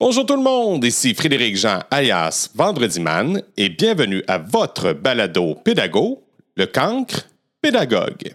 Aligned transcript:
Bonjour 0.00 0.24
tout 0.24 0.36
le 0.36 0.42
monde, 0.44 0.84
ici 0.84 1.12
Frédéric 1.12 1.56
Jean 1.56 1.80
alias 1.90 2.50
Vendredi 2.54 3.00
Man 3.00 3.42
et 3.56 3.68
bienvenue 3.68 4.22
à 4.28 4.38
votre 4.38 4.92
balado 4.92 5.56
pédago, 5.56 6.22
le 6.56 6.66
cancre 6.66 7.28
pédagogue. 7.60 8.32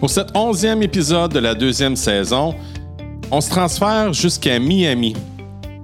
Pour 0.00 0.08
cet 0.08 0.34
onzième 0.34 0.82
épisode 0.82 1.34
de 1.34 1.40
la 1.40 1.54
deuxième 1.54 1.94
saison, 1.94 2.54
on 3.30 3.42
se 3.42 3.50
transfère 3.50 4.14
jusqu'à 4.14 4.58
Miami, 4.58 5.14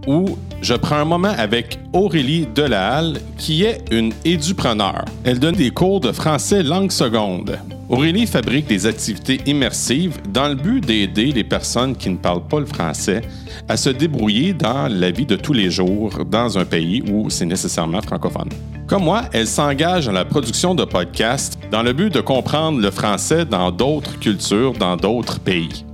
où 0.06 0.38
je 0.62 0.74
prends 0.74 0.96
un 0.96 1.04
moment 1.04 1.34
avec 1.36 1.78
Aurélie 1.92 2.46
Delahalle, 2.54 3.20
qui 3.38 3.64
est 3.64 3.84
une 3.90 4.12
édupreneur. 4.24 5.04
Elle 5.24 5.38
donne 5.38 5.54
des 5.54 5.70
cours 5.70 6.00
de 6.00 6.12
français 6.12 6.62
langue 6.62 6.90
seconde. 6.90 7.58
Aurélie 7.88 8.26
fabrique 8.26 8.66
des 8.66 8.86
activités 8.86 9.40
immersives 9.46 10.18
dans 10.32 10.48
le 10.48 10.56
but 10.56 10.84
d'aider 10.84 11.26
les 11.26 11.44
personnes 11.44 11.94
qui 11.94 12.10
ne 12.10 12.16
parlent 12.16 12.46
pas 12.46 12.58
le 12.58 12.66
français 12.66 13.22
à 13.68 13.76
se 13.76 13.90
débrouiller 13.90 14.54
dans 14.54 14.88
la 14.88 15.10
vie 15.10 15.26
de 15.26 15.36
tous 15.36 15.52
les 15.52 15.70
jours 15.70 16.24
dans 16.24 16.58
un 16.58 16.64
pays 16.64 17.02
où 17.08 17.30
c'est 17.30 17.46
nécessairement 17.46 18.02
francophone. 18.02 18.48
Comme 18.88 19.04
moi, 19.04 19.22
elle 19.32 19.46
s'engage 19.46 20.06
dans 20.06 20.12
la 20.12 20.24
production 20.24 20.74
de 20.74 20.84
podcasts 20.84 21.58
dans 21.70 21.82
le 21.82 21.92
but 21.92 22.12
de 22.12 22.20
comprendre 22.20 22.80
le 22.80 22.90
français 22.90 23.44
dans 23.44 23.70
d'autres 23.70 24.18
cultures, 24.18 24.72
dans 24.72 24.96
d'autres 24.96 25.38
pays. 25.38 25.84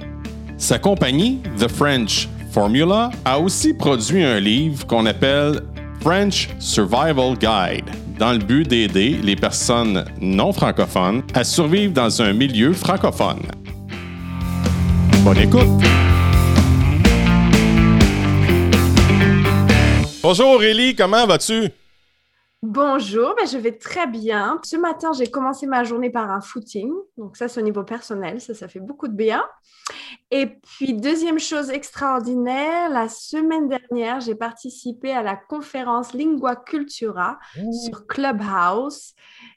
Sa 0.56 0.79
compagnie, 0.79 1.41
The 1.59 1.69
French 1.69 2.29
Formula, 2.52 3.09
a 3.24 3.41
aussi 3.41 3.73
produit 3.73 4.23
un 4.23 4.38
livre 4.38 4.87
qu'on 4.87 5.06
appelle 5.06 5.62
French 6.02 6.51
Survival 6.59 7.34
Guide, 7.38 7.88
dans 8.19 8.33
le 8.33 8.41
but 8.41 8.69
d'aider 8.69 9.19
les 9.23 9.37
personnes 9.37 10.05
non 10.20 10.52
francophones 10.52 11.23
à 11.33 11.45
survivre 11.45 11.95
dans 11.95 12.20
un 12.20 12.34
milieu 12.34 12.75
francophone. 12.75 13.41
Bonne 15.25 15.39
écoute! 15.39 15.62
Bonjour 20.23 20.50
Aurélie, 20.50 20.95
comment 20.95 21.27
vas-tu? 21.27 21.70
Bonjour, 22.64 23.34
ben 23.36 23.45
je 23.45 23.58
vais 23.58 23.73
très 23.73 24.06
bien. 24.06 24.61
Ce 24.62 24.77
matin, 24.77 25.11
j'ai 25.19 25.27
commencé 25.27 25.67
ma 25.67 25.83
journée 25.83 26.11
par 26.11 26.30
un 26.30 26.41
footing. 26.41 26.92
Donc 27.17 27.36
ça, 27.36 27.48
c'est 27.48 27.61
au 27.61 27.64
niveau 27.64 27.83
personnel, 27.83 28.41
ça, 28.41 28.55
ça 28.55 28.69
fait 28.69 28.78
beaucoup 28.78 29.08
de 29.08 29.17
bien. 29.17 29.42
Et 30.34 30.47
puis, 30.47 30.94
deuxième 30.94 31.38
chose 31.38 31.69
extraordinaire, 31.69 32.88
la 32.88 33.11
semaine 33.11 33.69
dernière, 33.69 34.19
j'ai 34.22 34.34
participé 34.34 35.12
à 35.12 35.22
la 35.22 35.36
conférence 35.36 36.14
Lingua 36.14 36.56
Cultura 36.56 37.39
sur 37.84 38.06
Clubhouse. 38.06 39.12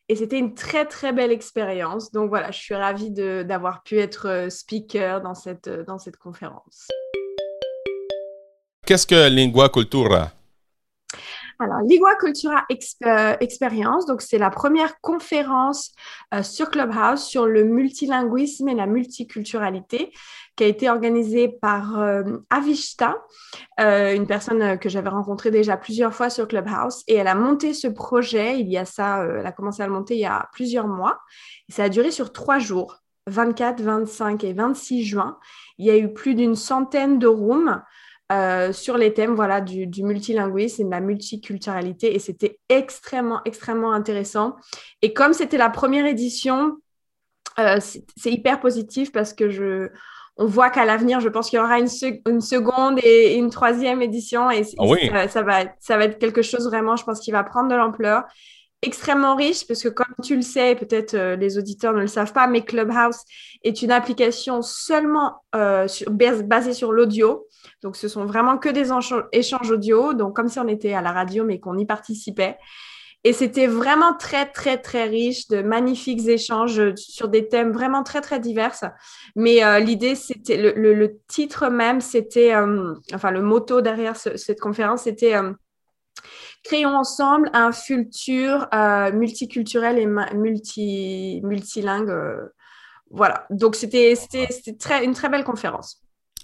Et 0.10 0.18
c'était 0.18 0.38
une 0.38 0.54
très, 0.54 0.84
très 0.84 1.14
belle 1.14 1.32
expérience. 1.32 2.12
Donc 2.12 2.28
voilà, 2.28 2.52
je 2.52 2.60
suis 2.60 2.76
ravie 2.76 3.10
d'avoir 3.10 3.84
pu 3.84 4.00
être 4.00 4.28
euh, 4.28 4.50
speaker 4.50 5.22
dans 5.22 5.34
cette, 5.34 5.68
euh, 5.70 5.86
dans 5.86 5.98
cette 5.98 6.18
conférence. 6.18 6.90
Qu'est-ce 8.86 9.08
que 9.08 9.30
Lingua 9.30 9.70
Cultura? 9.70 10.34
Alors, 11.60 11.80
Ligua 11.82 12.16
Cultura 12.16 12.66
euh, 13.06 13.36
Experience, 13.40 14.06
donc 14.06 14.22
c'est 14.22 14.38
la 14.38 14.50
première 14.50 15.00
conférence 15.00 15.94
euh, 16.34 16.44
sur 16.44 16.70
Clubhouse 16.70 17.24
sur 17.24 17.46
le 17.46 17.64
multilinguisme 17.64 18.68
et 18.68 18.76
la 18.76 18.88
multiculturalité 18.88 20.12
qui 20.58 20.64
a 20.64 20.68
été 20.68 20.90
organisée 20.90 21.48
par 21.48 22.00
euh, 22.00 22.24
Avishta, 22.50 23.18
une 23.78 24.28
personne 24.28 24.78
que 24.80 24.90
j'avais 24.90 25.10
rencontrée 25.10 25.52
déjà 25.52 25.78
plusieurs 25.78 26.14
fois 26.14 26.30
sur 26.30 26.48
Clubhouse. 26.48 27.04
Et 27.08 27.16
elle 27.16 27.28
a 27.28 27.36
monté 27.36 27.74
ce 27.74 27.88
projet, 27.88 28.60
il 28.60 28.70
y 28.70 28.78
a 28.78 28.86
ça, 28.86 29.24
elle 29.24 29.46
a 29.46 29.52
commencé 29.52 29.82
à 29.82 29.88
le 29.88 29.94
monter 29.94 30.16
il 30.16 30.22
y 30.22 30.26
a 30.26 30.50
plusieurs 30.54 30.88
mois. 30.88 31.20
Ça 31.70 31.84
a 31.84 31.90
duré 31.90 32.12
sur 32.12 32.32
trois 32.32 32.60
jours, 32.60 33.02
24, 33.28 33.82
25 33.82 34.44
et 34.44 34.54
26 34.54 35.04
juin. 35.04 35.38
Il 35.78 35.86
y 35.86 35.90
a 35.90 35.98
eu 35.98 36.14
plus 36.14 36.36
d'une 36.36 36.56
centaine 36.56 37.20
de 37.20 37.28
rooms. 37.28 37.82
Euh, 38.32 38.74
sur 38.74 38.98
les 38.98 39.14
thèmes 39.14 39.36
voilà, 39.36 39.62
du, 39.62 39.88
multilinguisme 40.02 40.82
et 40.82 40.86
de 40.86 40.90
la 40.90 41.00
multiculturalité. 41.00 42.16
Et 42.16 42.20
c'était 42.20 42.58
extrêmement, 42.70 43.42
extrêmement 43.46 43.92
intéressant. 43.92 44.56
Et 45.04 45.14
comme 45.14 45.34
c'était 45.34 45.60
la 45.60 45.70
première 45.70 46.08
édition, 46.08 46.78
euh, 47.60 47.78
c'est 47.80 48.32
hyper 48.32 48.60
positif 48.60 49.12
parce 49.12 49.32
que 49.32 49.52
je, 49.52 49.90
on 50.38 50.48
voit 50.48 50.72
qu'à 50.72 50.86
l'avenir, 50.86 51.20
je 51.20 51.30
pense 51.30 51.52
qu'il 51.52 51.58
y 51.58 51.62
aura 51.62 51.78
une, 51.78 51.88
une, 52.28 52.42
seconde 52.42 53.00
et 53.04 53.36
une 53.36 53.52
troisième 53.52 54.02
édition. 54.02 54.50
Et 54.50 54.64
ah 54.80 55.28
ça, 55.28 55.44
va, 55.44 55.66
ça 55.80 55.96
va 55.96 56.06
être 56.06 56.18
quelque 56.18 56.42
chose 56.42 56.66
vraiment, 56.66 56.96
je 56.96 57.04
pense, 57.04 57.20
qui 57.20 57.30
va 57.30 57.44
prendre 57.44 57.70
de 57.70 57.76
l'ampleur 57.76 58.24
extrêmement 58.86 59.36
riche 59.36 59.68
parce 59.68 59.82
que 59.82 59.90
comme 59.90 60.14
tu 60.24 60.36
le 60.36 60.42
sais, 60.42 60.76
peut-être 60.76 61.14
euh, 61.14 61.36
les 61.36 61.58
auditeurs 61.58 61.94
ne 61.94 62.02
le 62.02 62.08
savent 62.08 62.34
pas, 62.34 62.48
mais 62.48 62.62
Clubhouse 62.62 63.18
est 63.64 63.82
une 63.82 63.92
application 63.92 64.62
seulement 64.62 65.44
basée 65.52 66.74
sur 66.74 66.92
l'audio. 66.92 67.48
Donc, 67.82 67.96
ce 67.96 68.08
sont 68.08 68.26
vraiment 68.26 68.58
que 68.58 68.70
des 68.70 68.90
échanges 69.32 69.72
audio, 69.72 70.14
donc 70.14 70.36
comme 70.36 70.48
si 70.48 70.60
on 70.60 70.68
était 70.68 70.94
à 70.94 71.02
la 71.02 71.12
radio, 71.12 71.44
mais 71.44 71.60
qu'on 71.60 71.78
y 71.78 71.86
participait. 71.86 72.58
Et 73.26 73.34
c'était 73.34 73.66
vraiment 73.66 74.14
très, 74.14 74.46
très, 74.46 74.78
très 74.78 75.06
riche 75.06 75.48
de 75.48 75.64
magnifiques 75.64 76.28
échanges 76.28 76.94
sur 76.96 77.28
des 77.28 77.48
thèmes 77.48 77.72
vraiment 77.72 78.04
très, 78.04 78.22
très 78.22 78.40
divers. 78.40 78.76
Mais 79.36 79.66
euh, 79.66 79.80
l'idée, 79.80 80.14
c'était, 80.14 80.58
le, 80.58 81.18
titre 81.28 81.70
même, 81.70 82.02
c'était, 82.02 82.54
euh, 82.54 82.94
enfin, 83.16 83.32
le 83.32 83.42
motto 83.42 83.82
derrière 83.82 84.16
cette 84.16 84.60
conférence, 84.60 85.04
c'était 85.04 85.36
euh, 85.36 85.54
Créons 86.64 86.96
ensemble 86.96 87.50
un 87.54 87.72
futur 87.72 88.68
multiculturel 89.14 90.00
et 90.00 90.08
multi, 90.36 91.40
multilingue. 91.44 92.12
voilà. 93.12 93.46
Donc, 93.50 93.76
c'était, 93.76 94.16
très, 94.80 95.06
une 95.06 95.14
très 95.14 95.30
belle 95.30 95.44
conférence. 95.44 96.02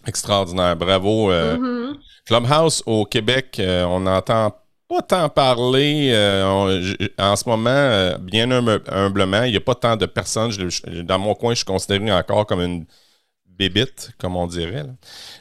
Extraordinaire, 0.08 0.75
bravo. 0.75 1.31
Euh, 1.31 1.58
mm-hmm. 1.58 1.97
Clubhouse 2.25 2.84
au 2.86 3.06
Québec, 3.06 3.58
euh, 3.59 3.84
on 3.86 4.00
n'entend 4.02 4.52
pas 4.88 5.02
tant 5.02 5.30
parler 5.30 6.12
euh, 6.13 6.74
en 7.18 7.36
ce 7.36 7.48
moment, 7.48 8.18
bien 8.19 8.50
humblement. 8.52 9.44
Il 9.44 9.52
n'y 9.52 9.58
a 9.58 9.62
pas 9.62 9.75
tant 9.75 9.96
de 9.96 10.06
personnes. 10.06 10.52
dans 11.03 11.19
mon 11.19 11.36
coin, 11.36 11.52
je 11.52 11.58
suis 11.58 11.66
considéré 11.66 12.12
encore 12.12 12.46
comme 12.46 12.62
une 12.62 12.86
bébite, 13.69 14.11
comme 14.17 14.35
on 14.35 14.47
dirait. 14.47 14.85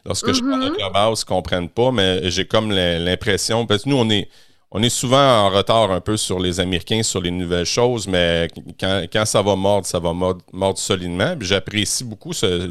Lorsque 0.04 0.32
je 0.32 0.40
parle 0.40 0.64
de 0.64 0.70
mm-hmm. 0.70 0.76
Clubhouse, 0.76 1.20
ils 1.22 1.30
ne 1.30 1.36
comprennent 1.36 1.68
pas, 1.68 1.90
mais 1.90 2.30
j'ai 2.30 2.44
comme 2.44 2.70
l'impression, 2.72 3.66
parce 3.66 3.84
que 3.84 3.88
nous, 3.88 3.96
on 3.96 4.10
est, 4.10 4.28
on 4.70 4.82
est 4.82 4.90
souvent 4.90 5.46
en 5.46 5.50
retard 5.50 5.90
un 5.90 6.00
peu 6.00 6.16
sur 6.16 6.38
les 6.38 6.60
Américains, 6.60 7.02
sur 7.02 7.20
les 7.20 7.30
nouvelles 7.30 7.64
choses, 7.64 8.06
mais 8.06 8.48
quand, 8.78 9.24
ça 9.24 9.42
va 9.42 9.56
mordre, 9.56 9.86
ça 9.86 9.98
va 9.98 10.12
mordre, 10.12 10.78
solidement. 10.78 11.34
J'apprécie 11.40 12.04
beaucoup 12.04 12.32
ce 12.32 12.68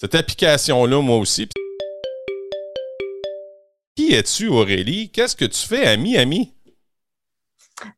cette 0.00 0.14
application-là, 0.14 1.02
moi 1.02 1.18
aussi. 1.18 1.46
Qui 3.94 4.14
es-tu, 4.14 4.48
Aurélie? 4.48 5.10
Qu'est-ce 5.10 5.36
que 5.36 5.44
tu 5.44 5.66
fais 5.66 5.86
à 5.86 5.96
Miami? 5.98 6.54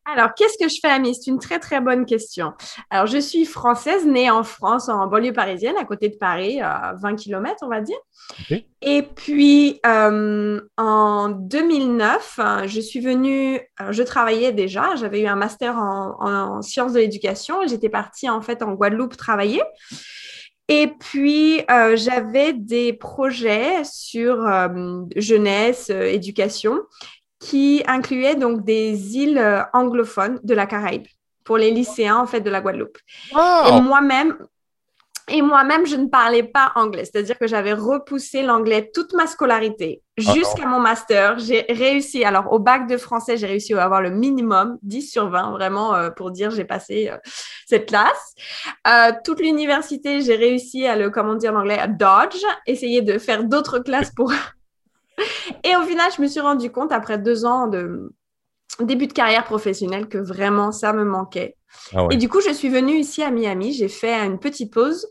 Alors, 0.04 0.34
qu'est-ce 0.34 0.56
que 0.62 0.68
je 0.68 0.78
fais 0.80 0.88
à? 0.88 0.98
C'est 1.04 1.30
une 1.30 1.38
très, 1.38 1.58
très 1.58 1.80
bonne 1.80 2.06
question. 2.06 2.52
Alors, 2.90 3.06
je 3.06 3.18
suis 3.18 3.44
française, 3.44 4.06
née 4.06 4.30
en 4.30 4.44
France, 4.44 4.88
en 4.88 5.06
banlieue 5.06 5.32
parisienne, 5.32 5.76
à 5.78 5.84
côté 5.84 6.08
de 6.08 6.16
Paris, 6.16 6.60
à 6.60 6.94
20 7.00 7.16
km, 7.16 7.56
on 7.62 7.68
va 7.68 7.80
dire. 7.80 7.98
Et 8.82 9.02
puis, 9.02 9.80
euh, 9.86 10.60
en 10.76 11.28
2009, 11.28 12.40
je 12.66 12.80
suis 12.80 13.00
venue, 13.00 13.60
je 13.90 14.02
travaillais 14.02 14.52
déjà, 14.52 14.94
j'avais 14.96 15.22
eu 15.22 15.26
un 15.26 15.36
master 15.36 15.76
en, 15.76 16.16
en 16.20 16.62
sciences 16.62 16.92
de 16.92 17.00
l'éducation. 17.00 17.66
J'étais 17.66 17.88
partie, 17.88 18.28
en 18.28 18.42
fait, 18.42 18.62
en 18.62 18.72
Guadeloupe 18.72 19.16
travailler. 19.16 19.62
Et 20.68 20.86
puis, 20.86 21.60
euh, 21.70 21.96
j'avais 21.96 22.52
des 22.52 22.92
projets 22.92 23.84
sur 23.84 24.46
euh, 24.46 25.02
jeunesse, 25.16 25.90
euh, 25.90 26.04
éducation, 26.04 26.80
qui 27.42 27.82
incluaient 27.86 28.36
donc 28.36 28.64
des 28.64 29.16
îles 29.16 29.66
anglophones 29.72 30.38
de 30.44 30.54
la 30.54 30.66
Caraïbe 30.66 31.06
pour 31.44 31.58
les 31.58 31.72
lycéens 31.72 32.16
en 32.16 32.26
fait 32.26 32.40
de 32.40 32.50
la 32.50 32.60
Guadeloupe. 32.60 32.98
Et 33.32 33.80
moi-même, 33.80 34.36
et 35.28 35.40
moi-même, 35.40 35.86
je 35.86 35.96
ne 35.96 36.08
parlais 36.08 36.42
pas 36.42 36.72
anglais, 36.74 37.04
c'est-à-dire 37.04 37.38
que 37.38 37.46
j'avais 37.46 37.72
repoussé 37.72 38.42
l'anglais 38.42 38.90
toute 38.92 39.14
ma 39.14 39.26
scolarité 39.26 40.02
jusqu'à 40.16 40.66
mon 40.66 40.80
master. 40.80 41.38
J'ai 41.38 41.64
réussi, 41.68 42.24
alors 42.24 42.52
au 42.52 42.58
bac 42.58 42.88
de 42.88 42.96
français, 42.96 43.36
j'ai 43.36 43.46
réussi 43.46 43.72
à 43.74 43.84
avoir 43.84 44.02
le 44.02 44.10
minimum, 44.10 44.78
10 44.82 45.10
sur 45.10 45.30
20, 45.30 45.52
vraiment, 45.52 45.94
euh, 45.94 46.10
pour 46.10 46.32
dire 46.32 46.50
j'ai 46.50 46.64
passé 46.64 47.08
euh, 47.10 47.16
cette 47.66 47.86
classe. 47.86 48.34
Euh, 48.86 49.12
toute 49.24 49.40
l'université, 49.40 50.22
j'ai 50.22 50.36
réussi 50.36 50.86
à 50.86 50.96
le, 50.96 51.08
comment 51.08 51.36
dire 51.36 51.54
en 51.54 51.60
anglais, 51.60 51.78
à 51.78 51.86
dodge, 51.86 52.42
essayer 52.66 53.00
de 53.00 53.18
faire 53.18 53.44
d'autres 53.44 53.78
classes 53.78 54.12
pour... 54.14 54.32
Et 55.64 55.76
au 55.76 55.82
final, 55.82 56.10
je 56.16 56.22
me 56.22 56.26
suis 56.26 56.40
rendu 56.40 56.70
compte, 56.70 56.92
après 56.92 57.18
deux 57.18 57.44
ans 57.44 57.66
de 57.66 58.12
début 58.80 59.06
de 59.06 59.12
carrière 59.12 59.44
professionnelle, 59.44 60.08
que 60.08 60.18
vraiment 60.18 60.72
ça 60.72 60.92
me 60.92 61.04
manquait. 61.04 61.56
Ah 61.94 62.06
et 62.10 62.16
du 62.16 62.28
coup, 62.28 62.40
je 62.40 62.52
suis 62.52 62.68
venue 62.68 62.96
ici 62.96 63.22
à 63.22 63.30
Miami, 63.30 63.72
j'ai 63.72 63.88
fait 63.88 64.14
une 64.14 64.38
petite 64.38 64.72
pause 64.72 65.08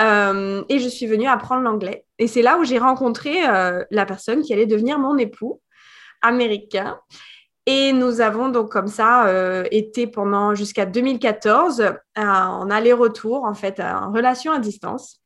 euh, 0.00 0.62
et 0.68 0.78
je 0.78 0.88
suis 0.88 1.06
venue 1.06 1.26
apprendre 1.26 1.62
l'anglais. 1.62 2.04
Et 2.18 2.26
c'est 2.26 2.42
là 2.42 2.58
où 2.58 2.64
j'ai 2.64 2.78
rencontré 2.78 3.46
euh, 3.46 3.84
la 3.90 4.06
personne 4.06 4.42
qui 4.42 4.52
allait 4.52 4.66
devenir 4.66 4.98
mon 4.98 5.16
époux 5.18 5.60
américain. 6.22 6.98
Et 7.66 7.92
nous 7.92 8.20
avons 8.20 8.48
donc 8.48 8.72
comme 8.72 8.88
ça 8.88 9.26
été 9.70 10.06
pendant 10.06 10.54
jusqu'à 10.54 10.86
2014 10.86 11.92
en 12.16 12.70
aller-retour, 12.70 13.44
en 13.44 13.54
fait, 13.54 13.78
en 13.80 14.10
relation 14.10 14.50
à 14.52 14.58
distance. 14.58 15.19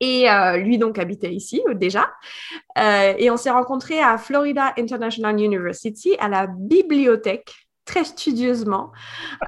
Et 0.00 0.26
lui 0.58 0.76
donc 0.78 0.98
habitait 0.98 1.32
ici 1.32 1.62
déjà. 1.74 2.10
et 2.76 3.30
on 3.30 3.36
s'est 3.36 3.50
rencontrés 3.50 4.00
à 4.00 4.18
Florida 4.18 4.74
International 4.78 5.40
University, 5.40 6.16
à 6.20 6.28
la 6.28 6.46
bibliothèque 6.46 7.66
très 7.86 8.04
studieusement. 8.04 8.92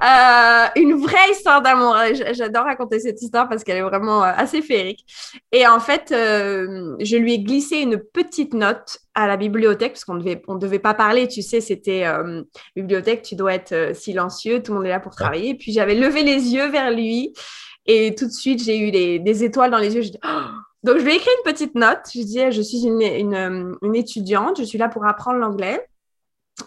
Euh, 0.01 0.65
une 0.75 0.95
vraie 0.95 1.29
histoire 1.31 1.61
d'amour. 1.61 1.95
J'adore 2.31 2.63
raconter 2.63 2.99
cette 2.99 3.21
histoire 3.21 3.47
parce 3.47 3.63
qu'elle 3.63 3.77
est 3.77 3.83
vraiment 3.83 4.23
euh, 4.23 4.31
assez 4.35 4.61
féerique. 4.61 5.05
Et 5.51 5.67
en 5.67 5.79
fait, 5.79 6.11
euh, 6.11 6.95
je 7.01 7.17
lui 7.17 7.33
ai 7.33 7.39
glissé 7.39 7.77
une 7.77 7.99
petite 7.99 8.53
note 8.53 8.99
à 9.13 9.27
la 9.27 9.37
bibliothèque 9.37 9.93
parce 9.93 10.05
qu'on 10.05 10.15
ne 10.15 10.21
devait, 10.21 10.41
on 10.47 10.55
devait 10.55 10.79
pas 10.79 10.93
parler. 10.93 11.27
Tu 11.27 11.41
sais, 11.41 11.59
c'était 11.59 12.05
bibliothèque, 12.75 13.21
tu 13.21 13.35
dois 13.35 13.53
être 13.53 13.93
silencieux, 13.93 14.63
tout 14.63 14.71
le 14.71 14.77
monde 14.77 14.87
est 14.87 14.91
là 14.91 15.01
pour 15.01 15.13
travailler. 15.13 15.55
puis 15.55 15.73
j'avais 15.73 15.95
levé 15.95 16.23
les 16.23 16.53
yeux 16.53 16.69
vers 16.69 16.91
lui 16.91 17.33
et 17.85 18.15
tout 18.15 18.27
de 18.27 18.31
suite, 18.31 18.63
j'ai 18.63 18.79
eu 18.79 18.91
des 18.91 19.43
étoiles 19.43 19.71
dans 19.71 19.77
les 19.77 19.95
yeux. 19.95 20.03
Oh 20.23 20.27
Donc, 20.83 20.97
je 20.99 21.03
lui 21.03 21.13
ai 21.13 21.15
écrit 21.15 21.31
une 21.43 21.51
petite 21.51 21.75
note. 21.75 21.99
Je 22.13 22.19
disais, 22.19 22.51
je 22.51 22.61
suis 22.61 22.85
une, 22.85 23.01
une, 23.01 23.77
une 23.81 23.95
étudiante, 23.95 24.59
je 24.59 24.63
suis 24.63 24.77
là 24.77 24.89
pour 24.89 25.05
apprendre 25.05 25.39
l'anglais. 25.39 25.85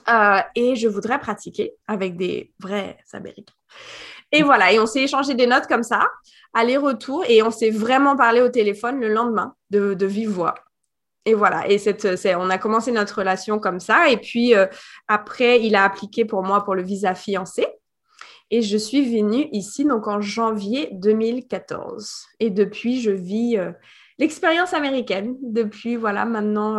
Euh, 0.09 0.41
et 0.55 0.77
je 0.77 0.89
voudrais 0.89 1.19
pratiquer 1.19 1.75
avec 1.87 2.17
des 2.17 2.53
vrais 2.61 2.97
Américains. 3.13 3.55
Et 4.31 4.43
voilà, 4.43 4.73
et 4.73 4.79
on 4.79 4.87
s'est 4.87 5.03
échangé 5.03 5.35
des 5.35 5.47
notes 5.47 5.67
comme 5.67 5.83
ça, 5.83 6.09
aller-retour, 6.55 7.25
et 7.29 7.43
on 7.43 7.51
s'est 7.51 7.71
vraiment 7.71 8.17
parlé 8.17 8.41
au 8.41 8.49
téléphone 8.49 8.99
le 8.99 9.09
lendemain 9.13 9.55
de, 9.71 10.07
vive 10.07 10.31
voix. 10.31 10.55
Et 11.25 11.35
voilà, 11.35 11.69
et 11.69 11.79
cette, 11.79 12.09
on 12.37 12.51
a 12.51 12.59
commencé 12.59 12.91
notre 12.91 13.19
relation 13.19 13.59
comme 13.59 13.79
ça. 13.79 14.09
Et 14.09 14.17
puis 14.17 14.55
euh, 14.55 14.67
après, 15.07 15.63
il 15.63 15.77
a 15.77 15.85
appliqué 15.85 16.25
pour 16.25 16.43
moi 16.43 16.65
pour 16.65 16.75
le 16.75 16.83
visa 16.83 17.15
fiancé. 17.15 17.67
Et 18.53 18.63
je 18.63 18.77
suis 18.77 19.05
venue 19.05 19.49
ici 19.51 19.85
donc 19.85 20.07
en 20.07 20.21
janvier 20.21 20.91
2014. 20.93 22.27
Et 22.39 22.51
depuis, 22.51 23.01
je 23.01 23.11
vis 23.11 23.59
euh, 23.59 23.73
l'expérience 24.19 24.75
américaine 24.75 25.35
depuis 25.43 25.97
voilà 25.97 26.25
maintenant 26.25 26.79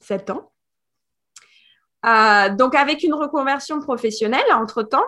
sept 0.00 0.30
ans. 0.30 0.50
Euh, 2.04 2.50
donc 2.54 2.74
avec 2.74 3.02
une 3.02 3.14
reconversion 3.14 3.80
professionnelle 3.80 4.44
entre-temps, 4.52 5.06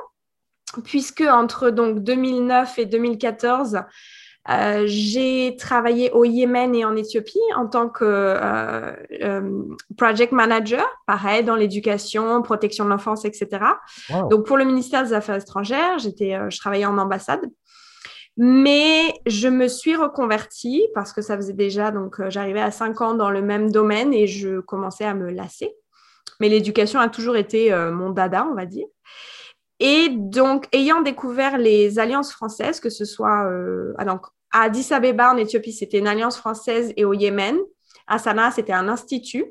puisque 0.84 1.20
entre 1.20 1.70
donc 1.70 2.00
2009 2.00 2.78
et 2.78 2.86
2014, 2.86 3.80
euh, 4.50 4.84
j'ai 4.86 5.56
travaillé 5.58 6.10
au 6.12 6.24
Yémen 6.24 6.74
et 6.74 6.84
en 6.84 6.94
Éthiopie 6.96 7.38
en 7.56 7.66
tant 7.66 7.88
que 7.88 8.04
euh, 8.04 8.92
project 9.96 10.32
manager, 10.32 10.84
pareil, 11.06 11.44
dans 11.44 11.56
l'éducation, 11.56 12.42
protection 12.42 12.84
de 12.84 12.90
l'enfance, 12.90 13.24
etc. 13.24 13.48
Donc, 14.30 14.46
pour 14.46 14.56
le 14.56 14.64
ministère 14.64 15.04
des 15.04 15.12
Affaires 15.12 15.36
étrangères, 15.36 15.98
j'étais, 15.98 16.38
je 16.48 16.58
travaillais 16.58 16.86
en 16.86 16.98
ambassade. 16.98 17.40
Mais 18.38 19.14
je 19.26 19.48
me 19.48 19.66
suis 19.66 19.96
reconvertie 19.96 20.86
parce 20.94 21.12
que 21.12 21.22
ça 21.22 21.36
faisait 21.36 21.54
déjà, 21.54 21.90
donc 21.90 22.20
j'arrivais 22.28 22.60
à 22.60 22.70
5 22.70 23.00
ans 23.00 23.14
dans 23.14 23.30
le 23.30 23.40
même 23.40 23.70
domaine 23.70 24.12
et 24.12 24.26
je 24.26 24.60
commençais 24.60 25.06
à 25.06 25.14
me 25.14 25.30
lasser 25.30 25.74
mais 26.40 26.48
l'éducation 26.48 27.00
a 27.00 27.08
toujours 27.08 27.36
été 27.36 27.72
euh, 27.72 27.92
mon 27.92 28.10
dada, 28.10 28.46
on 28.50 28.54
va 28.54 28.66
dire. 28.66 28.86
Et 29.78 30.08
donc, 30.10 30.68
ayant 30.72 31.02
découvert 31.02 31.58
les 31.58 31.98
alliances 31.98 32.32
françaises, 32.32 32.80
que 32.80 32.90
ce 32.90 33.04
soit 33.04 33.44
euh, 33.46 33.92
ah, 33.98 34.04
donc, 34.04 34.26
à 34.56 34.62
Addis 34.62 34.92
Abeba 34.92 35.32
en 35.32 35.36
Éthiopie, 35.36 35.72
c'était 35.72 35.98
une 35.98 36.08
alliance 36.08 36.38
française, 36.38 36.92
et 36.96 37.04
au 37.04 37.12
Yémen, 37.12 37.58
à 38.06 38.18
Sanaa, 38.18 38.50
c'était 38.50 38.72
un 38.72 38.88
institut. 38.88 39.44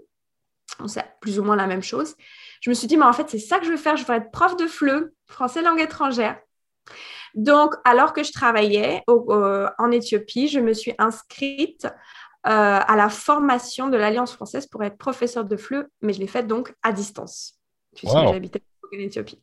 C'est 0.88 1.06
plus 1.22 1.40
ou 1.40 1.44
moins 1.44 1.56
la 1.56 1.68
même 1.68 1.84
chose. 1.84 2.16
Je 2.62 2.72
me 2.72 2.74
suis 2.74 2.88
dit, 2.88 2.98
mais 2.98 3.06
en 3.06 3.14
fait, 3.14 3.30
c'est 3.30 3.40
ça 3.40 3.60
que 3.60 3.66
je 3.66 3.72
veux 3.72 3.78
faire. 3.78 3.98
Je 3.98 4.06
veux 4.06 4.16
être 4.16 4.32
prof 4.32 4.58
de 4.58 4.66
FLE, 4.66 5.14
français 5.28 5.62
langue 5.62 5.80
étrangère. 5.80 6.40
Donc, 7.36 7.76
alors 7.84 8.14
que 8.14 8.24
je 8.24 8.32
travaillais 8.32 9.04
en 9.08 9.92
Éthiopie, 9.92 10.48
je 10.48 10.60
me 10.60 10.74
suis 10.74 10.94
inscrite 10.98 11.86
euh, 11.86 11.90
à 12.44 12.96
la 12.96 13.10
formation 13.10 13.90
de 13.90 13.98
l'Alliance 13.98 14.34
française 14.34 14.66
pour 14.66 14.84
être 14.84 14.98
professeur 14.98 15.46
de 15.46 15.56
FLE, 15.56 15.88
mais 16.02 16.14
je 16.14 16.20
l'ai 16.20 16.28
faite 16.28 16.48
donc 16.48 16.74
à 16.82 16.92
distance, 16.92 17.60
puisque 17.96 18.16
j'habitais 18.16 18.64
en 18.92 19.00
Éthiopie. 19.00 19.42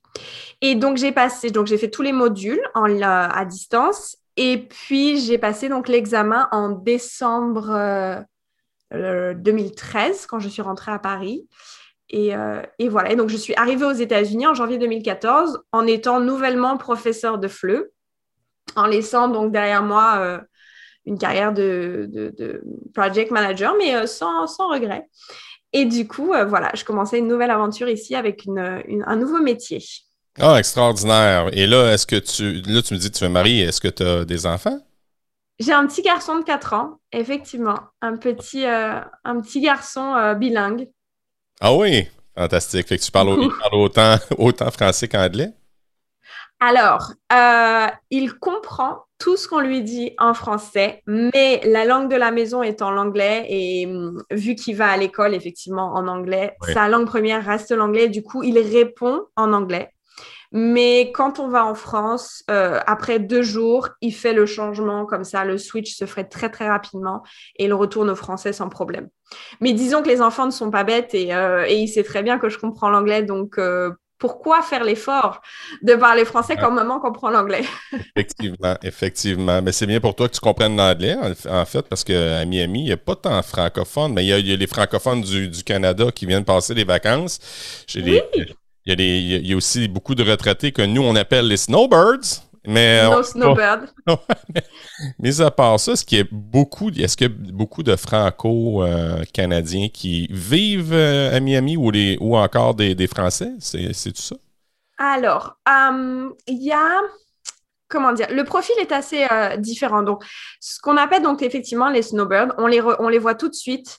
Et 0.60 0.74
donc 0.74 0.96
j'ai 0.96 1.12
passé, 1.12 1.50
donc 1.50 1.66
j'ai 1.66 1.78
fait 1.78 1.90
tous 1.90 2.02
les 2.02 2.12
modules 2.12 2.62
en, 2.74 3.00
à 3.02 3.44
distance, 3.44 4.21
et 4.36 4.58
puis 4.58 5.18
j'ai 5.18 5.38
passé 5.38 5.68
donc 5.68 5.88
l'examen 5.88 6.48
en 6.52 6.70
décembre 6.70 8.24
2013 8.92 10.22
euh, 10.22 10.26
quand 10.28 10.38
je 10.38 10.48
suis 10.48 10.62
rentrée 10.62 10.92
à 10.92 10.98
Paris. 10.98 11.48
Et, 12.08 12.36
euh, 12.36 12.62
et, 12.78 12.90
voilà, 12.90 13.12
et 13.12 13.16
donc 13.16 13.30
je 13.30 13.36
suis 13.36 13.54
arrivée 13.54 13.86
aux 13.86 13.92
États-Unis 13.92 14.46
en 14.46 14.54
janvier 14.54 14.76
2014 14.76 15.62
en 15.72 15.86
étant 15.86 16.20
nouvellement 16.20 16.76
professeur 16.76 17.38
de 17.38 17.48
FLE, 17.48 17.90
en 18.76 18.86
laissant 18.86 19.28
donc 19.28 19.50
derrière 19.50 19.82
moi 19.82 20.42
une 21.04 21.18
carrière 21.18 21.52
de, 21.52 22.62
project 22.94 23.30
manager, 23.30 23.74
mais 23.78 23.94
euh, 23.94 24.06
sans, 24.06 24.46
sans, 24.46 24.68
regret. 24.68 25.08
Et 25.72 25.84
du 25.84 26.06
coup, 26.06 26.32
euh, 26.32 26.44
voilà, 26.44 26.70
je 26.74 26.84
commençais 26.84 27.18
une 27.18 27.28
nouvelle 27.28 27.50
aventure 27.50 27.88
ici 27.88 28.14
avec 28.14 28.46
un 28.46 29.16
nouveau 29.16 29.40
métier. 29.40 29.82
Ah, 30.40 30.58
extraordinaire. 30.58 31.48
Et 31.52 31.66
là, 31.66 31.92
est-ce 31.92 32.06
que 32.06 32.16
tu. 32.16 32.62
Là, 32.62 32.82
tu 32.82 32.94
me 32.94 32.98
dis 32.98 33.10
que 33.10 33.16
tu 33.16 33.24
es 33.24 33.28
mariée. 33.28 33.64
Est-ce 33.64 33.80
que 33.80 33.88
tu 33.88 34.02
as 34.02 34.24
des 34.24 34.46
enfants? 34.46 34.78
J'ai 35.58 35.72
un 35.72 35.86
petit 35.86 36.02
garçon 36.02 36.38
de 36.38 36.44
4 36.44 36.72
ans, 36.72 36.98
effectivement. 37.12 37.78
Un 38.00 38.16
petit, 38.16 38.66
euh, 38.66 39.00
un 39.24 39.40
petit 39.40 39.60
garçon 39.60 40.34
bilingue. 40.38 40.88
Ah 41.60 41.74
oui, 41.74 42.08
fantastique. 42.36 42.88
Fait 42.88 42.98
que 42.98 43.02
tu 43.02 43.12
parles, 43.12 43.38
autant, 43.72 44.16
autant 44.38 44.70
français 44.70 45.06
qu'anglais? 45.06 45.52
Alors, 46.58 47.12
il 48.10 48.34
comprend 48.38 49.04
tout 49.22 49.36
ce 49.36 49.46
qu'on 49.46 49.60
lui 49.60 49.82
dit 49.82 50.14
en 50.18 50.34
français, 50.34 51.02
mais 51.06 51.60
la 51.64 51.84
langue 51.84 52.10
de 52.10 52.16
la 52.16 52.32
maison 52.32 52.62
est 52.62 52.82
en 52.82 52.96
anglais 52.96 53.46
et 53.48 53.86
hum, 53.86 54.20
vu 54.32 54.56
qu'il 54.56 54.76
va 54.76 54.90
à 54.90 54.96
l'école 54.96 55.34
effectivement 55.34 55.94
en 55.94 56.08
anglais, 56.08 56.56
sa 56.72 56.88
langue 56.88 57.06
première 57.06 57.44
reste 57.44 57.70
l'anglais. 57.70 58.08
Du 58.08 58.22
coup, 58.22 58.42
il 58.42 58.58
répond 58.58 59.22
en 59.36 59.52
anglais. 59.52 59.90
Mais 60.52 61.12
quand 61.12 61.38
on 61.40 61.48
va 61.48 61.64
en 61.64 61.74
France, 61.74 62.44
euh, 62.50 62.78
après 62.86 63.18
deux 63.18 63.42
jours, 63.42 63.88
il 64.00 64.14
fait 64.14 64.34
le 64.34 64.46
changement 64.46 65.06
comme 65.06 65.24
ça, 65.24 65.44
le 65.44 65.58
switch 65.58 65.96
se 65.96 66.04
ferait 66.04 66.28
très 66.28 66.50
très 66.50 66.68
rapidement 66.68 67.22
et 67.56 67.64
il 67.64 67.74
retourne 67.74 68.10
au 68.10 68.14
français 68.14 68.52
sans 68.52 68.68
problème. 68.68 69.08
Mais 69.60 69.72
disons 69.72 70.02
que 70.02 70.08
les 70.08 70.20
enfants 70.20 70.46
ne 70.46 70.50
sont 70.50 70.70
pas 70.70 70.84
bêtes 70.84 71.14
et, 71.14 71.34
euh, 71.34 71.64
et 71.66 71.76
il 71.76 71.88
sait 71.88 72.04
très 72.04 72.22
bien 72.22 72.38
que 72.38 72.50
je 72.50 72.58
comprends 72.58 72.90
l'anglais, 72.90 73.22
donc 73.22 73.58
euh, 73.58 73.92
pourquoi 74.22 74.62
faire 74.62 74.84
l'effort 74.84 75.42
de 75.82 75.94
parler 75.96 76.24
français 76.24 76.56
comme 76.56 76.76
maman 76.76 77.00
comprend 77.00 77.28
l'anglais? 77.30 77.64
effectivement, 78.16 78.76
effectivement. 78.84 79.60
Mais 79.60 79.72
c'est 79.72 79.86
bien 79.86 79.98
pour 79.98 80.14
toi 80.14 80.28
que 80.28 80.34
tu 80.34 80.40
comprennes 80.40 80.76
l'anglais, 80.76 81.16
en 81.50 81.64
fait, 81.64 81.82
parce 81.88 82.04
qu'à 82.04 82.44
Miami, 82.44 82.82
il 82.82 82.84
n'y 82.84 82.92
a 82.92 82.96
pas 82.96 83.16
tant 83.16 83.36
de 83.36 83.42
francophones, 83.44 84.12
mais 84.12 84.24
il 84.24 84.28
y, 84.28 84.52
a, 84.52 84.56
les 84.56 84.66
francophones 84.68 85.22
du, 85.22 85.50
Canada 85.64 86.12
qui 86.14 86.26
viennent 86.26 86.44
passer 86.44 86.72
les 86.72 86.84
vacances. 86.84 87.40
Il, 88.86 89.00
y 89.00 89.34
a 89.34 89.38
il 89.38 89.46
y 89.46 89.52
a 89.52 89.56
aussi 89.56 89.88
beaucoup 89.88 90.14
de 90.14 90.22
retraités 90.22 90.72
que 90.72 90.82
nous, 90.82 91.02
on 91.02 91.16
appelle 91.16 91.48
les 91.48 91.56
snowbirds. 91.56 92.42
Mais, 92.64 93.08
no 93.10 93.22
snowbird. 93.24 93.88
mais 95.18 95.40
à 95.40 95.50
part 95.50 95.80
ça, 95.80 95.92
est-ce 95.92 96.04
qu'il 96.04 96.18
y 96.18 96.20
a 96.20 96.24
beaucoup, 96.30 96.90
est-ce 96.90 97.16
qu'il 97.16 97.26
y 97.26 97.30
a 97.30 97.52
beaucoup 97.52 97.82
de 97.82 97.96
franco-canadiens 97.96 99.88
qui 99.88 100.28
vivent 100.30 100.92
euh, 100.92 101.36
à 101.36 101.40
Miami 101.40 101.76
ou, 101.76 101.90
les, 101.90 102.16
ou 102.20 102.36
encore 102.36 102.74
des, 102.74 103.06
Français? 103.08 103.50
C'est, 103.58 104.12
tout 104.12 104.22
ça? 104.22 104.36
Alors, 104.96 105.56
hum, 105.68 106.34
il 106.46 106.62
y 106.62 106.72
a 106.72 107.00
comment 107.88 108.12
dire, 108.12 108.28
le 108.30 108.44
profil 108.44 108.74
est 108.80 108.90
assez 108.90 109.26
euh, 109.30 109.56
différent. 109.58 110.02
Donc, 110.02 110.24
ce 110.60 110.80
qu'on 110.80 110.96
appelle 110.96 111.22
donc 111.22 111.42
effectivement 111.42 111.90
les 111.90 112.00
snowbirds, 112.02 112.54
on 112.56 112.66
les, 112.66 112.80
on 112.80 113.08
les 113.08 113.18
voit 113.18 113.34
tout 113.34 113.48
de 113.48 113.54
suite. 113.54 113.98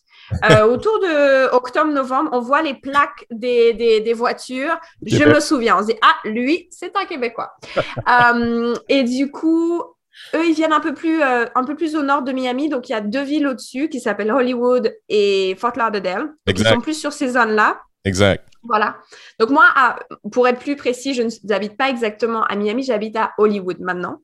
Euh, 0.49 0.65
autour 0.65 0.99
de 0.99 1.53
octobre-novembre, 1.53 2.29
on 2.33 2.39
voit 2.39 2.61
les 2.61 2.73
plaques 2.73 3.25
des, 3.31 3.73
des, 3.73 4.13
voitures. 4.13 4.79
Je 5.05 5.23
me 5.23 5.39
souviens, 5.39 5.77
on 5.77 5.81
se 5.81 5.87
dit, 5.87 5.97
ah, 6.01 6.15
lui, 6.27 6.67
c'est 6.71 6.95
un 6.95 7.05
Québécois. 7.05 7.51
Euh, 8.09 8.75
et 8.89 9.03
du 9.03 9.31
coup, 9.31 9.81
eux, 10.33 10.45
ils 10.45 10.53
viennent 10.53 10.73
un 10.73 10.79
peu, 10.79 10.93
plus, 10.93 11.21
euh, 11.21 11.45
un 11.55 11.63
peu 11.63 11.75
plus 11.75 11.95
au 11.95 12.03
nord 12.03 12.21
de 12.21 12.31
Miami. 12.31 12.69
Donc, 12.69 12.89
il 12.89 12.91
y 12.91 12.95
a 12.95 13.01
deux 13.01 13.23
villes 13.23 13.47
au-dessus 13.47 13.89
qui 13.89 13.99
s'appellent 13.99 14.31
Hollywood 14.31 14.93
et 15.09 15.55
Fort 15.57 15.73
Lauderdale. 15.77 16.29
Ils 16.47 16.65
sont 16.65 16.81
plus 16.81 16.99
sur 16.99 17.13
ces 17.13 17.29
zones-là. 17.29 17.79
Exact. 18.03 18.47
Voilà. 18.63 18.97
Donc 19.39 19.49
moi, 19.49 19.65
pour 20.31 20.47
être 20.47 20.59
plus 20.59 20.75
précis, 20.75 21.13
je 21.13 21.23
n'habite 21.45 21.75
pas 21.75 21.89
exactement 21.89 22.43
à 22.43 22.55
Miami, 22.55 22.83
j'habite 22.83 23.15
à 23.17 23.33
Hollywood 23.37 23.79
maintenant. 23.79 24.21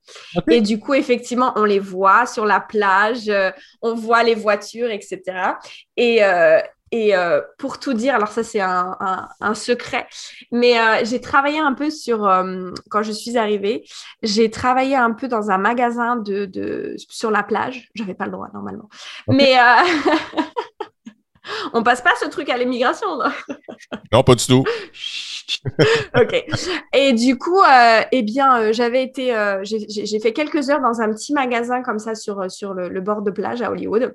Et 0.48 0.60
du 0.60 0.78
coup, 0.78 0.94
effectivement, 0.94 1.52
on 1.56 1.64
les 1.64 1.78
voit 1.78 2.24
sur 2.26 2.46
la 2.46 2.60
plage, 2.60 3.28
euh, 3.28 3.50
on 3.82 3.94
voit 3.94 4.22
les 4.22 4.34
voitures, 4.34 4.90
etc. 4.90 5.20
Et, 5.96 6.24
euh, 6.24 6.58
et 6.90 7.14
euh, 7.14 7.42
pour 7.58 7.78
tout 7.78 7.92
dire, 7.92 8.14
alors 8.14 8.28
ça 8.28 8.42
c'est 8.42 8.60
un, 8.60 9.28
secret, 9.54 10.08
mais 10.50 11.04
j'ai 11.04 11.20
travaillé 11.20 11.58
un 11.58 11.74
peu 11.74 11.90
sur, 11.90 12.20
quand 12.88 13.02
je 13.02 13.12
suis 13.12 13.36
arrivée, 13.36 13.84
j'ai 14.22 14.50
travaillé 14.50 14.96
un 14.96 15.12
peu 15.12 15.28
dans 15.28 15.50
un 15.50 15.58
magasin 15.58 16.16
de, 16.16 16.46
de 16.46 16.94
sur 16.96 17.30
la 17.30 17.42
plage. 17.42 17.90
J'avais 17.94 18.14
pas 18.14 18.24
le 18.24 18.32
droit 18.32 18.48
normalement. 18.52 18.88
Mais 19.28 19.56
On 21.72 21.82
passe 21.82 22.02
pas 22.02 22.12
ce 22.20 22.26
truc 22.26 22.48
à 22.48 22.56
l'immigration, 22.56 23.06
Non, 24.12 24.22
pas 24.22 24.34
du 24.34 24.46
tout. 24.46 24.64
ok. 26.16 26.44
Et 26.94 27.12
du 27.12 27.38
coup, 27.38 27.60
euh, 27.60 28.02
eh 28.12 28.22
bien, 28.22 28.60
euh, 28.60 28.72
j'avais 28.72 29.02
été, 29.02 29.34
euh, 29.34 29.62
j'ai 29.64 30.20
fait 30.20 30.32
quelques 30.32 30.70
heures 30.70 30.80
dans 30.80 31.00
un 31.00 31.10
petit 31.12 31.32
magasin 31.32 31.82
comme 31.82 31.98
ça 31.98 32.14
sur, 32.14 32.50
sur 32.50 32.74
le, 32.74 33.00
bord 33.00 33.22
de 33.22 33.30
plage 33.30 33.62
à 33.62 33.70
Hollywood. 33.70 34.14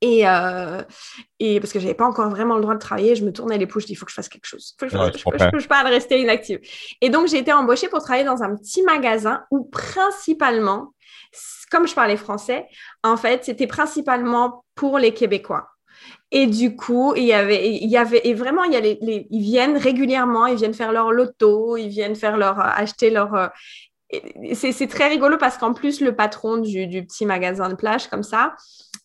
Et, 0.00 0.24
et 1.38 1.60
parce 1.60 1.72
que 1.72 1.80
j'avais 1.80 1.94
pas 1.94 2.04
encore 2.04 2.28
vraiment 2.28 2.56
le 2.56 2.60
droit 2.60 2.74
de 2.74 2.80
travailler, 2.80 3.16
je 3.16 3.24
me 3.24 3.32
tournais 3.32 3.56
les 3.56 3.66
pouces, 3.66 3.84
je 3.84 3.86
dis 3.86 3.92
il 3.94 3.96
faut 3.96 4.04
que 4.04 4.10
je 4.10 4.16
fasse 4.16 4.28
quelque 4.28 4.44
chose. 4.44 4.74
je, 4.78 4.84
ne 4.86 5.50
peux 5.50 5.66
pas 5.66 5.82
rester 5.82 6.20
inactive. 6.20 6.60
Et 7.00 7.08
donc, 7.08 7.28
j'ai 7.28 7.38
été 7.38 7.54
embauchée 7.54 7.88
pour 7.88 8.00
travailler 8.00 8.26
dans 8.26 8.42
un 8.42 8.54
petit 8.54 8.82
magasin 8.82 9.44
où 9.50 9.64
principalement, 9.64 10.92
comme 11.70 11.88
je 11.88 11.94
parlais 11.94 12.18
français, 12.18 12.66
en 13.02 13.16
fait, 13.16 13.44
c'était 13.44 13.66
principalement 13.66 14.66
pour 14.74 14.98
les 14.98 15.14
Québécois. 15.14 15.73
Et 16.36 16.48
du 16.48 16.74
coup, 16.74 17.14
il 17.14 17.22
y 17.22 17.32
avait, 17.32 17.70
il 17.70 17.88
y 17.88 17.96
avait, 17.96 18.20
et 18.24 18.34
vraiment, 18.34 18.64
il 18.64 18.72
y 18.72 18.76
a 18.76 18.80
les, 18.80 18.98
ils 19.30 19.40
viennent 19.40 19.76
régulièrement, 19.76 20.46
ils 20.46 20.56
viennent 20.56 20.74
faire 20.74 20.90
leur 20.90 21.12
loto, 21.12 21.76
ils 21.76 21.88
viennent 21.88 22.16
faire 22.16 22.36
leur, 22.36 22.58
euh, 22.58 22.70
acheter 22.74 23.08
leur. 23.08 23.34
Euh, 23.34 23.46
c'est 24.52 24.88
très 24.88 25.06
rigolo 25.06 25.36
parce 25.38 25.58
qu'en 25.58 25.72
plus, 25.72 26.00
le 26.00 26.14
patron 26.16 26.56
du, 26.56 26.88
petit 27.06 27.24
magasin 27.24 27.68
de 27.68 27.76
plage, 27.76 28.08
comme 28.08 28.24
ça, 28.24 28.56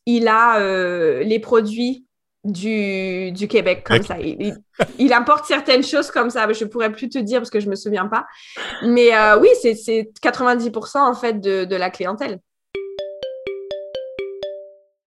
il 0.07 0.27
a 0.27 0.59
euh, 0.59 1.21
les 1.21 1.37
produits 1.37 2.07
du, 2.43 3.31
Québec 3.47 3.83
comme 3.85 4.01
ça. 4.01 4.17
Il, 4.97 5.13
importe 5.13 5.45
certaines 5.45 5.83
choses 5.83 6.09
comme 6.09 6.31
ça. 6.31 6.51
Je 6.51 6.65
pourrais 6.65 6.91
plus 6.91 7.09
te 7.09 7.19
dire 7.19 7.41
parce 7.41 7.51
que 7.51 7.59
je 7.59 7.69
me 7.69 7.75
souviens 7.75 8.07
pas. 8.07 8.25
Mais 8.83 9.11
oui, 9.39 9.49
c'est 9.61 10.09
90% 10.23 10.97
en 10.97 11.13
fait 11.13 11.39
de 11.39 11.75
la 11.75 11.91
clientèle 11.91 12.39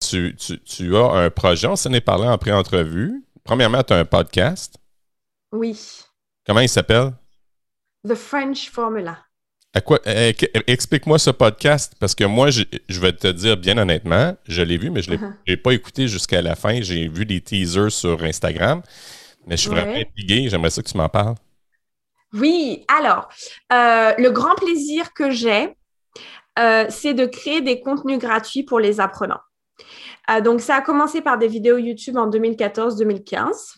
tu, 0.09 0.95
as 0.95 1.11
un 1.11 1.29
projet, 1.29 1.67
on 1.67 1.75
s'en 1.75 1.93
est 1.93 2.01
parlé 2.01 2.27
en 2.27 2.37
pré-entrevue. 2.37 3.23
Premièrement, 3.43 3.83
tu 3.83 3.93
as 3.93 3.97
un 3.97 4.05
podcast. 4.05 4.75
Oui. 5.51 5.77
Comment 6.45 6.61
il 6.61 6.69
s'appelle? 6.69 7.11
The 8.07 8.15
French 8.15 8.69
Formula. 8.69 9.17
À 9.73 9.81
quoi, 9.81 9.99
eh, 10.05 10.33
eh, 10.41 10.61
explique-moi 10.67 11.19
ce 11.19 11.31
podcast, 11.31 11.95
parce 11.99 12.15
que 12.15 12.23
moi, 12.23 12.49
je, 12.49 12.63
vais 12.99 13.11
te 13.11 13.27
dire 13.27 13.57
bien 13.57 13.77
honnêtement, 13.77 14.37
je 14.47 14.61
l'ai 14.61 14.77
vu, 14.77 14.89
mais 14.89 15.01
je 15.01 15.11
ne 15.11 15.17
l'ai 15.17 15.55
uh-huh. 15.55 15.61
pas 15.61 15.73
écouté 15.73 16.07
jusqu'à 16.07 16.41
la 16.41 16.55
fin. 16.55 16.81
J'ai 16.81 17.09
vu 17.09 17.25
des 17.25 17.41
teasers 17.41 17.91
sur 17.91 18.23
Instagram, 18.23 18.81
mais 19.45 19.57
je 19.57 19.61
suis 19.61 19.69
vraiment 19.69 19.95
intrigué. 19.95 20.47
J'aimerais 20.49 20.69
ça 20.69 20.81
que 20.81 20.87
tu 20.87 20.97
m'en 20.97 21.09
parles. 21.09 21.35
Oui, 22.33 22.85
alors, 22.87 23.29
euh, 23.71 24.13
le 24.17 24.29
grand 24.29 24.55
plaisir 24.55 25.13
que 25.13 25.31
j'ai, 25.31 25.75
euh, 26.57 26.85
c'est 26.89 27.13
de 27.13 27.25
créer 27.25 27.61
des 27.61 27.81
contenus 27.81 28.19
gratuits 28.19 28.63
pour 28.63 28.79
les 28.79 28.99
apprenants. 28.99 29.41
Euh, 30.29 30.41
donc, 30.41 30.61
ça 30.61 30.75
a 30.75 30.81
commencé 30.81 31.21
par 31.21 31.37
des 31.37 31.47
vidéos 31.47 31.77
YouTube 31.77 32.17
en 32.17 32.29
2014-2015. 32.29 33.77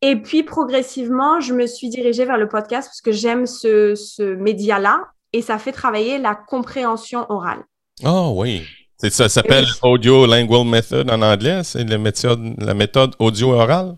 Et 0.00 0.16
puis, 0.16 0.42
progressivement, 0.44 1.40
je 1.40 1.54
me 1.54 1.66
suis 1.66 1.88
dirigée 1.88 2.24
vers 2.24 2.38
le 2.38 2.48
podcast 2.48 2.88
parce 2.88 3.00
que 3.00 3.12
j'aime 3.12 3.46
ce, 3.46 4.34
média-là 4.34 5.02
et 5.32 5.42
ça 5.42 5.58
fait 5.58 5.72
travailler 5.72 6.18
la 6.18 6.34
compréhension 6.34 7.26
orale. 7.30 7.64
Oh 8.04 8.32
oui. 8.36 8.64
Ça 8.96 9.28
s'appelle 9.28 9.66
Audio 9.82 10.26
Lingual 10.26 10.66
Method 10.66 11.10
en 11.10 11.22
anglais. 11.22 11.62
C'est 11.64 11.84
la 11.84 11.98
méthode, 11.98 12.54
la 12.58 12.74
méthode 12.74 13.14
audio-orale? 13.18 13.96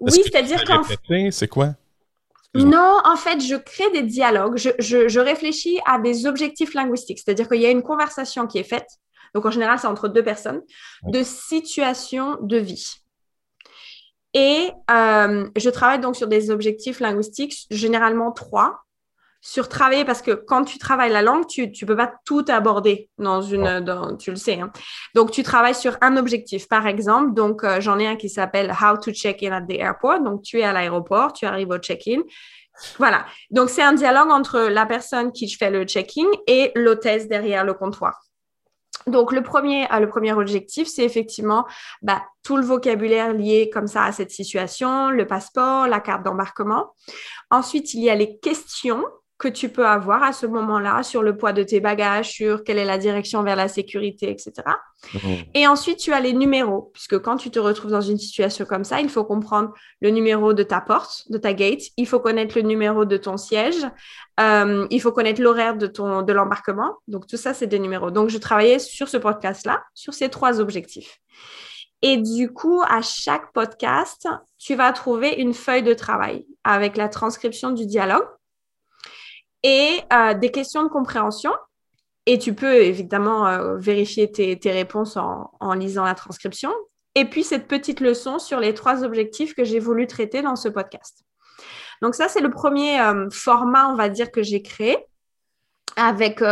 Oui, 0.00 0.12
c'est-à-dire 0.12 0.64
qu'en 0.64 0.82
C'est 1.30 1.48
quoi? 1.48 1.74
Non, 2.54 2.98
en 3.04 3.16
fait, 3.16 3.40
je 3.40 3.56
crée 3.56 3.90
des 3.90 4.02
dialogues. 4.02 4.56
je, 4.56 5.18
réfléchis 5.18 5.78
à 5.84 5.98
des 5.98 6.26
objectifs 6.26 6.74
linguistiques. 6.74 7.20
C'est-à-dire 7.24 7.48
qu'il 7.48 7.60
y 7.60 7.66
a 7.66 7.70
une 7.70 7.82
conversation 7.82 8.46
qui 8.46 8.58
est 8.58 8.64
faite 8.64 8.88
donc 9.34 9.46
en 9.46 9.50
général, 9.50 9.78
c'est 9.78 9.86
entre 9.86 10.08
deux 10.08 10.22
personnes, 10.22 10.62
de 11.04 11.22
situation 11.22 12.38
de 12.40 12.56
vie. 12.56 12.86
Et 14.34 14.70
euh, 14.90 15.48
je 15.56 15.70
travaille 15.70 16.00
donc 16.00 16.16
sur 16.16 16.28
des 16.28 16.50
objectifs 16.50 17.00
linguistiques, 17.00 17.66
généralement 17.70 18.30
trois, 18.32 18.80
sur 19.40 19.68
travailler 19.68 20.04
parce 20.04 20.20
que 20.20 20.32
quand 20.32 20.64
tu 20.64 20.78
travailles 20.78 21.12
la 21.12 21.22
langue, 21.22 21.46
tu 21.46 21.62
ne 21.68 21.86
peux 21.86 21.96
pas 21.96 22.12
tout 22.24 22.44
aborder 22.48 23.08
dans 23.18 23.40
une, 23.40 23.80
dans, 23.80 24.16
tu 24.16 24.30
le 24.30 24.36
sais. 24.36 24.60
Hein. 24.60 24.70
Donc, 25.14 25.30
tu 25.30 25.42
travailles 25.42 25.74
sur 25.74 25.96
un 26.00 26.16
objectif. 26.16 26.68
Par 26.68 26.86
exemple, 26.86 27.34
donc 27.34 27.64
euh, 27.64 27.80
j'en 27.80 27.98
ai 27.98 28.06
un 28.06 28.16
qui 28.16 28.28
s'appelle 28.28 28.72
How 28.72 28.96
to 28.98 29.12
check 29.12 29.42
in 29.42 29.52
at 29.52 29.62
the 29.62 29.74
airport. 29.78 30.20
Donc, 30.20 30.42
tu 30.42 30.60
es 30.60 30.64
à 30.64 30.72
l'aéroport, 30.72 31.32
tu 31.32 31.46
arrives 31.46 31.70
au 31.70 31.78
check-in. 31.78 32.20
Voilà. 32.98 33.26
Donc, 33.50 33.70
c'est 33.70 33.82
un 33.82 33.92
dialogue 33.92 34.30
entre 34.30 34.60
la 34.60 34.86
personne 34.86 35.32
qui 35.32 35.48
fait 35.50 35.70
le 35.70 35.84
check-in 35.84 36.26
et 36.46 36.72
l'hôtesse 36.74 37.28
derrière 37.28 37.64
le 37.64 37.74
comptoir. 37.74 38.27
Donc, 39.08 39.32
le 39.32 39.42
premier, 39.42 39.90
euh, 39.92 40.00
le 40.00 40.08
premier 40.08 40.32
objectif, 40.32 40.88
c'est 40.88 41.04
effectivement 41.04 41.66
bah, 42.02 42.22
tout 42.42 42.56
le 42.56 42.64
vocabulaire 42.64 43.32
lié 43.32 43.70
comme 43.72 43.86
ça 43.86 44.04
à 44.04 44.12
cette 44.12 44.30
situation, 44.30 45.10
le 45.10 45.26
passeport, 45.26 45.86
la 45.86 46.00
carte 46.00 46.24
d'embarquement. 46.24 46.94
Ensuite, 47.50 47.94
il 47.94 48.02
y 48.02 48.10
a 48.10 48.14
les 48.14 48.38
questions 48.38 49.04
que 49.38 49.46
tu 49.46 49.68
peux 49.68 49.86
avoir 49.86 50.24
à 50.24 50.32
ce 50.32 50.46
moment-là 50.46 51.04
sur 51.04 51.22
le 51.22 51.36
poids 51.36 51.52
de 51.52 51.62
tes 51.62 51.78
bagages, 51.78 52.30
sur 52.30 52.64
quelle 52.64 52.78
est 52.78 52.84
la 52.84 52.98
direction 52.98 53.44
vers 53.44 53.54
la 53.54 53.68
sécurité, 53.68 54.30
etc. 54.30 54.52
Mmh. 55.14 55.18
Et 55.54 55.68
ensuite, 55.68 55.98
tu 55.98 56.12
as 56.12 56.18
les 56.18 56.32
numéros, 56.32 56.90
puisque 56.92 57.20
quand 57.20 57.36
tu 57.36 57.50
te 57.52 57.60
retrouves 57.60 57.92
dans 57.92 58.00
une 58.00 58.18
situation 58.18 58.64
comme 58.64 58.82
ça, 58.82 59.00
il 59.00 59.08
faut 59.08 59.24
comprendre 59.24 59.72
le 60.00 60.10
numéro 60.10 60.54
de 60.54 60.64
ta 60.64 60.80
porte, 60.80 61.30
de 61.30 61.38
ta 61.38 61.52
gate, 61.52 61.82
il 61.96 62.08
faut 62.08 62.18
connaître 62.18 62.56
le 62.56 62.62
numéro 62.62 63.04
de 63.04 63.16
ton 63.16 63.36
siège, 63.36 63.86
euh, 64.40 64.88
il 64.90 65.00
faut 65.00 65.12
connaître 65.12 65.40
l'horaire 65.40 65.76
de, 65.76 65.86
ton, 65.86 66.22
de 66.22 66.32
l'embarquement. 66.32 66.96
Donc, 67.06 67.28
tout 67.28 67.36
ça, 67.36 67.54
c'est 67.54 67.68
des 67.68 67.78
numéros. 67.78 68.10
Donc, 68.10 68.30
je 68.30 68.38
travaillais 68.38 68.80
sur 68.80 69.08
ce 69.08 69.18
podcast-là, 69.18 69.84
sur 69.94 70.14
ces 70.14 70.30
trois 70.30 70.60
objectifs. 70.60 71.20
Et 72.02 72.16
du 72.16 72.52
coup, 72.52 72.82
à 72.88 73.02
chaque 73.02 73.52
podcast, 73.52 74.28
tu 74.58 74.74
vas 74.74 74.92
trouver 74.92 75.34
une 75.34 75.54
feuille 75.54 75.82
de 75.84 75.94
travail 75.94 76.44
avec 76.64 76.96
la 76.96 77.08
transcription 77.08 77.70
du 77.70 77.86
dialogue 77.86 78.26
et 79.68 80.00
euh, 80.14 80.32
des 80.32 80.50
questions 80.50 80.82
de 80.82 80.88
compréhension. 80.88 81.52
Et 82.24 82.38
tu 82.38 82.54
peux 82.54 82.76
évidemment 82.76 83.46
euh, 83.46 83.76
vérifier 83.76 84.30
tes, 84.30 84.58
réponses 84.70 85.16
en, 85.16 85.74
lisant 85.74 86.04
la 86.04 86.14
transcription. 86.14 86.72
Et 87.14 87.26
puis 87.26 87.42
cette 87.42 87.68
petite 87.68 88.00
leçon 88.00 88.38
sur 88.38 88.60
les 88.60 88.74
trois 88.74 89.04
objectifs 89.04 89.54
que 89.54 89.64
j'ai 89.64 89.78
voulu 89.78 90.06
traiter 90.06 90.40
dans 90.40 90.56
ce 90.56 90.68
podcast. 90.68 91.24
Donc 92.00 92.14
ça, 92.14 92.28
c'est 92.28 92.40
le 92.40 92.50
premier 92.50 93.00
euh, 93.00 93.28
format, 93.30 93.88
on 93.88 93.94
va 93.94 94.08
dire, 94.08 94.30
que 94.30 94.42
j'ai 94.42 94.62
créé 94.62 94.96
avec... 95.96 96.42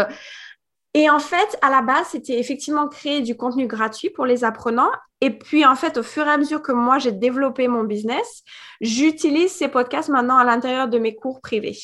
Et 0.94 1.10
en 1.10 1.18
fait, 1.18 1.58
à 1.60 1.68
la 1.68 1.82
base, 1.82 2.06
c'était 2.08 2.38
effectivement 2.38 2.88
créer 2.88 3.20
du 3.20 3.36
contenu 3.36 3.66
gratuit 3.66 4.08
pour 4.08 4.24
les 4.24 4.44
apprenants. 4.44 4.90
Et 5.20 5.30
puis, 5.30 5.66
en 5.66 5.76
fait, 5.76 5.98
au 5.98 6.02
fur 6.02 6.26
et 6.26 6.30
à 6.30 6.38
mesure 6.38 6.62
que 6.62 6.72
moi, 6.72 6.98
j'ai 6.98 7.12
développé 7.12 7.68
mon 7.68 7.84
business, 7.84 8.42
j'utilise 8.80 9.52
ces 9.52 9.68
podcasts 9.68 10.08
maintenant 10.08 10.38
à 10.38 10.44
l'intérieur 10.44 10.88
de 10.88 10.98
mes 10.98 11.14
cours 11.14 11.42
privés. 11.42 11.76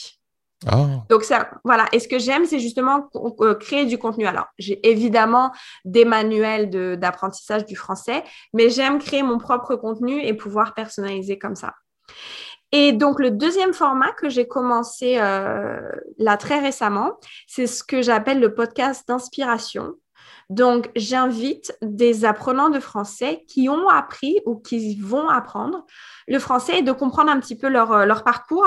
Ah. 0.70 0.86
Donc 1.08 1.24
ça, 1.24 1.50
voilà. 1.64 1.86
Et 1.92 1.98
ce 1.98 2.08
que 2.08 2.18
j'aime, 2.18 2.44
c'est 2.46 2.58
justement 2.58 3.08
euh, 3.40 3.54
créer 3.54 3.86
du 3.86 3.98
contenu. 3.98 4.26
Alors, 4.26 4.46
j'ai 4.58 4.86
évidemment 4.88 5.52
des 5.84 6.04
manuels 6.04 6.70
d'apprentissage 6.98 7.64
du 7.64 7.76
français, 7.76 8.22
mais 8.52 8.70
j'aime 8.70 8.98
créer 8.98 9.22
mon 9.22 9.38
propre 9.38 9.76
contenu 9.76 10.22
et 10.22 10.34
pouvoir 10.34 10.74
personnaliser 10.74 11.38
comme 11.38 11.56
ça. 11.56 11.74
Et 12.72 12.92
donc, 12.92 13.20
le 13.20 13.30
deuxième 13.30 13.74
format 13.74 14.12
que 14.12 14.30
j'ai 14.30 14.48
commencé 14.48 15.18
euh, 15.18 15.80
là 16.16 16.38
très 16.38 16.58
récemment, 16.58 17.18
c'est 17.46 17.66
ce 17.66 17.84
que 17.84 18.00
j'appelle 18.00 18.40
le 18.40 18.54
podcast 18.54 19.06
d'inspiration. 19.06 19.94
Donc, 20.48 20.90
j'invite 20.96 21.76
des 21.82 22.24
apprenants 22.24 22.70
de 22.70 22.80
français 22.80 23.44
qui 23.46 23.68
ont 23.68 23.88
appris 23.88 24.40
ou 24.46 24.56
qui 24.56 24.98
vont 25.00 25.28
apprendre 25.28 25.84
le 26.26 26.38
français 26.38 26.78
et 26.78 26.82
de 26.82 26.92
comprendre 26.92 27.30
un 27.30 27.40
petit 27.40 27.56
peu 27.56 27.68
leur, 27.68 27.92
euh, 27.92 28.04
leur 28.06 28.24
parcours 28.24 28.66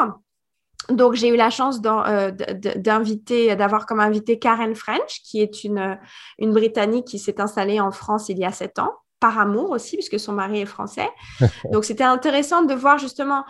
donc, 0.89 1.13
j'ai 1.13 1.29
eu 1.29 1.35
la 1.35 1.49
chance 1.49 1.79
euh, 1.85 2.31
d'inviter, 2.31 3.55
d'avoir 3.55 3.85
comme 3.85 3.99
invité 3.99 4.37
Karen 4.39 4.75
French, 4.75 5.21
qui 5.23 5.41
est 5.41 5.63
une, 5.63 5.97
une 6.39 6.53
Britannique 6.53 7.05
qui 7.05 7.19
s'est 7.19 7.41
installée 7.41 7.79
en 7.79 7.91
France 7.91 8.29
il 8.29 8.37
y 8.37 8.45
a 8.45 8.51
sept 8.51 8.79
ans, 8.79 8.93
par 9.19 9.39
amour 9.39 9.71
aussi, 9.71 9.95
puisque 9.97 10.19
son 10.19 10.33
mari 10.33 10.61
est 10.61 10.65
français. 10.65 11.09
Donc, 11.71 11.85
c'était 11.85 12.03
intéressant 12.03 12.63
de 12.63 12.73
voir 12.73 12.97
justement, 12.97 13.43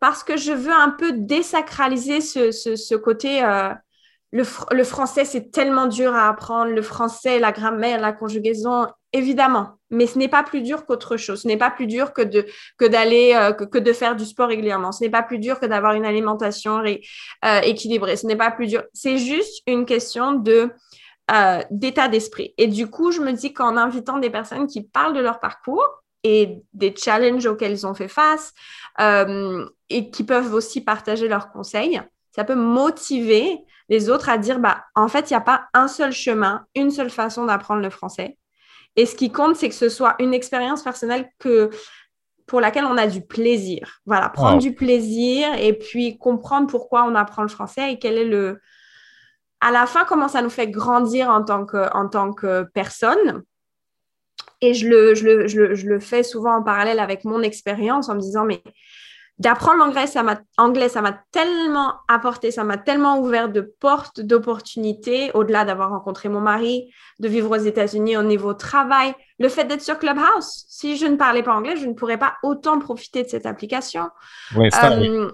parce 0.00 0.22
que 0.22 0.36
je 0.36 0.52
veux 0.52 0.72
un 0.72 0.90
peu 0.90 1.12
désacraliser 1.12 2.20
ce, 2.20 2.52
ce, 2.52 2.94
côté, 2.94 3.42
euh, 3.42 3.74
le, 4.30 4.44
français, 4.84 5.24
c'est 5.24 5.50
tellement 5.50 5.86
dur 5.86 6.14
à 6.14 6.28
apprendre, 6.28 6.70
le 6.70 6.82
français, 6.82 7.38
la 7.38 7.50
grammaire, 7.50 7.98
la 8.00 8.12
conjugaison, 8.12 8.86
évidemment, 9.14 9.78
mais 9.90 10.06
ce 10.06 10.18
n'est 10.18 10.28
pas 10.28 10.42
plus 10.42 10.60
dur 10.60 10.84
qu'autre 10.84 11.16
chose. 11.16 11.42
Ce 11.42 11.48
n'est 11.48 11.56
pas 11.56 11.70
plus 11.70 11.86
dur 11.86 12.12
que 12.12 12.20
de 12.20 12.44
que 12.76 12.84
d'aller 12.84 13.32
euh, 13.34 13.52
que, 13.52 13.78
de 13.78 13.92
faire 13.94 14.16
du 14.16 14.26
sport 14.26 14.48
régulièrement. 14.48 14.92
Ce 14.92 15.02
n'est 15.02 15.10
pas 15.10 15.22
plus 15.22 15.38
dur 15.38 15.58
que 15.60 15.66
d'avoir 15.66 15.94
une 15.94 16.04
alimentation 16.04 16.82
euh, 16.84 17.60
équilibrée. 17.62 18.16
Ce 18.16 18.26
n'est 18.26 18.36
pas 18.36 18.50
plus 18.50 18.66
dur. 18.66 18.82
C'est 18.92 19.16
juste 19.16 19.62
une 19.66 19.86
question 19.86 20.34
de 20.34 20.70
euh, 21.30 21.62
d'état 21.70 22.08
d'esprit. 22.08 22.52
Et 22.58 22.66
du 22.66 22.88
coup, 22.88 23.12
je 23.12 23.22
me 23.22 23.32
dis 23.32 23.54
qu'en 23.54 23.78
invitant 23.78 24.18
des 24.18 24.30
personnes 24.30 24.66
qui 24.66 24.82
parlent 24.82 25.14
de 25.14 25.20
leur 25.20 25.40
parcours 25.40 25.86
et 26.22 26.58
des 26.74 26.94
challenges 26.94 27.46
auxquels 27.46 27.72
ils 27.72 27.86
ont 27.86 27.94
fait 27.94 28.08
face 28.08 28.52
et 28.98 30.10
qui 30.10 30.24
peuvent 30.24 30.52
aussi 30.52 30.82
partager 30.82 31.28
leurs 31.28 31.50
conseils, 31.50 32.02
ça 32.34 32.44
peut 32.44 32.56
motiver 32.56 33.64
les 33.88 34.10
autres 34.10 34.28
à 34.28 34.38
dire 34.38 34.58
bah 34.58 34.84
en 34.94 35.08
fait 35.08 35.30
il 35.30 35.32
n'y 35.32 35.38
a 35.38 35.42
pas 35.42 35.68
un 35.74 35.88
seul 35.88 36.12
chemin, 36.12 36.66
une 36.74 36.90
seule 36.90 37.10
façon 37.10 37.46
d'apprendre 37.46 37.82
le 37.82 37.90
français 37.90 38.38
et 38.98 39.06
ce 39.06 39.14
qui 39.14 39.30
compte, 39.30 39.54
c'est 39.54 39.68
que 39.68 39.76
ce 39.76 39.88
soit 39.88 40.16
une 40.18 40.34
expérience 40.34 40.82
personnelle 40.82 41.30
que 41.38 41.70
pour 42.46 42.60
laquelle 42.60 42.84
on 42.84 42.96
a 42.96 43.06
du 43.06 43.24
plaisir. 43.24 44.00
Voilà, 44.06 44.28
prendre 44.28 44.58
du 44.58 44.74
plaisir 44.74 45.54
et 45.56 45.72
puis 45.72 46.18
comprendre 46.18 46.66
pourquoi 46.66 47.04
on 47.04 47.14
apprend 47.14 47.42
le 47.42 47.48
français 47.48 47.92
et 47.92 47.98
quel 48.00 48.18
est 48.18 48.24
le, 48.24 48.60
à 49.60 49.70
la 49.70 49.86
fin, 49.86 50.04
comment 50.04 50.26
ça 50.26 50.42
nous 50.42 50.50
fait 50.50 50.66
grandir 50.66 51.28
en 51.28 51.44
tant 51.44 51.64
que, 51.64 51.94
en 51.94 52.08
tant 52.08 52.32
que 52.32 52.64
personne. 52.74 53.44
Et 54.60 54.74
je 54.74 54.88
le, 54.88 55.14
je, 55.14 55.24
le, 55.24 55.46
je, 55.46 55.60
le, 55.60 55.74
je 55.76 55.86
le 55.86 56.00
fais 56.00 56.24
souvent 56.24 56.56
en 56.56 56.64
parallèle 56.64 56.98
avec 56.98 57.24
mon 57.24 57.42
expérience 57.42 58.08
en 58.08 58.16
me 58.16 58.20
disant, 58.20 58.44
mais 58.44 58.64
d'apprendre 59.38 59.78
l'anglais, 59.78 60.06
ça 60.06 60.22
m'a 60.22 60.40
anglais, 60.56 60.88
ça 60.88 61.00
m'a 61.00 61.12
tellement 61.30 61.94
apporté, 62.08 62.50
ça 62.50 62.64
m'a 62.64 62.76
tellement 62.76 63.20
ouvert 63.20 63.48
de 63.48 63.60
portes 63.60 64.20
d'opportunités, 64.20 65.30
au-delà 65.34 65.64
d'avoir 65.64 65.90
rencontré 65.90 66.28
mon 66.28 66.40
mari, 66.40 66.92
de 67.20 67.28
vivre 67.28 67.56
aux 67.56 67.60
États-Unis 67.60 68.16
au 68.16 68.22
niveau 68.22 68.54
travail, 68.54 69.14
le 69.38 69.48
fait 69.48 69.64
d'être 69.64 69.82
sur 69.82 69.98
Clubhouse. 69.98 70.64
Si 70.68 70.96
je 70.96 71.06
ne 71.06 71.16
parlais 71.16 71.42
pas 71.42 71.54
anglais, 71.54 71.76
je 71.76 71.86
ne 71.86 71.94
pourrais 71.94 72.18
pas 72.18 72.34
autant 72.42 72.78
profiter 72.80 73.22
de 73.22 73.28
cette 73.28 73.46
application. 73.46 74.08
Oui, 74.56 74.70
ça, 74.72 74.92
euh, 74.92 75.30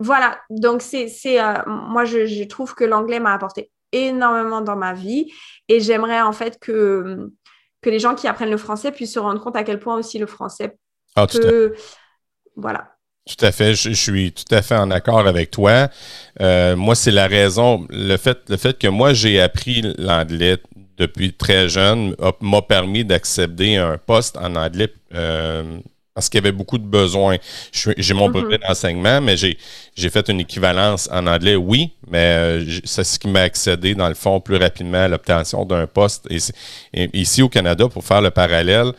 Voilà, 0.00 0.40
donc 0.50 0.82
c'est, 0.82 1.08
euh, 1.40 1.54
moi 1.66 2.04
je, 2.04 2.26
je, 2.26 2.44
trouve 2.44 2.74
que 2.74 2.84
l'anglais 2.84 3.20
m'a 3.20 3.32
apporté 3.32 3.70
énormément 3.92 4.60
dans 4.60 4.76
ma 4.76 4.92
vie 4.92 5.32
et 5.68 5.80
j'aimerais 5.80 6.20
en 6.20 6.32
fait 6.32 6.58
que, 6.58 7.30
que 7.80 7.90
les 7.90 7.98
gens 7.98 8.14
qui 8.14 8.26
apprennent 8.26 8.50
le 8.50 8.56
français 8.56 8.90
puissent 8.92 9.14
se 9.14 9.18
rendre 9.18 9.40
compte 9.40 9.56
à 9.56 9.62
quel 9.62 9.78
point 9.78 9.96
aussi 9.96 10.18
le 10.18 10.26
français 10.26 10.76
ah, 11.16 11.26
peut... 11.26 11.74
Voilà. 12.56 12.96
Tout 13.26 13.44
à 13.44 13.52
fait, 13.52 13.74
je, 13.74 13.92
suis 13.92 14.32
tout 14.32 14.54
à 14.54 14.62
fait 14.62 14.76
en 14.76 14.90
accord 14.90 15.26
avec 15.26 15.50
toi. 15.50 15.88
Euh, 16.40 16.74
moi, 16.74 16.94
c'est 16.94 17.10
la 17.10 17.26
raison, 17.26 17.86
le 17.90 18.16
fait, 18.16 18.38
le 18.48 18.56
fait 18.56 18.78
que 18.78 18.88
moi 18.88 19.12
j'ai 19.12 19.40
appris 19.40 19.82
l'anglais 19.98 20.58
depuis 21.00 21.32
très 21.32 21.68
jeune 21.68 22.14
m'a 22.40 22.62
permis 22.62 23.04
d'accéder 23.04 23.76
à 23.76 23.88
un 23.88 23.98
poste 23.98 24.36
en 24.36 24.54
anglais 24.54 24.92
euh, 25.14 25.78
parce 26.14 26.28
qu'il 26.28 26.38
y 26.38 26.42
avait 26.42 26.52
beaucoup 26.52 26.78
de 26.78 26.86
besoins. 26.86 27.36
J'ai 27.72 28.14
mon 28.14 28.28
brevet 28.28 28.56
mm-hmm. 28.56 28.68
d'enseignement, 28.68 29.20
mais 29.20 29.36
j'ai 29.36 30.10
fait 30.10 30.28
une 30.28 30.40
équivalence 30.40 31.08
en 31.12 31.26
anglais, 31.26 31.56
oui, 31.56 31.92
mais 32.08 32.18
euh, 32.18 32.64
c'est 32.84 33.04
ce 33.04 33.18
qui 33.18 33.28
m'a 33.28 33.42
accédé, 33.42 33.94
dans 33.94 34.08
le 34.08 34.14
fond, 34.14 34.40
plus 34.40 34.56
rapidement 34.56 35.04
à 35.04 35.08
l'obtention 35.08 35.64
d'un 35.64 35.86
poste. 35.86 36.26
et, 36.30 37.18
ici 37.18 37.42
au 37.42 37.48
Canada, 37.48 37.88
pour 37.88 38.04
faire 38.04 38.20
le 38.20 38.30
parallèle, 38.30 38.92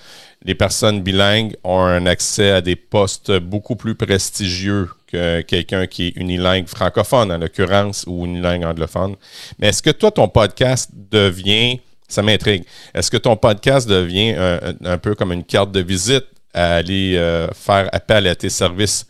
les 0.44 0.56
personnes 0.56 1.02
bilingues 1.02 1.56
ont 1.64 1.82
un 1.82 2.06
accès 2.06 2.52
à 2.52 2.62
des 2.62 2.76
postes 2.76 3.32
beaucoup 3.32 3.76
plus 3.76 3.96
prestigieux 3.96 4.90
que 5.08 5.42
quelqu'un 5.42 5.86
qui 5.88 6.08
est 6.08 6.14
unilingue 6.16 6.68
francophone, 6.68 7.32
en 7.32 7.38
l'occurrence, 7.38 8.06
ou 8.08 8.26
unilingue 8.26 8.64
anglophone. 8.64 9.16
Mais 9.60 9.68
est-ce 9.68 9.84
que 9.84 9.92
toi, 9.92 10.10
ton 10.12 10.28
podcast 10.28 10.90
devient, 11.12 11.80
ça 12.08 12.24
m'intrigue, 12.24 12.64
est-ce 12.94 13.12
que 13.12 13.18
ton 13.18 13.36
podcast 13.36 13.88
devient 13.88 14.36
un, 14.84 14.98
peu 14.98 15.14
comme 15.14 15.32
une 15.32 15.44
carte 15.44 15.72
de 15.72 15.82
visite 15.82 16.26
à 16.54 16.76
aller 16.76 17.16
euh, 17.18 17.48
faire 17.52 17.90
appel 17.94 18.28
à 18.28 18.36
tes 18.36 18.50
services 18.50 19.06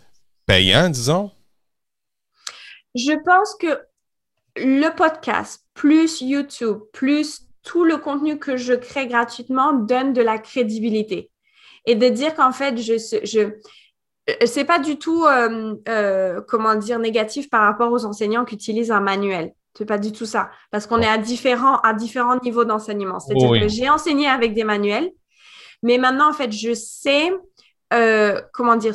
payants, 0.46 0.90
disons? 0.90 1.32
Je 2.96 3.14
pense 3.24 3.56
que 3.60 3.80
le 4.58 4.90
podcast, 4.96 5.66
plus 5.74 6.22
YouTube, 6.22 6.80
plus 6.94 7.48
tout 7.64 7.86
le 7.86 7.98
contenu 7.98 8.38
que 8.38 8.58
je 8.58 8.74
crée 8.74 9.08
gratuitement 9.08 9.74
donne 9.74 10.14
de 10.14 10.22
la 10.22 10.38
crédibilité. 10.38 11.30
Et 11.86 11.96
de 11.96 12.10
dire 12.10 12.36
qu'en 12.36 12.52
fait, 12.52 12.78
je, 12.78 12.94
je 13.24 13.54
euh, 14.30 14.34
c'est 14.46 14.66
pas 14.66 14.80
du 14.80 14.98
tout, 14.98 15.26
euh, 15.26 15.76
euh, 15.88 16.42
comment 16.48 16.76
dire, 16.76 17.00
négatif 17.00 17.50
par 17.50 17.62
rapport 17.62 17.92
aux 17.92 18.06
enseignants 18.06 18.46
qui 18.46 18.56
utilisent 18.56 18.92
un 18.92 19.00
manuel. 19.00 19.54
C'est 19.78 19.86
pas 19.86 19.98
du 19.98 20.12
tout 20.12 20.26
ça. 20.26 20.52
Parce 20.70 20.86
qu'on 20.86 21.00
est 21.00 21.08
à 21.08 21.18
différents, 21.18 21.78
à 21.80 21.94
différents 21.94 22.38
niveaux 22.44 22.66
d'enseignement. 22.66 23.20
C'est-à-dire 23.20 23.62
que 23.62 23.68
j'ai 23.68 23.90
enseigné 23.90 24.28
avec 24.28 24.54
des 24.54 24.64
manuels, 24.64 25.10
mais 25.84 25.98
maintenant, 25.98 26.30
en 26.30 26.34
fait, 26.34 26.52
je 26.52 26.74
sais 26.74 27.32
euh, 27.94 28.42
comment 28.54 28.78
dire, 28.78 28.94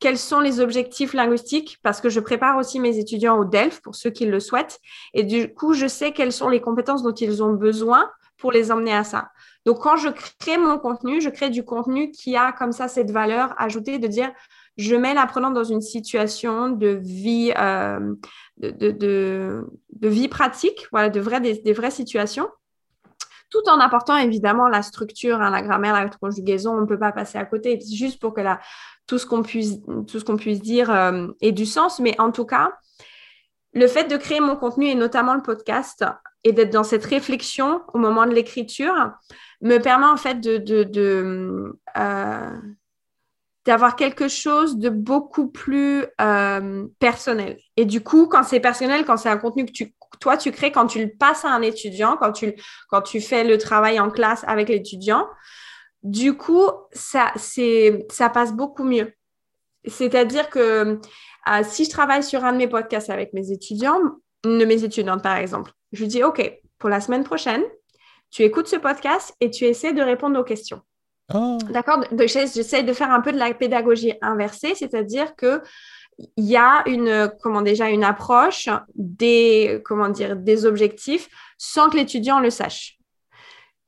quels 0.00 0.16
sont 0.16 0.40
les 0.40 0.60
objectifs 0.60 1.12
linguistiques 1.12 1.78
parce 1.82 2.00
que 2.00 2.08
je 2.08 2.18
prépare 2.18 2.56
aussi 2.56 2.80
mes 2.80 2.98
étudiants 2.98 3.38
au 3.38 3.44
DELF 3.44 3.82
pour 3.82 3.94
ceux 3.94 4.10
qui 4.10 4.24
le 4.24 4.40
souhaitent. 4.40 4.80
Et 5.12 5.22
du 5.22 5.52
coup, 5.52 5.74
je 5.74 5.86
sais 5.86 6.12
quelles 6.12 6.32
sont 6.32 6.48
les 6.48 6.60
compétences 6.60 7.02
dont 7.02 7.12
ils 7.12 7.42
ont 7.42 7.52
besoin 7.52 8.10
pour 8.38 8.52
les 8.52 8.72
emmener 8.72 8.94
à 8.94 9.04
ça. 9.04 9.28
Donc, 9.66 9.80
quand 9.80 9.96
je 9.96 10.08
crée 10.08 10.56
mon 10.56 10.78
contenu, 10.78 11.20
je 11.20 11.28
crée 11.28 11.50
du 11.50 11.64
contenu 11.64 12.10
qui 12.10 12.36
a 12.36 12.52
comme 12.52 12.72
ça 12.72 12.88
cette 12.88 13.10
valeur 13.10 13.54
ajoutée 13.58 13.98
de 13.98 14.06
dire, 14.06 14.30
je 14.78 14.94
mets 14.94 15.12
l'apprenant 15.12 15.50
dans 15.50 15.64
une 15.64 15.82
situation 15.82 16.70
de 16.70 17.00
vie, 17.02 17.52
euh, 17.58 18.14
vie 20.00 20.28
pratique, 20.28 20.86
voilà, 20.92 21.10
de 21.10 21.20
vraies, 21.20 21.40
des 21.40 21.72
vraies 21.72 21.90
situations 21.90 22.48
tout 23.50 23.68
en 23.68 23.80
apportant 23.80 24.16
évidemment 24.16 24.68
la 24.68 24.82
structure, 24.82 25.40
hein, 25.40 25.50
la 25.50 25.62
grammaire, 25.62 25.94
la 25.94 26.08
conjugaison, 26.08 26.76
on 26.76 26.82
ne 26.82 26.86
peut 26.86 26.98
pas 26.98 27.12
passer 27.12 27.38
à 27.38 27.44
côté, 27.44 27.78
juste 27.80 28.20
pour 28.20 28.34
que 28.34 28.40
la, 28.40 28.60
tout 29.06 29.18
ce 29.18 29.26
qu'on 29.26 29.42
puisse, 29.42 29.78
tout 30.06 30.20
ce 30.20 30.24
qu'on 30.24 30.36
puisse 30.36 30.60
dire 30.60 30.90
euh, 30.90 31.28
ait 31.40 31.52
du 31.52 31.66
sens. 31.66 31.98
Mais 31.98 32.18
en 32.20 32.30
tout 32.30 32.44
cas, 32.44 32.72
le 33.72 33.86
fait 33.86 34.04
de 34.04 34.16
créer 34.16 34.40
mon 34.40 34.56
contenu 34.56 34.86
et 34.86 34.94
notamment 34.94 35.34
le 35.34 35.42
podcast 35.42 36.04
et 36.44 36.52
d'être 36.52 36.72
dans 36.72 36.84
cette 36.84 37.04
réflexion 37.04 37.82
au 37.92 37.98
moment 37.98 38.26
de 38.26 38.32
l'écriture 38.32 39.12
me 39.60 39.78
permet 39.78 40.06
en 40.06 40.16
fait 40.16 40.40
de, 40.40 41.74
euh, 41.96 42.50
d'avoir 43.64 43.96
quelque 43.96 44.28
chose 44.28 44.78
de 44.78 44.88
beaucoup 44.88 45.48
plus 45.48 46.04
euh, 46.20 46.86
personnel. 46.98 47.58
Et 47.76 47.84
du 47.84 48.02
coup, 48.02 48.26
quand 48.26 48.44
c'est 48.44 48.60
personnel, 48.60 49.04
quand 49.04 49.16
c'est 49.16 49.28
un 49.28 49.36
contenu 49.36 49.66
que 49.66 49.72
tu 49.72 49.94
toi, 50.20 50.36
tu 50.36 50.50
crées 50.52 50.72
quand 50.72 50.86
tu 50.86 51.04
le 51.04 51.10
passes 51.10 51.44
à 51.44 51.50
un 51.50 51.62
étudiant, 51.62 52.16
quand 52.16 52.32
tu, 52.32 52.54
quand 52.88 53.02
tu 53.02 53.20
fais 53.20 53.44
le 53.44 53.58
travail 53.58 54.00
en 54.00 54.10
classe 54.10 54.44
avec 54.46 54.68
l'étudiant, 54.68 55.26
du 56.02 56.36
coup, 56.36 56.68
ça, 56.92 57.32
ça 58.10 58.30
passe 58.30 58.52
beaucoup 58.52 58.84
mieux. 58.84 59.12
C'est-à-dire 59.84 60.50
que 60.50 61.00
euh, 61.48 61.62
si 61.62 61.84
je 61.84 61.90
travaille 61.90 62.22
sur 62.22 62.44
un 62.44 62.52
de 62.52 62.58
mes 62.58 62.68
podcasts 62.68 63.10
avec 63.10 63.32
mes 63.32 63.50
étudiants, 63.50 63.98
une 64.44 64.58
de 64.58 64.64
mes 64.64 64.84
étudiantes 64.84 65.22
par 65.22 65.36
exemple, 65.36 65.72
je 65.92 66.00
lui 66.00 66.08
dis, 66.08 66.22
OK, 66.22 66.60
pour 66.78 66.90
la 66.90 67.00
semaine 67.00 67.24
prochaine, 67.24 67.62
tu 68.30 68.42
écoutes 68.42 68.68
ce 68.68 68.76
podcast 68.76 69.34
et 69.40 69.50
tu 69.50 69.64
essaies 69.64 69.94
de 69.94 70.02
répondre 70.02 70.38
aux 70.38 70.44
questions. 70.44 70.82
Oh. 71.32 71.58
D'accord? 71.70 72.04
J'essaie 72.12 72.82
de 72.82 72.92
faire 72.92 73.10
un 73.10 73.20
peu 73.20 73.32
de 73.32 73.38
la 73.38 73.52
pédagogie 73.54 74.14
inversée, 74.22 74.74
c'est-à-dire 74.74 75.34
que 75.36 75.62
il 76.18 76.44
y 76.44 76.56
a 76.56 76.82
une, 76.86 77.32
comment 77.42 77.62
déjà, 77.62 77.90
une 77.90 78.04
approche 78.04 78.68
des, 78.94 79.80
comment 79.84 80.08
dire, 80.08 80.36
des 80.36 80.66
objectifs 80.66 81.28
sans 81.58 81.90
que 81.90 81.96
l'étudiant 81.96 82.40
le 82.40 82.50
sache. 82.50 82.98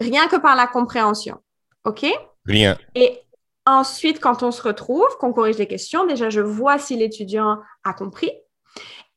Rien 0.00 0.28
que 0.28 0.36
par 0.36 0.56
la 0.56 0.66
compréhension. 0.66 1.38
OK? 1.84 2.06
Rien. 2.46 2.78
Et 2.94 3.18
ensuite, 3.66 4.20
quand 4.20 4.42
on 4.42 4.52
se 4.52 4.62
retrouve, 4.62 5.08
qu'on 5.18 5.32
corrige 5.32 5.58
les 5.58 5.66
questions, 5.66 6.06
déjà, 6.06 6.30
je 6.30 6.40
vois 6.40 6.78
si 6.78 6.96
l'étudiant 6.96 7.58
a 7.84 7.92
compris. 7.92 8.32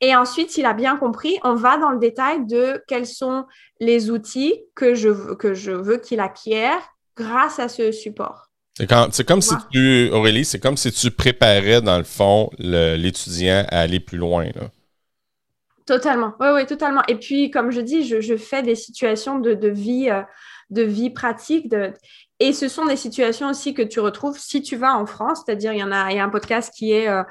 Et 0.00 0.14
ensuite, 0.16 0.50
s'il 0.50 0.66
a 0.66 0.74
bien 0.74 0.96
compris, 0.96 1.38
on 1.44 1.54
va 1.54 1.78
dans 1.78 1.90
le 1.90 1.98
détail 1.98 2.44
de 2.46 2.82
quels 2.88 3.06
sont 3.06 3.46
les 3.80 4.10
outils 4.10 4.60
que 4.74 4.94
je, 4.94 5.34
que 5.34 5.54
je 5.54 5.70
veux 5.70 5.98
qu'il 5.98 6.20
acquiert 6.20 6.80
grâce 7.16 7.58
à 7.58 7.68
ce 7.68 7.92
support. 7.92 8.50
C'est 8.76 9.26
comme 9.26 9.40
si 9.40 9.54
tu, 9.70 10.10
Aurélie, 10.10 10.44
c'est 10.44 10.58
comme 10.58 10.76
si 10.76 10.90
tu 10.90 11.10
préparais, 11.10 11.80
dans 11.80 11.98
le 11.98 12.04
fond, 12.04 12.50
l'étudiant 12.58 13.64
à 13.70 13.80
aller 13.80 14.00
plus 14.00 14.18
loin. 14.18 14.46
Là. 14.46 14.70
Totalement. 15.86 16.32
Oui, 16.40 16.48
oui, 16.54 16.66
totalement. 16.66 17.02
Et 17.08 17.16
puis, 17.16 17.50
comme 17.50 17.70
je 17.70 17.80
dis, 17.80 18.04
je, 18.04 18.36
fais 18.36 18.62
des 18.62 18.74
situations 18.74 19.38
de, 19.38 19.68
vie, 19.68 20.08
euh, 20.10 20.22
de 20.70 20.82
vie 20.82 21.10
pratique. 21.10 21.68
De... 21.68 21.92
Et 22.40 22.52
ce 22.52 22.68
sont 22.68 22.86
des 22.86 22.96
situations 22.96 23.50
aussi 23.50 23.74
que 23.74 23.82
tu 23.82 24.00
retrouves 24.00 24.38
si 24.38 24.62
tu 24.62 24.76
vas 24.76 24.96
en 24.96 25.04
France. 25.04 25.42
C'est-à-dire, 25.44 25.72
il 25.72 25.78
y 25.78 25.84
en 25.84 25.92
a, 25.92 26.10
il 26.10 26.16
y 26.16 26.20
a 26.20 26.24
un 26.24 26.30
podcast 26.30 26.72
qui 26.74 26.92
est 26.92 27.08
euh, 27.08 27.20
euh, 27.20 27.24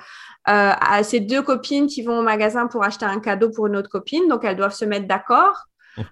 à 0.48 1.04
ces 1.04 1.20
deux 1.20 1.42
copines 1.42 1.88
qui 1.88 2.04
vont 2.04 2.20
au 2.20 2.24
magasin 2.24 2.68
pour 2.68 2.84
acheter 2.84 3.06
un 3.06 3.20
cadeau 3.20 3.50
pour 3.50 3.68
une 3.68 3.76
autre 3.76 3.90
copine. 3.90 4.28
Donc, 4.30 4.46
elles 4.46 4.56
doivent 4.56 4.76
se 4.76 4.86
mettre 4.86 5.08
d'accord. 5.08 5.66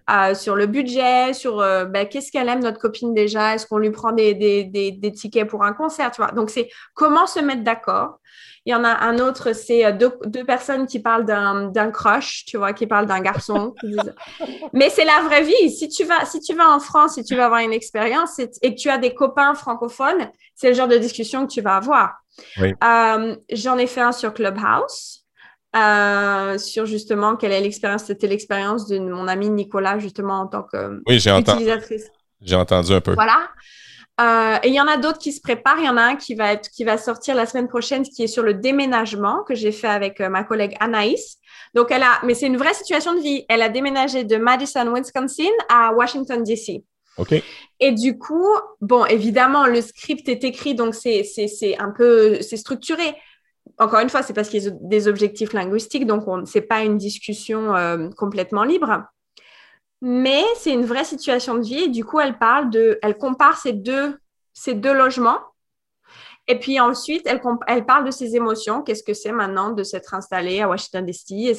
Euh, 0.09 0.35
sur 0.35 0.55
le 0.55 0.67
budget, 0.67 1.33
sur 1.33 1.59
euh, 1.59 1.85
ben, 1.85 2.07
qu'est-ce 2.07 2.31
qu'elle 2.31 2.49
aime 2.49 2.61
notre 2.61 2.79
copine 2.79 3.13
déjà, 3.13 3.55
est-ce 3.55 3.65
qu'on 3.65 3.79
lui 3.79 3.89
prend 3.89 4.11
des, 4.11 4.33
des, 4.33 4.63
des, 4.63 5.11
tickets 5.11 5.47
pour 5.47 5.63
un 5.63 5.73
concert, 5.73 6.11
tu 6.11 6.21
vois? 6.21 6.31
Donc, 6.31 6.49
c'est 6.49 6.69
comment 6.93 7.25
se 7.25 7.39
mettre 7.39 7.63
d'accord. 7.63 8.19
Il 8.65 8.71
y 8.71 8.75
en 8.75 8.83
a 8.83 8.89
un 8.89 9.17
autre, 9.17 9.53
c'est 9.53 9.83
euh, 9.83 9.91
deux, 9.91 10.11
deux, 10.25 10.45
personnes 10.45 10.85
qui 10.85 10.99
parlent 10.99 11.25
d'un 11.25 11.91
crush, 11.91 12.45
tu 12.45 12.57
vois, 12.57 12.73
qui 12.73 12.85
parlent 12.85 13.07
d'un 13.07 13.21
garçon. 13.21 13.73
Mais 14.73 14.91
c'est 14.91 15.05
la 15.05 15.21
vraie 15.23 15.43
vie. 15.43 15.71
Si 15.71 15.89
tu, 15.89 16.03
vas, 16.03 16.25
si 16.25 16.39
tu 16.39 16.53
vas 16.53 16.69
en 16.69 16.79
France, 16.79 17.15
si 17.15 17.23
tu 17.23 17.35
vas 17.35 17.45
avoir 17.45 17.61
une 17.61 17.73
expérience 17.73 18.37
et, 18.37 18.75
que 18.75 18.79
tu 18.79 18.89
as 18.89 18.99
des 18.99 19.15
copains 19.15 19.55
francophones, 19.55 20.29
c'est 20.53 20.69
le 20.69 20.75
genre 20.75 20.87
de 20.87 20.97
discussion 20.97 21.47
que 21.47 21.51
tu 21.51 21.61
vas 21.61 21.77
avoir. 21.77 22.21
J'en 23.51 23.77
ai 23.77 23.87
fait 23.87 24.01
un 24.01 24.11
sur 24.11 24.31
Clubhouse. 24.33 25.20
Euh, 25.73 26.57
sur 26.57 26.85
justement 26.85 27.37
quelle 27.37 27.53
est 27.53 27.61
l'expérience. 27.61 28.03
C'était 28.03 28.27
l'expérience 28.27 28.87
de 28.87 28.99
mon 28.99 29.27
ami 29.27 29.49
Nicolas, 29.49 29.99
justement, 29.99 30.41
en 30.41 30.47
tant 30.47 30.63
que 30.63 31.01
oui, 31.07 31.19
j'ai 31.19 31.31
entendu, 31.31 31.65
J'ai 32.41 32.55
entendu 32.55 32.91
un 32.91 32.99
peu. 32.99 33.13
Voilà. 33.13 33.49
Euh, 34.19 34.57
et 34.63 34.67
il 34.67 34.73
y 34.73 34.81
en 34.81 34.87
a 34.87 34.97
d'autres 34.97 35.17
qui 35.17 35.31
se 35.31 35.39
préparent. 35.39 35.79
Il 35.79 35.85
y 35.85 35.89
en 35.89 35.95
a 35.95 36.01
un 36.01 36.15
qui 36.17 36.35
va, 36.35 36.51
être, 36.51 36.69
qui 36.69 36.83
va 36.83 36.97
sortir 36.97 37.35
la 37.35 37.45
semaine 37.45 37.69
prochaine, 37.69 38.03
qui 38.03 38.23
est 38.23 38.27
sur 38.27 38.43
le 38.43 38.53
déménagement 38.53 39.43
que 39.47 39.55
j'ai 39.55 39.71
fait 39.71 39.87
avec 39.87 40.19
euh, 40.19 40.27
ma 40.27 40.43
collègue 40.43 40.75
Anaïs. 40.81 41.37
Donc, 41.73 41.87
elle 41.89 42.03
a, 42.03 42.19
mais 42.23 42.33
c'est 42.33 42.47
une 42.47 42.57
vraie 42.57 42.73
situation 42.73 43.15
de 43.15 43.21
vie. 43.21 43.45
Elle 43.47 43.61
a 43.61 43.69
déménagé 43.69 44.25
de 44.25 44.35
Madison, 44.35 44.93
Wisconsin 44.93 45.49
à 45.69 45.93
Washington, 45.93 46.43
D.C. 46.43 46.83
OK. 47.17 47.33
Et 47.79 47.91
du 47.93 48.17
coup, 48.17 48.47
bon, 48.81 49.05
évidemment, 49.05 49.65
le 49.67 49.81
script 49.81 50.27
est 50.27 50.43
écrit, 50.43 50.75
donc 50.75 50.95
c'est 50.95 51.23
un 51.79 51.91
peu, 51.91 52.41
c'est 52.41 52.57
structuré. 52.57 53.15
Encore 53.77 53.99
une 53.99 54.09
fois, 54.09 54.21
c'est 54.23 54.33
parce 54.33 54.49
qu'il 54.49 54.63
y 54.63 54.67
a 54.67 54.71
des 54.71 55.07
objectifs 55.07 55.53
linguistiques, 55.53 56.05
donc 56.05 56.23
ce 56.47 56.57
n'est 56.57 56.65
pas 56.65 56.83
une 56.83 56.97
discussion 56.97 57.75
euh, 57.75 58.09
complètement 58.17 58.63
libre. 58.63 59.03
Mais 60.01 60.43
c'est 60.55 60.73
une 60.73 60.85
vraie 60.85 61.03
situation 61.03 61.55
de 61.55 61.61
vie 61.61 61.83
et 61.83 61.87
du 61.87 62.03
coup, 62.03 62.19
elle 62.19 62.37
parle 62.37 62.69
de, 62.69 62.97
elle 63.01 63.17
compare 63.17 63.57
ces 63.57 63.73
deux, 63.73 64.17
logements. 64.83 65.39
Et 66.47 66.57
puis 66.57 66.79
ensuite, 66.79 67.21
elle, 67.25 67.39
elle 67.67 67.85
parle 67.85 68.05
de 68.05 68.11
ses 68.11 68.35
émotions. 68.35 68.81
Qu'est-ce 68.81 69.03
que 69.03 69.13
c'est 69.13 69.31
maintenant 69.31 69.71
de 69.71 69.83
s'être 69.83 70.13
installée 70.15 70.61
à 70.61 70.67
Washington 70.67 71.05
DC. 71.05 71.53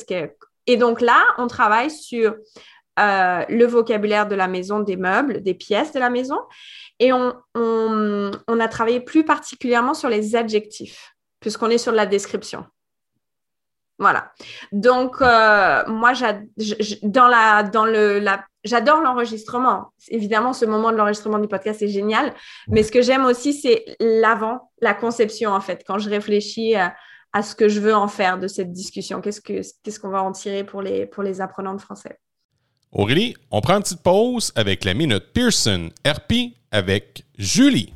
Et 0.66 0.76
donc 0.76 1.00
là, 1.00 1.22
on 1.38 1.46
travaille 1.46 1.90
sur 1.90 2.34
euh, 2.98 3.44
le 3.48 3.64
vocabulaire 3.64 4.28
de 4.28 4.34
la 4.34 4.48
maison, 4.48 4.80
des 4.80 4.96
meubles, 4.96 5.42
des 5.42 5.54
pièces 5.54 5.92
de 5.92 5.98
la 5.98 6.10
maison. 6.10 6.36
Et 6.98 7.12
on, 7.12 7.32
a 7.56 8.68
travaillé 8.68 9.00
plus 9.00 9.24
particulièrement 9.24 9.94
sur 9.94 10.08
les 10.08 10.36
adjectifs, 10.36 11.11
puisqu'on 11.42 11.68
est 11.68 11.78
sur 11.78 11.92
la 11.92 12.06
description. 12.06 12.64
Voilà. 13.98 14.32
Donc, 14.72 15.16
euh, 15.20 15.82
moi, 15.86 16.12
j'adore 16.12 17.28
l'enregistrement. 19.02 19.92
Évidemment, 20.08 20.52
ce 20.52 20.64
moment 20.64 20.90
de 20.90 20.96
l'enregistrement 20.96 21.38
du 21.38 21.46
podcast 21.46 21.82
est 21.82 21.88
génial. 21.88 22.34
Mais 22.68 22.82
ce 22.82 22.90
que 22.90 23.02
j'aime 23.02 23.24
aussi, 23.26 23.52
c'est 23.52 23.84
l'avant, 24.00 24.72
la 24.80 24.94
conception, 24.94 25.52
en 25.52 25.60
fait, 25.60 25.84
quand 25.86 25.98
je 25.98 26.08
réfléchis 26.08 26.74
à, 26.74 26.94
ce 27.42 27.54
que 27.54 27.68
je 27.68 27.80
veux 27.80 27.94
en 27.94 28.08
faire 28.08 28.38
de 28.38 28.48
cette 28.48 28.72
discussion. 28.72 29.20
Qu'est-ce 29.20 29.40
qu'on 29.40 29.62
ce 29.62 29.98
qu'on 29.98 30.10
va 30.10 30.22
en 30.22 30.32
tirer 30.32 30.64
pour 30.64 30.82
les, 30.82 31.06
pour 31.06 31.22
les 31.22 31.40
apprenants 31.40 31.74
de 31.74 31.80
français? 31.80 32.18
Aurélie, 32.92 33.34
on 33.50 33.62
prend 33.62 33.76
une 33.76 33.82
petite 33.82 34.02
pause 34.02 34.52
avec 34.54 34.84
la 34.84 34.92
minute 34.92 35.32
Pearson 35.32 35.88
RP 36.06 36.54
avec 36.70 37.24
Julie. 37.38 37.91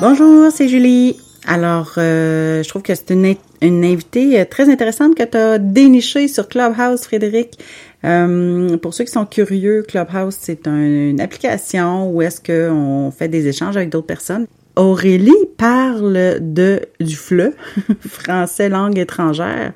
Bonjour, 0.00 0.52
c'est 0.52 0.68
Julie. 0.68 1.16
Alors, 1.44 1.94
euh, 1.98 2.62
je 2.62 2.68
trouve 2.68 2.82
que 2.82 2.94
c'est 2.94 3.10
une, 3.10 3.34
une, 3.60 3.84
invitée 3.84 4.38
euh, 4.38 4.44
très 4.44 4.70
intéressante 4.70 5.16
que 5.16 5.24
tu 5.24 5.36
as 5.36 5.58
dénichée 5.58 6.28
sur 6.28 6.46
Clubhouse, 6.46 7.00
Frédéric. 7.02 7.58
Euh, 8.04 8.76
pour 8.76 8.94
ceux 8.94 9.02
qui 9.02 9.10
sont 9.10 9.26
curieux, 9.26 9.82
Clubhouse, 9.82 10.36
c'est 10.38 10.68
une 10.68 11.20
application 11.20 12.08
où 12.10 12.22
est-ce 12.22 12.40
qu'on 12.40 13.10
fait 13.10 13.26
des 13.26 13.48
échanges 13.48 13.76
avec 13.76 13.90
d'autres 13.90 14.06
personnes. 14.06 14.46
Aurélie 14.76 15.34
parle 15.56 16.36
de 16.40 16.80
du 17.00 17.16
FLE, 17.16 17.54
français 18.08 18.68
langue 18.68 18.98
étrangère. 18.98 19.72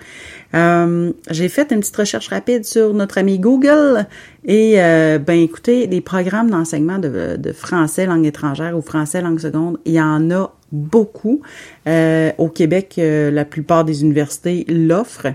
Euh, 0.55 1.13
j'ai 1.31 1.49
fait 1.49 1.73
une 1.73 1.81
petite 1.81 1.97
recherche 1.97 2.29
rapide 2.29 2.65
sur 2.65 2.93
notre 2.93 3.19
ami 3.19 3.39
Google 3.39 4.07
et 4.45 4.75
euh, 4.77 5.19
ben 5.19 5.39
écoutez, 5.39 5.87
les 5.87 6.01
programmes 6.01 6.51
d'enseignement 6.51 6.99
de, 6.99 7.53
français 7.53 8.07
langue 8.07 8.27
étrangère 8.27 8.77
ou 8.77 8.83
français 8.83 9.23
langue 9.23 9.41
seconde, 9.41 9.79
il 9.85 9.95
y 9.95 10.01
en 10.01 10.31
a 10.31 10.53
beaucoup. 10.71 11.41
Euh, 11.87 12.33
au 12.39 12.49
Québec, 12.49 12.95
la 12.99 13.45
plupart 13.45 13.85
des 13.85 14.03
universités 14.03 14.65
l'offrent. 14.69 15.35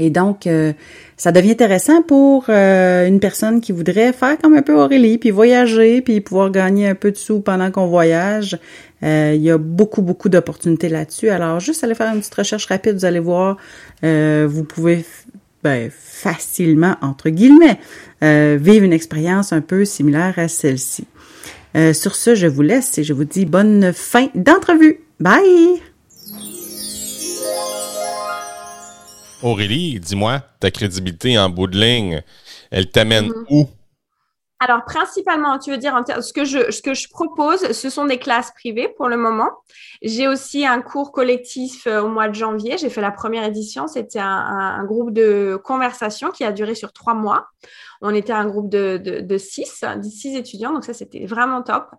Et 0.00 0.10
donc, 0.10 0.48
ça 1.16 1.32
devient 1.32 1.50
intéressant 1.50 2.02
pour 2.02 2.48
une 2.48 3.18
personne 3.18 3.60
qui 3.60 3.72
voudrait 3.72 4.12
faire 4.12 4.38
comme 4.38 4.54
un 4.54 4.62
peu 4.62 4.80
Aurélie, 4.80 5.18
puis 5.18 5.30
voyager, 5.30 6.02
puis 6.02 6.20
pouvoir 6.20 6.50
gagner 6.50 6.86
un 6.86 6.94
peu 6.94 7.10
de 7.10 7.16
sous 7.16 7.40
pendant 7.40 7.72
qu'on 7.72 7.88
voyage. 7.88 8.58
Euh, 9.02 9.32
il 9.34 9.42
y 9.42 9.50
a 9.50 9.58
beaucoup, 9.58 10.02
beaucoup 10.02 10.28
d'opportunités 10.28 10.88
là-dessus. 10.88 11.28
Alors, 11.28 11.60
juste 11.60 11.84
aller 11.84 11.94
faire 11.94 12.12
une 12.12 12.20
petite 12.20 12.34
recherche 12.34 12.66
rapide, 12.66 12.94
vous 12.94 13.04
allez 13.04 13.20
voir, 13.20 13.56
euh, 14.04 14.46
vous 14.50 14.64
pouvez 14.64 15.04
ben, 15.62 15.90
facilement, 15.90 16.96
entre 17.00 17.30
guillemets, 17.30 17.78
euh, 18.22 18.58
vivre 18.60 18.84
une 18.84 18.92
expérience 18.92 19.52
un 19.52 19.60
peu 19.60 19.84
similaire 19.84 20.34
à 20.38 20.48
celle-ci. 20.48 21.06
sur 21.92 22.16
ce, 22.16 22.34
je 22.34 22.48
vous 22.48 22.62
laisse 22.62 22.98
et 22.98 23.04
je 23.04 23.12
vous 23.12 23.24
dis 23.24 23.44
bonne 23.44 23.92
fin 23.92 24.28
d'entrevue. 24.34 25.00
Bye! 25.20 25.80
Aurélie, 29.42 30.00
dis-moi, 30.00 30.42
ta 30.58 30.72
crédibilité 30.72 31.38
en 31.38 31.48
bout 31.48 31.68
de 31.68 31.78
ligne, 31.78 32.22
elle 32.72 32.90
t'amène 32.90 33.28
mm-hmm. 33.28 33.44
où? 33.50 33.68
Alors, 34.60 34.84
principalement, 34.84 35.58
tu 35.58 35.70
veux 35.70 35.76
dire, 35.76 36.02
ce 36.20 36.32
que, 36.32 36.44
je, 36.44 37.08
propose, 37.08 37.70
ce 37.70 37.90
sont 37.90 38.06
des 38.06 38.18
classes 38.18 38.50
privées 38.50 38.88
pour 38.88 39.08
le 39.08 39.16
moment. 39.16 39.50
J'ai 40.02 40.26
aussi 40.26 40.66
un 40.66 40.82
cours 40.82 41.12
collectif 41.12 41.86
euh, 41.86 42.02
au 42.02 42.08
mois 42.08 42.28
de 42.28 42.34
janvier. 42.34 42.76
J'ai 42.76 42.90
fait 42.90 43.00
la 43.00 43.12
première 43.12 43.44
édition. 43.44 43.86
C'était 43.86 44.18
un, 44.18 44.82
groupe 44.84 45.12
de 45.12 45.60
conversation 45.62 46.30
qui 46.30 46.42
a 46.42 46.50
duré 46.50 46.74
sur 46.74 46.92
trois 46.92 47.14
mois. 47.14 47.46
On 48.00 48.12
était 48.12 48.32
un 48.32 48.46
groupe 48.46 48.68
de, 48.68 48.96
de, 48.96 49.38
six, 49.38 49.84
six 50.02 50.36
étudiants. 50.36 50.72
Donc, 50.72 50.84
ça, 50.84 50.92
c'était 50.92 51.24
vraiment 51.24 51.62
top. 51.62 51.90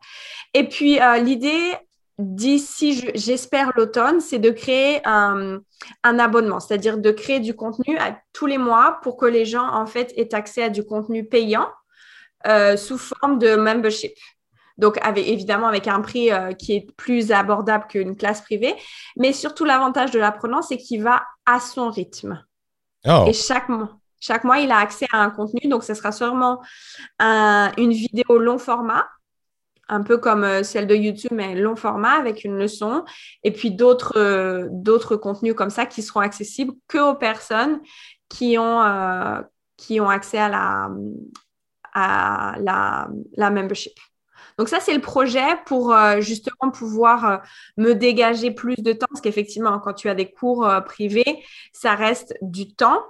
Et 0.54 0.68
puis, 0.68 1.00
euh, 1.00 1.18
l'idée, 1.18 1.76
d'ici, 2.18 3.10
j'espère 3.16 3.72
l'automne, 3.78 4.20
c'est 4.20 4.40
de 4.40 4.50
créer 4.50 5.00
un, 5.06 5.60
un 6.04 6.20
abonnement, 6.20 6.60
c'est-à-dire 6.60 6.98
de 6.98 7.12
créer 7.12 7.40
du 7.40 7.56
contenu 7.56 7.98
à, 8.00 8.20
tous 8.34 8.48
les 8.48 8.58
mois 8.58 9.00
pour 9.02 9.16
que 9.16 9.26
les 9.26 9.46
gens, 9.46 9.66
en 9.66 9.86
fait, 9.86 10.14
aient 10.18 10.36
accès 10.36 10.64
à 10.64 10.70
du 10.70 10.84
contenu 10.84 11.24
payant 11.24 11.70
euh, 12.48 12.78
sous 12.78 12.98
forme 12.98 13.38
de 13.38 13.56
membership. 13.56 14.14
Donc, 14.78 14.98
avec, 15.02 15.28
évidemment, 15.28 15.68
avec 15.68 15.88
un 15.88 16.00
prix 16.00 16.32
euh, 16.32 16.54
qui 16.54 16.74
est 16.74 16.92
plus 16.96 17.34
abordable 17.34 17.86
qu'une 17.90 18.16
classe 18.16 18.42
privée. 18.42 18.76
Mais 19.18 19.34
surtout, 19.34 19.66
l'avantage 19.66 20.12
de 20.12 20.20
l'apprenant, 20.20 20.62
c'est 20.62 20.78
qu'il 20.78 21.04
va 21.04 21.24
à 21.46 21.60
son 21.60 21.90
rythme. 21.90 22.42
Oh. 23.06 23.26
Et 23.28 23.34
chaque 23.34 23.68
mois, 23.68 24.00
chaque 24.22 24.46
mois, 24.46 24.60
il 24.60 24.72
a 24.72 24.78
accès 24.78 25.06
à 25.12 25.22
un 25.22 25.32
contenu. 25.32 25.70
Donc, 25.70 25.84
ce 25.84 25.94
sera 25.94 26.14
sûrement 26.14 26.62
une 27.20 27.92
vidéo 27.92 28.38
long 28.38 28.58
format, 28.58 29.06
un 29.90 30.02
peu 30.02 30.18
comme 30.18 30.46
euh, 30.46 30.64
celle 30.64 30.88
de 30.88 30.96
YouTube, 30.96 31.32
mais 31.34 31.56
long 31.56 31.76
format 31.76 32.14
avec 32.14 32.46
une 32.46 32.58
leçon. 32.58 33.04
Et 33.44 33.52
puis 33.52 33.72
d'autres 33.72 35.16
contenus 35.18 35.56
comme 35.56 35.72
ça 35.72 35.88
qui 35.88 36.02
seront 36.02 36.22
accessibles 36.22 36.74
que 36.88 37.00
aux 37.00 37.16
personnes 37.16 37.82
qui 38.30 38.58
ont, 38.58 39.44
qui 39.76 40.00
ont 40.00 40.10
accès 40.10 40.38
à 40.38 40.48
la, 40.48 40.90
à 41.94 42.56
la, 42.60 43.50
membership. 43.50 43.94
Donc 44.58 44.68
ça, 44.68 44.80
c'est 44.82 44.94
le 44.94 45.02
projet 45.02 45.58
pour 45.66 45.94
euh, 45.94 46.20
justement 46.20 46.70
pouvoir 46.72 47.26
euh, 47.26 47.38
me 47.78 47.94
dégager 47.94 48.52
plus 48.52 48.76
de 48.76 48.92
temps, 48.92 49.08
parce 49.10 49.22
qu'effectivement, 49.22 49.80
quand 49.80 49.94
tu 49.94 50.10
as 50.10 50.16
des 50.16 50.30
cours 50.32 50.68
euh, 50.68 50.82
privés, 50.82 51.44
ça 51.72 51.96
reste 51.96 52.36
du 52.42 52.74
temps, 52.74 53.02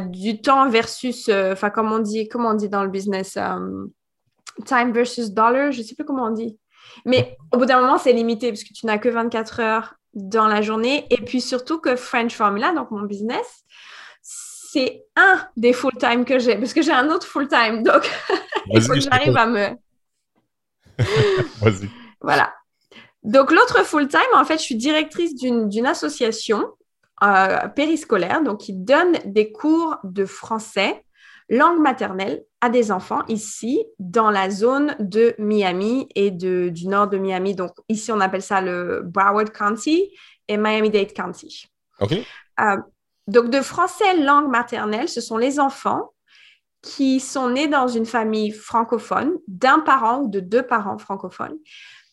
du 0.00 0.40
temps 0.40 0.68
versus, 0.68 1.28
enfin, 1.28 1.70
comme 1.70 1.92
on 1.92 1.98
dit, 1.98 2.28
comment 2.28 2.50
on 2.50 2.54
dit 2.54 2.68
dans 2.68 2.82
le 2.82 2.88
business, 2.88 3.38
time 4.64 4.92
versus 4.92 5.30
dollar, 5.30 5.70
je 5.72 5.80
ne 5.80 5.84
sais 5.84 5.94
plus 5.94 6.04
comment 6.04 6.24
on 6.24 6.30
dit. 6.30 6.58
Mais 7.04 7.36
au 7.52 7.58
bout 7.58 7.66
d'un 7.66 7.80
moment, 7.80 7.98
c'est 7.98 8.12
limité, 8.12 8.48
parce 8.48 8.64
que 8.64 8.72
tu 8.72 8.86
n'as 8.86 8.98
que 8.98 9.08
24 9.08 9.60
heures 9.60 9.94
dans 10.14 10.48
la 10.48 10.62
journée. 10.62 11.06
Et 11.10 11.18
puis 11.18 11.40
surtout 11.40 11.78
que 11.78 11.94
French 11.94 12.34
Formula, 12.34 12.72
donc 12.72 12.90
mon 12.90 13.02
business, 13.02 13.64
c'est 14.70 15.04
un 15.16 15.40
des 15.56 15.72
full-time 15.72 16.24
que 16.24 16.38
j'ai, 16.38 16.56
parce 16.56 16.72
que 16.72 16.82
j'ai 16.82 16.92
un 16.92 17.08
autre 17.10 17.26
full-time, 17.26 17.82
donc 17.82 18.10
il 18.72 18.82
faut 18.82 18.92
que 18.92 19.00
j'arrive 19.00 19.36
à 19.36 19.46
me... 19.46 19.68
Vas-y. 21.60 21.88
Voilà. 22.20 22.54
Donc 23.22 23.50
l'autre 23.50 23.84
full-time, 23.84 24.20
en 24.34 24.44
fait, 24.44 24.58
je 24.58 24.62
suis 24.62 24.76
directrice 24.76 25.34
d'une 25.34 25.86
association 25.86 26.64
euh, 27.24 27.68
périscolaire, 27.68 28.42
donc 28.42 28.60
qui 28.60 28.72
donne 28.72 29.12
des 29.24 29.50
cours 29.50 29.96
de 30.04 30.24
français, 30.24 31.04
langue 31.48 31.80
maternelle, 31.80 32.44
à 32.60 32.68
des 32.68 32.90
enfants 32.90 33.22
ici, 33.28 33.84
dans 33.98 34.30
la 34.30 34.50
zone 34.50 34.96
de 34.98 35.34
Miami 35.38 36.08
et 36.14 36.30
de, 36.30 36.68
du 36.68 36.88
nord 36.88 37.08
de 37.08 37.18
Miami. 37.18 37.54
Donc 37.54 37.72
ici, 37.88 38.12
on 38.12 38.20
appelle 38.20 38.42
ça 38.42 38.60
le 38.60 39.02
Broward 39.04 39.50
County 39.50 40.10
et 40.48 40.56
Miami-Dade 40.56 41.12
County. 41.12 41.66
OK. 42.00 42.12
Euh, 42.12 42.76
donc, 43.26 43.50
de 43.50 43.60
français 43.60 44.16
langue 44.16 44.48
maternelle, 44.48 45.08
ce 45.08 45.20
sont 45.20 45.36
les 45.36 45.58
enfants 45.58 46.12
qui 46.82 47.18
sont 47.18 47.50
nés 47.50 47.66
dans 47.66 47.88
une 47.88 48.06
famille 48.06 48.52
francophone, 48.52 49.32
d'un 49.48 49.80
parent 49.80 50.20
ou 50.20 50.28
de 50.28 50.38
deux 50.38 50.62
parents 50.62 50.98
francophones, 50.98 51.56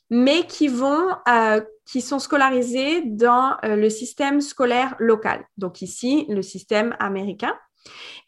mais 0.09 0.47
qui 0.47 0.67
vont, 0.67 1.09
euh, 1.29 1.61
qui 1.85 2.01
sont 2.01 2.17
scolarisés 2.17 3.03
dans 3.05 3.55
euh, 3.63 3.75
le 3.75 3.89
système 3.89 4.41
scolaire 4.41 4.95
local. 4.97 5.45
Donc 5.57 5.81
ici, 5.83 6.25
le 6.29 6.41
système 6.41 6.95
américain. 6.99 7.55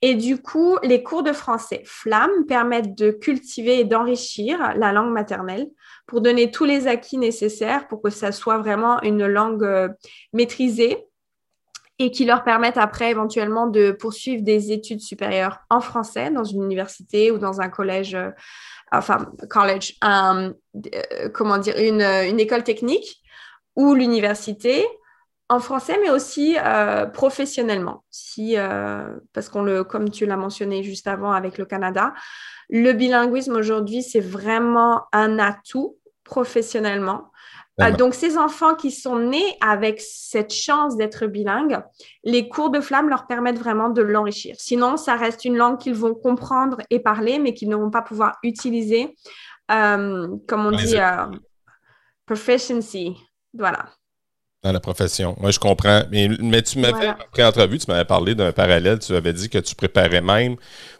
Et 0.01 0.15
du 0.15 0.41
coup, 0.41 0.77
les 0.83 1.01
cours 1.01 1.23
de 1.23 1.31
français 1.31 1.81
FLAM 1.85 2.29
permettent 2.45 2.95
de 2.95 3.09
cultiver 3.09 3.79
et 3.79 3.85
d'enrichir 3.85 4.73
la 4.75 4.91
langue 4.91 5.13
maternelle 5.13 5.69
pour 6.05 6.21
donner 6.21 6.51
tous 6.51 6.65
les 6.65 6.87
acquis 6.87 7.17
nécessaires 7.17 7.87
pour 7.87 8.01
que 8.01 8.09
ça 8.09 8.31
soit 8.31 8.57
vraiment 8.57 9.01
une 9.01 9.25
langue 9.25 9.63
euh, 9.63 9.89
maîtrisée 10.33 11.07
et 11.99 12.11
qui 12.11 12.25
leur 12.25 12.43
permettent 12.43 12.77
après 12.77 13.11
éventuellement 13.11 13.67
de 13.67 13.91
poursuivre 13.91 14.43
des 14.43 14.71
études 14.71 14.99
supérieures 14.99 15.59
en 15.69 15.79
français 15.79 16.29
dans 16.29 16.43
une 16.43 16.63
université 16.63 17.31
ou 17.31 17.37
dans 17.37 17.61
un 17.61 17.69
collège, 17.69 18.15
euh, 18.15 18.31
enfin 18.91 19.31
college, 19.49 19.95
euh, 20.03 20.51
comment 21.33 21.57
dire, 21.57 21.75
une, 21.77 22.39
école 22.39 22.63
technique 22.63 23.21
ou 23.75 23.93
l'université 23.93 24.85
en 25.47 25.59
français, 25.59 25.97
mais 26.01 26.09
aussi 26.09 26.57
euh, 26.57 27.05
professionnellement. 27.05 28.03
Si, 28.09 28.55
parce 29.33 29.47
qu'on 29.47 29.61
le, 29.61 29.83
comme 29.83 30.09
tu 30.09 30.25
l'as 30.25 30.37
mentionné 30.37 30.83
juste 30.83 31.07
avant 31.07 31.31
avec 31.31 31.57
le 31.57 31.65
Canada, 31.65 32.13
le 32.69 32.91
bilinguisme 32.93 33.55
aujourd'hui, 33.55 34.01
c'est 34.01 34.19
vraiment 34.19 35.03
un 35.13 35.39
atout 35.39 35.97
professionnellement. 36.23 37.31
Euh, 37.81 37.91
donc, 37.91 38.13
ces 38.13 38.37
enfants 38.37 38.73
qui 38.75 38.89
sont 38.89 39.19
nés 39.19 39.57
avec 39.59 39.99
cette 40.01 40.53
chance 40.53 40.95
d'être 40.95 41.25
bilingues, 41.27 41.79
les 42.23 42.47
cours 42.47 42.69
de 42.69 42.79
flamme 42.79 43.09
leur 43.09 43.27
permettent 43.27 43.59
vraiment 43.59 43.89
de 43.89 44.01
l'enrichir. 44.01 44.55
Sinon, 44.57 44.95
ça 44.95 45.15
reste 45.15 45.43
une 45.43 45.57
langue 45.57 45.77
qu'ils 45.77 45.95
vont 45.95 46.15
comprendre 46.15 46.77
et 46.89 46.99
parler, 46.99 47.37
mais 47.37 47.53
qu'ils 47.53 47.69
ne 47.69 47.75
vont 47.75 47.91
pas 47.91 48.01
pouvoir 48.01 48.37
utiliser, 48.43 49.15
comme 49.67 50.39
on 50.51 50.71
dit, 50.71 50.95
proficiency. 52.25 53.17
Voilà 53.53 53.85
dans 54.65 54.71
la 54.71 54.79
profession. 54.79 55.35
Moi, 55.39 55.51
je 55.51 55.59
comprends. 55.59 56.01
Mais, 56.11 56.27
mais 56.39 56.63
tu 56.63 56.79
m'avais, 56.79 57.07
après 57.07 57.43
entrevue, 57.43 57.77
tu 57.77 57.85
m'avais 57.87 58.03
parlé 58.03 58.33
d'un 58.33 58.51
parallèle. 58.51 58.97
Tu 58.97 59.13
avais 59.13 59.31
dit 59.31 59.47
que 59.47 59.59
tu 59.59 59.75
préparais 59.75 60.21
même 60.21 60.55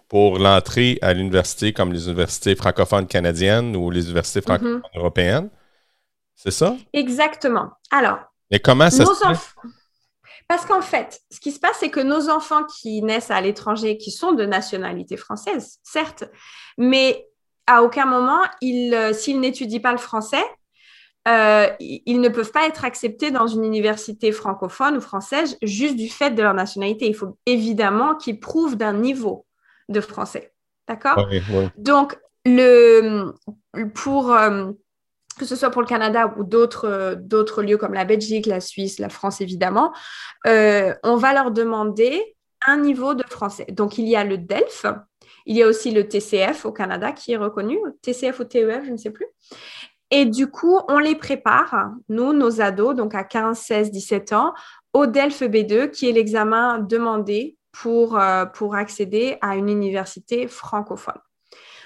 pour 0.07 0.37
l'entrée 0.37 0.99
à 1.01 1.13
l'université 1.13 1.73
comme 1.73 1.91
les 1.91 2.05
universités 2.05 2.55
francophones 2.55 3.07
canadiennes 3.07 3.75
ou 3.75 3.89
les 3.89 4.05
universités 4.05 4.39
mhm. 4.39 4.45
francophones 4.45 4.81
européennes. 4.95 5.49
C'est 6.45 6.51
ça? 6.51 6.77
Exactement. 6.93 7.71
Alors. 7.91 8.19
Mais 8.51 8.59
comment 8.59 8.89
ça 8.91 9.03
se 9.03 9.13
fait? 9.13 9.69
Parce 10.47 10.65
qu'en 10.65 10.81
fait, 10.81 11.21
ce 11.31 11.39
qui 11.39 11.51
se 11.51 11.59
passe, 11.59 11.77
c'est 11.79 11.89
que 11.89 11.99
nos 11.99 12.29
enfants 12.29 12.63
qui 12.65 13.01
naissent 13.01 13.31
à 13.31 13.41
l'étranger, 13.41 13.97
qui 13.97 14.11
sont 14.11 14.31
de 14.31 14.45
nationalité 14.45 15.17
française, 15.17 15.79
certes, 15.83 16.25
mais 16.77 17.25
à 17.65 17.81
aucun 17.81 18.05
moment, 18.05 18.43
euh, 18.63 19.11
s'ils 19.13 19.39
n'étudient 19.39 19.79
pas 19.79 19.91
le 19.91 19.97
français, 19.97 20.43
euh, 21.27 21.67
ils 21.79 22.21
ne 22.21 22.29
peuvent 22.29 22.51
pas 22.51 22.67
être 22.67 22.85
acceptés 22.85 23.31
dans 23.31 23.47
une 23.47 23.63
université 23.63 24.31
francophone 24.31 24.97
ou 24.97 25.01
française 25.01 25.57
juste 25.63 25.95
du 25.95 26.09
fait 26.09 26.29
de 26.29 26.43
leur 26.43 26.53
nationalité. 26.53 27.07
Il 27.07 27.15
faut 27.15 27.39
évidemment 27.47 28.13
qu'ils 28.13 28.39
prouvent 28.39 28.75
d'un 28.75 28.93
niveau 28.93 29.47
de 29.89 29.99
français. 29.99 30.53
D'accord? 30.87 31.27
Donc, 31.77 32.19
le, 32.45 33.33
pour, 33.95 34.31
euh, 34.31 34.71
que 35.37 35.45
ce 35.45 35.55
soit 35.55 35.69
pour 35.69 35.81
le 35.81 35.87
Canada 35.87 36.33
ou 36.37 36.43
d'autres, 36.43 37.15
d'autres 37.19 37.61
lieux 37.61 37.77
comme 37.77 37.93
la 37.93 38.05
Belgique, 38.05 38.45
la 38.45 38.59
Suisse, 38.59 38.99
la 38.99 39.09
France, 39.09 39.41
évidemment, 39.41 39.93
euh, 40.47 40.93
on 41.03 41.17
va 41.17 41.33
leur 41.33 41.51
demander 41.51 42.35
un 42.65 42.77
niveau 42.77 43.13
de 43.13 43.23
français. 43.23 43.65
Donc, 43.69 43.97
il 43.97 44.07
y 44.07 44.15
a 44.15 44.23
le 44.23 44.37
DELF, 44.37 44.85
il 45.45 45.55
y 45.55 45.63
a 45.63 45.67
aussi 45.67 45.91
le 45.91 46.07
TCF 46.07 46.65
au 46.65 46.71
Canada 46.71 47.11
qui 47.11 47.33
est 47.33 47.37
reconnu, 47.37 47.77
TCF 48.01 48.39
ou 48.39 48.43
TEF, 48.45 48.85
je 48.85 48.91
ne 48.91 48.97
sais 48.97 49.11
plus. 49.11 49.27
Et 50.11 50.25
du 50.25 50.47
coup, 50.47 50.79
on 50.87 50.99
les 50.99 51.15
prépare, 51.15 51.91
nous, 52.09 52.33
nos 52.33 52.61
ados, 52.61 52.95
donc 52.95 53.15
à 53.15 53.23
15, 53.23 53.57
16, 53.57 53.91
17 53.91 54.33
ans, 54.33 54.53
au 54.93 55.07
DELF 55.07 55.41
B2, 55.41 55.89
qui 55.89 56.09
est 56.09 56.13
l'examen 56.13 56.79
demandé 56.79 57.57
pour, 57.71 58.17
euh, 58.17 58.45
pour 58.45 58.75
accéder 58.75 59.37
à 59.41 59.55
une 59.55 59.69
université 59.69 60.47
francophone. 60.47 61.19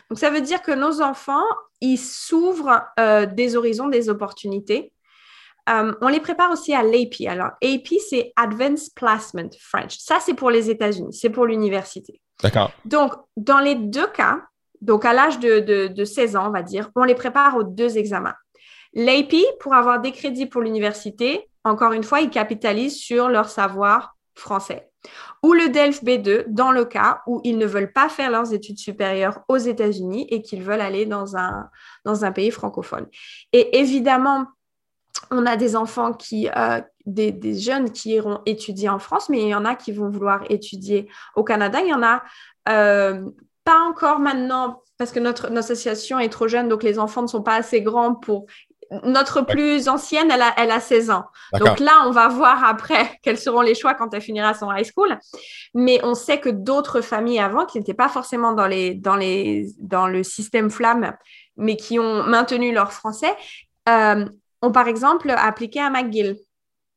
Donc, 0.09 0.19
ça 0.19 0.29
veut 0.29 0.41
dire 0.41 0.61
que 0.61 0.71
nos 0.71 1.01
enfants, 1.01 1.45
ils 1.81 1.97
s'ouvrent 1.97 2.81
euh, 2.99 3.25
des 3.25 3.55
horizons, 3.55 3.87
des 3.87 4.09
opportunités. 4.09 4.91
Euh, 5.69 5.93
on 6.01 6.07
les 6.07 6.19
prépare 6.19 6.51
aussi 6.51 6.73
à 6.73 6.81
l'AP. 6.81 7.27
Alors, 7.27 7.51
AP, 7.63 7.99
c'est 8.09 8.33
Advanced 8.35 8.93
Placement 8.95 9.49
French. 9.59 9.97
Ça, 9.99 10.19
c'est 10.19 10.33
pour 10.33 10.49
les 10.49 10.69
États-Unis, 10.69 11.13
c'est 11.13 11.29
pour 11.29 11.45
l'université. 11.45 12.21
D'accord. 12.41 12.71
Donc, 12.85 13.13
dans 13.37 13.59
les 13.59 13.75
deux 13.75 14.07
cas, 14.07 14.41
donc, 14.81 15.05
à 15.05 15.13
l'âge 15.13 15.39
de, 15.39 16.03
16 16.03 16.35
ans, 16.35 16.47
on 16.47 16.51
va 16.51 16.63
dire, 16.63 16.89
on 16.95 17.03
les 17.03 17.15
prépare 17.15 17.57
aux 17.57 17.63
deux 17.63 17.97
examens. 17.97 18.35
L'AP, 18.93 19.35
pour 19.59 19.75
avoir 19.75 19.99
des 19.99 20.11
crédits 20.11 20.45
pour 20.45 20.61
l'université, 20.61 21.49
encore 21.63 21.91
une 21.91 22.03
fois, 22.03 22.21
ils 22.21 22.29
capitalisent 22.29 22.97
sur 22.97 23.29
leur 23.29 23.49
savoir 23.49 24.15
français. 24.39 24.89
Ou 25.43 25.53
le 25.53 25.69
DELF 25.69 26.03
B2, 26.03 26.45
dans 26.47 26.71
le 26.71 26.85
cas 26.85 27.21
où 27.27 27.41
ils 27.43 27.57
ne 27.57 27.65
veulent 27.65 27.93
pas 27.93 28.09
faire 28.09 28.31
leurs 28.31 28.53
études 28.53 28.77
supérieures 28.77 29.41
aux 29.47 29.57
États-Unis 29.57 30.27
et 30.29 30.41
qu'ils 30.41 30.63
veulent 30.63 30.81
aller 30.81 31.05
dans 31.05 31.35
un, 31.37 32.31
pays 32.33 32.51
francophone. 32.51 33.07
Et 33.53 33.79
évidemment, 33.79 34.45
on 35.31 35.45
a 35.45 35.55
des 35.55 35.75
enfants 35.75 36.13
qui, 36.13 36.49
euh, 36.55 36.81
des, 37.05 37.59
jeunes 37.59 37.91
qui 37.91 38.11
iront 38.11 38.41
étudier 38.45 38.89
en 38.89 38.99
France, 38.99 39.29
mais 39.29 39.41
il 39.41 39.47
y 39.47 39.55
en 39.55 39.65
a 39.65 39.75
qui 39.75 39.91
vont 39.91 40.09
vouloir 40.09 40.43
étudier 40.49 41.09
au 41.35 41.43
Canada. 41.43 41.79
Il 41.81 41.89
y 41.89 41.93
en 41.93 42.03
a 42.03 42.23
euh, 42.67 43.29
pas 43.63 43.79
encore 43.81 44.19
maintenant, 44.19 44.83
parce 44.97 45.11
que 45.11 45.19
notre, 45.19 45.55
association 45.55 46.19
est 46.19 46.29
trop 46.29 46.47
jeune, 46.47 46.67
donc 46.67 46.83
les 46.83 46.99
enfants 46.99 47.21
ne 47.21 47.27
sont 47.27 47.43
pas 47.43 47.55
assez 47.55 47.81
grands 47.81 48.15
pour. 48.15 48.45
Notre 49.03 49.41
plus 49.41 49.87
ancienne, 49.87 50.31
elle 50.31 50.41
a, 50.41 50.53
elle 50.57 50.71
a 50.71 50.79
16 50.79 51.11
ans. 51.11 51.25
Donc 51.59 51.79
là, 51.79 52.03
on 52.07 52.11
va 52.11 52.27
voir 52.27 52.63
après 52.63 53.19
quels 53.23 53.37
seront 53.37 53.61
les 53.61 53.75
choix 53.75 53.93
quand 53.93 54.13
elle 54.13 54.21
finira 54.21 54.53
son 54.53 54.71
high 54.73 54.85
school. 54.85 55.17
Mais 55.75 55.99
on 56.03 56.15
sait 56.15 56.39
que 56.39 56.49
d'autres 56.49 57.01
familles 57.01 57.39
avant, 57.39 57.65
qui 57.65 57.77
n'étaient 57.77 57.93
pas 57.93 58.09
forcément 58.09 58.53
dans, 58.53 58.67
les, 58.67 58.95
dans, 58.95 59.15
les, 59.15 59.67
dans 59.79 60.07
le 60.07 60.23
système 60.23 60.69
flamme, 60.69 61.13
mais 61.55 61.75
qui 61.75 61.99
ont 61.99 62.23
maintenu 62.23 62.73
leur 62.73 62.91
français, 62.91 63.35
euh, 63.87 64.25
ont 64.61 64.71
par 64.71 64.87
exemple 64.87 65.29
appliqué 65.29 65.79
à 65.79 65.89
McGill, 65.89 66.37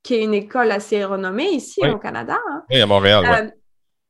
qui 0.02 0.14
est 0.14 0.24
une 0.24 0.34
école 0.34 0.70
assez 0.70 1.04
renommée 1.04 1.50
ici 1.50 1.80
au 1.86 1.98
Canada. 1.98 2.38
Hein. 2.50 2.62
Oui, 2.70 2.80
à 2.80 2.86
Montréal. 2.86 3.24
Euh, 3.26 3.61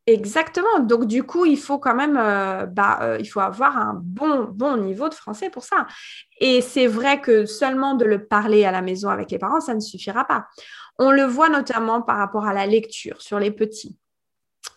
Exactement. 0.06 0.80
Donc, 0.80 1.06
du 1.06 1.22
coup, 1.22 1.46
il 1.46 1.58
faut 1.58 1.78
quand 1.78 1.94
même, 1.94 2.16
euh, 2.16 2.66
bah, 2.66 2.98
euh, 3.02 3.18
il 3.20 3.26
faut 3.26 3.38
avoir 3.40 3.76
un 3.78 3.94
bon, 4.02 4.44
bon 4.44 4.76
niveau 4.76 5.08
de 5.08 5.14
français 5.14 5.48
pour 5.48 5.62
ça. 5.62 5.86
Et 6.40 6.60
c'est 6.60 6.88
vrai 6.88 7.20
que 7.20 7.46
seulement 7.46 7.94
de 7.94 8.04
le 8.04 8.26
parler 8.26 8.64
à 8.64 8.72
la 8.72 8.82
maison 8.82 9.10
avec 9.10 9.30
les 9.30 9.38
parents, 9.38 9.60
ça 9.60 9.74
ne 9.74 9.80
suffira 9.80 10.24
pas. 10.24 10.46
On 10.98 11.12
le 11.12 11.22
voit 11.22 11.48
notamment 11.48 12.02
par 12.02 12.16
rapport 12.18 12.46
à 12.46 12.52
la 12.52 12.66
lecture 12.66 13.22
sur 13.22 13.38
les 13.38 13.52
petits. 13.52 13.96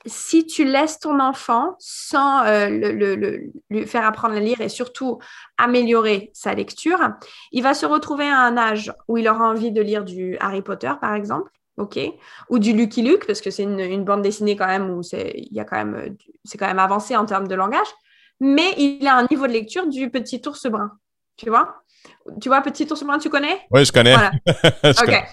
Si 0.05 0.45
tu 0.45 0.63
laisses 0.63 0.99
ton 0.99 1.19
enfant 1.19 1.75
sans 1.79 2.45
euh, 2.45 2.69
le, 2.69 3.51
lui 3.71 3.88
faire 3.88 4.05
apprendre 4.05 4.35
à 4.35 4.39
lire 4.39 4.61
et 4.61 4.69
surtout 4.69 5.17
améliorer 5.57 6.29
sa 6.33 6.53
lecture, 6.53 6.99
il 7.51 7.63
va 7.63 7.73
se 7.73 7.88
retrouver 7.88 8.25
à 8.25 8.41
un 8.41 8.57
âge 8.57 8.93
où 9.07 9.17
il 9.17 9.27
aura 9.27 9.49
envie 9.49 9.71
de 9.71 9.81
lire 9.81 10.03
du 10.05 10.38
Harry 10.39 10.61
Potter, 10.61 10.91
par 11.01 11.15
exemple 11.15 11.49
ok, 11.77 11.99
ou 12.49 12.59
du 12.59 12.73
Lucky 12.73 13.01
Luke 13.01 13.25
parce 13.27 13.41
que 13.41 13.51
c'est 13.51 13.63
une, 13.63 14.03
bande 14.03 14.21
dessinée 14.21 14.55
quand 14.55 14.67
même 14.67 14.89
où 14.89 15.03
c'est 15.03 15.33
il 15.35 15.53
y 15.53 15.59
a 15.59 15.65
quand 15.65 15.77
même 15.77 15.95
euh, 15.95 16.09
c'est 16.43 16.57
quand 16.57 16.67
même 16.67 16.79
avancé 16.79 17.15
en 17.15 17.25
termes 17.25 17.47
de 17.47 17.55
langage, 17.55 17.88
mais 18.39 18.73
il 18.77 19.05
a 19.07 19.17
un 19.17 19.27
niveau 19.29 19.47
de 19.47 19.53
lecture 19.53 19.88
du 19.88 20.09
Petit 20.09 20.41
ours 20.45 20.67
brun, 20.67 20.91
tu 21.38 21.49
vois? 21.49 21.81
Tu 22.41 22.49
vois 22.49 22.61
Petit 22.61 22.88
ours 22.91 23.03
brun, 23.03 23.17
tu 23.17 23.29
connais? 23.29 23.59
Oui, 23.71 23.83
je 23.85 23.91
connais. 23.91 24.15
ok. 24.83 25.23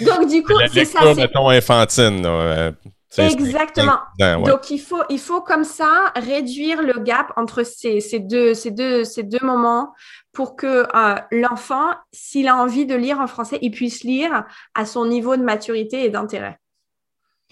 Donc 0.00 0.28
du 0.28 0.42
coup, 0.42 0.52
c'est 0.72 0.84
ça. 0.84 1.00
C'est 1.02 1.14
mettons 1.14 1.48
infantine. 1.48 2.24
Euh, 2.26 2.70
Exactement. 3.18 3.98
Donc, 4.18 4.70
il 4.70 4.78
faut, 4.78 5.02
il 5.08 5.18
faut 5.18 5.40
comme 5.40 5.64
ça 5.64 6.12
réduire 6.16 6.82
le 6.82 6.98
gap 7.00 7.32
entre 7.36 7.62
ces, 7.62 8.00
ces, 8.00 8.18
deux, 8.18 8.54
ces, 8.54 8.70
deux, 8.70 9.04
ces 9.04 9.22
deux 9.22 9.44
moments 9.44 9.94
pour 10.32 10.56
que 10.56 10.86
euh, 10.94 11.14
l'enfant, 11.30 11.90
s'il 12.12 12.48
a 12.48 12.56
envie 12.56 12.84
de 12.84 12.94
lire 12.94 13.20
en 13.20 13.26
français, 13.26 13.58
il 13.62 13.70
puisse 13.70 14.04
lire 14.04 14.44
à 14.74 14.84
son 14.84 15.06
niveau 15.06 15.36
de 15.36 15.42
maturité 15.42 16.04
et 16.04 16.10
d'intérêt. 16.10 16.58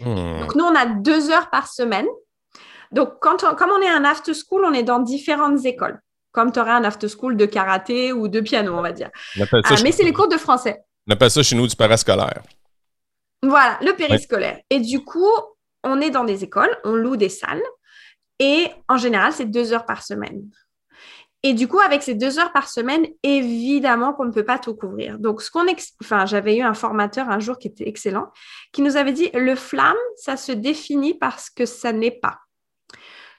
Hmm. 0.01 0.41
Donc, 0.41 0.55
nous, 0.55 0.65
on 0.65 0.75
a 0.75 0.87
deux 0.87 1.31
heures 1.31 1.51
par 1.51 1.69
semaine. 1.69 2.07
Donc, 2.91 3.15
quand 3.21 3.45
comme 3.57 3.71
on 3.71 3.81
est 3.81 3.89
un 3.89 4.05
after 4.05 4.35
school, 4.35 4.65
on 4.65 4.73
est 4.73 4.83
dans 4.83 5.01
différentes 5.01 5.65
écoles. 5.65 6.01
Comme 6.33 6.51
tu 6.51 6.59
aurais 6.59 6.73
un 6.73 6.85
after 6.85 7.09
school 7.09 7.37
de 7.37 7.47
karaté 7.47 8.13
ou 8.13 8.27
de 8.29 8.41
piano, 8.41 8.75
on 8.75 8.83
va 8.83 8.93
dire. 8.93 9.11
Ah, 9.41 9.77
mais 9.83 9.93
c'est 9.93 10.03
les 10.03 10.13
cours 10.13 10.29
de 10.29 10.37
français. 10.37 10.83
On 11.09 11.13
appelle 11.13 11.31
ça 11.31 11.43
chez 11.43 11.55
nous 11.55 11.67
du 11.67 11.77
parascolaire. 11.77 12.43
Voilà, 13.49 13.79
le 13.83 13.93
périscolaire. 13.93 14.61
Et 14.71 14.81
du 14.81 15.05
coup, 15.05 15.31
on 15.83 16.01
est 16.01 16.11
dans 16.11 16.25
des 16.25 16.45
écoles, 16.45 16.77
on 16.85 16.95
loue 16.95 17.17
des 17.17 17.29
salles 17.29 17.63
et 18.39 18.69
en 18.89 18.97
général, 18.97 19.33
c'est 19.33 19.45
deux 19.45 19.73
heures 19.73 19.87
par 19.87 20.03
semaine. 20.03 20.43
Et 21.43 21.53
du 21.53 21.69
coup, 21.69 21.79
avec 21.79 22.03
ces 22.03 22.15
deux 22.15 22.39
heures 22.39 22.53
par 22.53 22.71
semaine, 22.71 23.07
évidemment 23.23 24.15
qu'on 24.15 24.25
ne 24.25 24.33
peut 24.33 24.47
pas 24.47 24.59
tout 24.59 24.75
couvrir. 24.75 25.19
Donc, 25.19 25.43
ce 25.43 25.51
qu'on 25.51 25.67
enfin, 26.03 26.25
j'avais 26.25 26.57
eu 26.57 26.63
un 26.63 26.73
formateur 26.73 27.29
un 27.29 27.39
jour 27.39 27.59
qui 27.59 27.69
était 27.69 27.87
excellent, 27.87 28.33
qui 28.73 28.81
nous 28.81 28.97
avait 28.97 29.13
dit 29.13 29.29
le 29.35 29.55
flamme, 29.55 29.95
ça 30.17 30.39
se 30.39 30.53
définit 30.53 31.13
parce 31.13 31.51
que 31.51 31.67
ça 31.67 31.93
n'est 31.93 32.11
pas. 32.11 32.39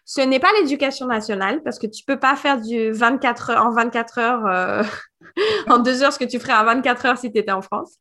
Ce 0.05 0.21
n'est 0.21 0.39
pas 0.39 0.49
l'éducation 0.59 1.07
nationale 1.07 1.63
parce 1.63 1.79
que 1.79 1.87
tu 1.87 2.03
peux 2.05 2.19
pas 2.19 2.35
faire 2.35 2.61
du 2.61 2.91
24 2.91 3.49
heures 3.49 3.65
en 3.65 3.71
24 3.71 4.19
heures 4.19 4.45
euh, 4.45 4.83
en 5.67 5.79
deux 5.79 6.03
heures 6.03 6.13
ce 6.13 6.19
que 6.19 6.25
tu 6.25 6.39
ferais 6.39 6.53
en 6.53 6.63
24 6.63 7.05
heures 7.07 7.17
si 7.17 7.31
tu 7.31 7.39
étais 7.39 7.51
en 7.51 7.63
France. 7.63 7.95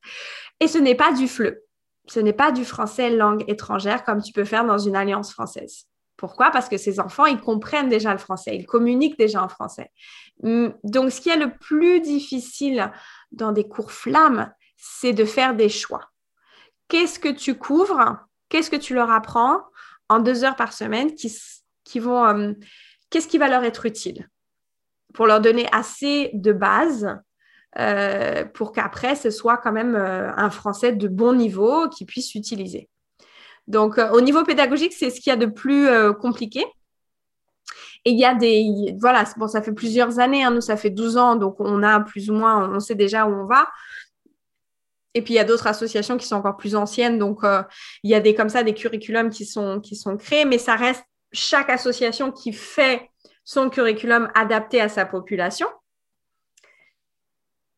Et 0.60 0.68
ce 0.68 0.76
n'est 0.76 0.94
pas 0.94 1.12
du 1.12 1.26
FLE 1.26 1.63
ce 2.06 2.20
n'est 2.20 2.32
pas 2.32 2.52
du 2.52 2.64
français 2.64 3.10
langue 3.10 3.44
étrangère 3.48 4.04
comme 4.04 4.22
tu 4.22 4.32
peux 4.32 4.44
faire 4.44 4.64
dans 4.64 4.78
une 4.78 4.96
alliance 4.96 5.32
française. 5.32 5.86
Pourquoi? 6.16 6.50
Parce 6.50 6.68
que 6.68 6.76
ces 6.76 7.00
enfants, 7.00 7.26
ils 7.26 7.40
comprennent 7.40 7.88
déjà 7.88 8.12
le 8.12 8.18
français, 8.18 8.56
ils 8.56 8.66
communiquent 8.66 9.18
déjà 9.18 9.42
en 9.42 9.48
français. 9.48 9.90
Hum, 10.42 10.74
donc, 10.84 11.10
ce 11.10 11.20
qui 11.20 11.28
est 11.30 11.36
le 11.36 11.56
plus 11.56 12.00
difficile 12.00 12.92
dans 13.32 13.52
des 13.52 13.66
cours 13.66 13.92
flammes, 13.92 14.52
c'est 14.76 15.12
de 15.12 15.24
faire 15.24 15.54
des 15.54 15.68
choix. 15.68 16.10
Qu'est-ce 16.88 17.18
que 17.18 17.28
tu 17.28 17.56
couvres? 17.56 18.18
Qu'est-ce 18.48 18.70
que 18.70 18.76
tu 18.76 18.94
leur 18.94 19.10
apprends 19.10 19.62
en 20.08 20.20
deux 20.20 20.44
heures 20.44 20.56
par 20.56 20.72
semaine. 20.72 21.10
Hum, 21.96 22.56
qu'est-ce 23.10 23.28
qui 23.28 23.38
va 23.38 23.48
leur 23.48 23.64
être 23.64 23.86
utile? 23.86 24.28
Pour 25.12 25.26
leur 25.26 25.40
donner 25.40 25.66
assez 25.72 26.30
de 26.34 26.52
base 27.76 28.46
pour 28.54 28.72
qu'après, 28.72 29.16
ce 29.16 29.30
soit 29.30 29.56
quand 29.56 29.72
même 29.72 29.96
un 29.96 30.50
français 30.50 30.92
de 30.92 31.08
bon 31.08 31.34
niveau 31.34 31.88
qui 31.88 32.04
puisse 32.04 32.34
utiliser. 32.34 32.88
Donc, 33.66 33.98
au 34.12 34.20
niveau 34.20 34.44
pédagogique, 34.44 34.92
c'est 34.92 35.10
ce 35.10 35.20
qu'il 35.20 35.30
y 35.30 35.32
a 35.32 35.36
de 35.36 35.46
plus 35.46 35.88
compliqué. 36.20 36.64
Et 38.04 38.10
il 38.10 38.18
y 38.18 38.24
a 38.24 38.34
des, 38.34 38.94
voilà, 39.00 39.24
bon, 39.36 39.48
ça 39.48 39.62
fait 39.62 39.72
plusieurs 39.72 40.18
années, 40.18 40.44
hein, 40.44 40.50
nous, 40.50 40.60
ça 40.60 40.76
fait 40.76 40.90
12 40.90 41.16
ans, 41.16 41.36
donc 41.36 41.56
on 41.58 41.82
a 41.82 42.00
plus 42.00 42.30
ou 42.30 42.34
moins, 42.34 42.70
on 42.70 42.78
sait 42.78 42.94
déjà 42.94 43.26
où 43.26 43.32
on 43.32 43.46
va. 43.46 43.68
Et 45.14 45.22
puis, 45.22 45.34
il 45.34 45.36
y 45.36 45.40
a 45.40 45.44
d'autres 45.44 45.68
associations 45.68 46.16
qui 46.18 46.26
sont 46.26 46.36
encore 46.36 46.56
plus 46.56 46.74
anciennes. 46.74 47.18
Donc, 47.18 47.44
euh, 47.44 47.62
il 48.02 48.10
y 48.10 48.14
a 48.14 48.20
des, 48.20 48.34
comme 48.34 48.48
ça, 48.48 48.62
des 48.62 48.74
curriculums 48.74 49.30
qui 49.30 49.46
sont 49.46 49.80
créés, 50.18 50.44
mais 50.44 50.58
ça 50.58 50.74
reste 50.74 51.04
chaque 51.32 51.70
association 51.70 52.32
qui 52.32 52.52
fait 52.52 53.08
son 53.44 53.70
curriculum 53.70 54.28
adapté 54.34 54.80
à 54.80 54.88
sa 54.88 55.06
population. 55.06 55.68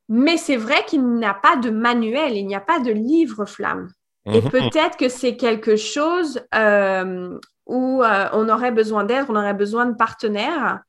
Mais 0.08 0.36
c'est 0.36 0.56
vrai 0.56 0.84
qu'il 0.86 1.04
n'y 1.04 1.24
a 1.24 1.34
pas 1.34 1.56
de 1.56 1.70
manuel, 1.70 2.36
il 2.36 2.46
n'y 2.46 2.54
a 2.54 2.60
pas 2.60 2.80
de 2.80 2.92
livre 2.92 3.44
flamme. 3.44 3.88
Et 4.26 4.40
mhm. 4.40 4.50
peut-être 4.50 4.96
que 4.96 5.08
c'est 5.08 5.36
quelque 5.36 5.76
chose 5.76 6.40
euh, 6.54 7.38
où 7.66 8.02
euh, 8.02 8.28
on 8.32 8.48
aurait 8.48 8.72
besoin 8.72 9.04
d'aide, 9.04 9.26
on 9.28 9.36
aurait 9.36 9.54
besoin 9.54 9.86
de 9.86 9.94
partenaires 9.94 10.80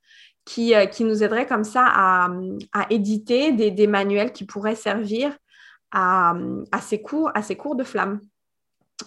qui, 0.46 0.74
qui 0.92 1.04
nous 1.04 1.24
aideraient 1.24 1.46
comme 1.46 1.64
ça 1.66 1.84
à, 1.86 2.30
à 2.74 2.86
éditer 2.90 3.52
des, 3.52 3.70
des, 3.70 3.88
manuels 3.88 4.32
qui 4.32 4.46
pourraient 4.46 4.76
servir 4.76 5.36
à, 5.92 6.34
ces 6.82 7.02
cours, 7.02 7.32
à 7.34 7.42
ces 7.42 7.56
cours 7.56 7.76
de 7.76 7.84
flamme. 7.84 8.22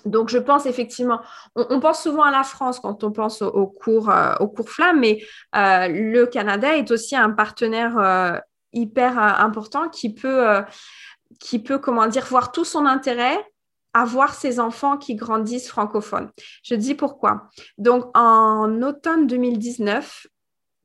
Donc, 0.04 0.28
je 0.28 0.38
pense 0.38 0.66
effectivement, 0.66 1.20
on, 1.56 1.80
pense 1.80 2.02
souvent 2.02 2.22
à 2.22 2.30
la 2.30 2.44
France 2.44 2.78
quand 2.78 3.02
on 3.02 3.10
pense 3.10 3.42
aux, 3.42 3.66
cours, 3.66 4.08
euh, 4.08 4.34
aux 4.38 4.46
cours 4.46 4.70
flamme, 4.70 5.00
mais 5.00 5.20
euh, 5.56 5.88
le 5.88 6.26
Canada 6.26 6.76
est 6.76 6.90
aussi 6.92 7.16
un 7.16 7.30
partenaire 7.30 7.98
euh, 7.98 8.38
hyper 8.72 9.18
important 9.18 9.88
qui 9.88 10.14
peut, 10.14 10.62
qui 11.38 11.58
peut, 11.58 11.78
comment 11.78 12.06
dire, 12.06 12.26
voir 12.26 12.52
tout 12.52 12.64
son 12.64 12.86
intérêt 12.86 13.38
à 13.92 14.04
voir 14.04 14.34
ses 14.34 14.60
enfants 14.60 14.96
qui 14.96 15.14
grandissent 15.14 15.68
francophones. 15.68 16.30
Je 16.62 16.74
dis 16.74 16.94
pourquoi. 16.94 17.48
Donc, 17.78 18.16
en 18.16 18.82
automne 18.82 19.26
2019, 19.26 20.26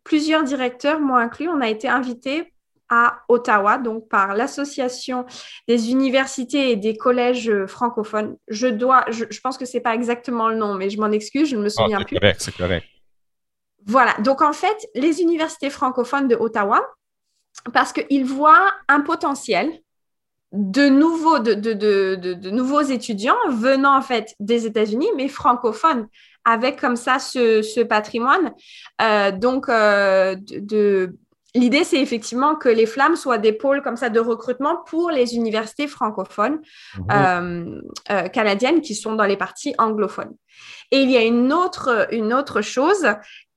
plusieurs 0.04 0.43
directeurs, 0.43 1.00
moi 1.00 1.19
inclus, 1.19 1.50
on 1.50 1.62
a 1.62 1.69
été 1.69 1.88
invités 1.88 2.54
à 2.89 3.21
Ottawa, 3.30 3.80
donc 3.80 4.08
par 4.10 4.36
l'Association 4.36 5.26
des 5.67 5.91
universités 5.91 6.71
et 6.71 6.76
des 6.76 6.95
collèges 6.95 7.52
francophones. 7.65 8.38
Je 8.48 8.67
dois, 8.67 9.06
je, 9.10 9.39
pense 9.41 9.58
que 9.58 9.65
c'est 9.65 9.80
pas 9.80 9.95
exactement 9.95 10.50
le 10.50 10.56
nom, 10.56 10.76
mais 10.76 10.89
je 10.91 11.00
m'en 11.00 11.12
excuse, 11.12 11.50
je 11.50 11.56
ne 11.56 11.62
me 11.62 11.67
ah, 11.67 11.69
souviens 11.69 12.02
plus. 12.02 12.17
Correct, 12.17 12.41
c'est 12.41 12.56
correct. 12.56 12.86
Voilà, 13.88 14.13
donc 14.19 14.41
en 14.41 14.54
fait, 14.54 14.88
les 14.93 15.21
universités 15.21 15.69
francophones 15.69 16.28
de 16.28 16.36
Ottawa, 16.36 16.82
parce 17.74 17.94
qu'ils 17.94 18.26
voient 18.26 18.72
un 18.88 19.02
potentiel 19.02 19.72
de 20.52 20.88
nouveaux, 20.88 21.39
de, 21.39 21.54
de, 21.54 21.74
de, 22.15 22.50
nouveaux 22.50 22.82
étudiants 22.82 23.36
venant 23.50 23.98
en 23.98 24.02
fait 24.02 24.36
des 24.39 24.65
États-Unis, 24.65 25.10
mais 25.18 25.28
francophones, 25.28 26.08
avec 26.46 26.80
comme 26.80 26.96
ça 26.96 27.20
ce, 27.20 27.84
patrimoine. 27.84 28.54
Euh, 29.02 29.32
donc, 29.32 29.68
euh, 29.68 30.36
de, 30.39 31.13
L'idée, 31.56 31.86
c'est 31.86 32.02
effectivement 32.02 32.56
que 32.56 32.68
les 32.68 32.86
flammes 32.86 33.15
soient 33.15 33.38
des 33.38 33.54
pôles 33.54 33.82
comme 33.82 33.96
ça 33.96 34.10
de 34.10 34.20
recrutement 34.20 34.84
pour 34.88 35.10
les 35.10 35.36
universités 35.36 35.88
francophones 35.88 36.60
mhm. 36.98 37.06
euh, 37.12 37.82
euh, 38.12 38.28
canadiennes 38.28 38.82
qui 38.82 38.94
sont 38.94 39.15
dans 39.15 39.24
les 39.24 39.38
parties 39.38 39.74
anglophones. 39.78 40.36
Et 40.91 41.00
il 41.00 41.10
y 41.10 41.15
a 41.15 41.24
une 41.24 41.54
autre, 41.54 42.08
une 42.12 42.34
autre 42.34 42.62
chose. 42.62 43.08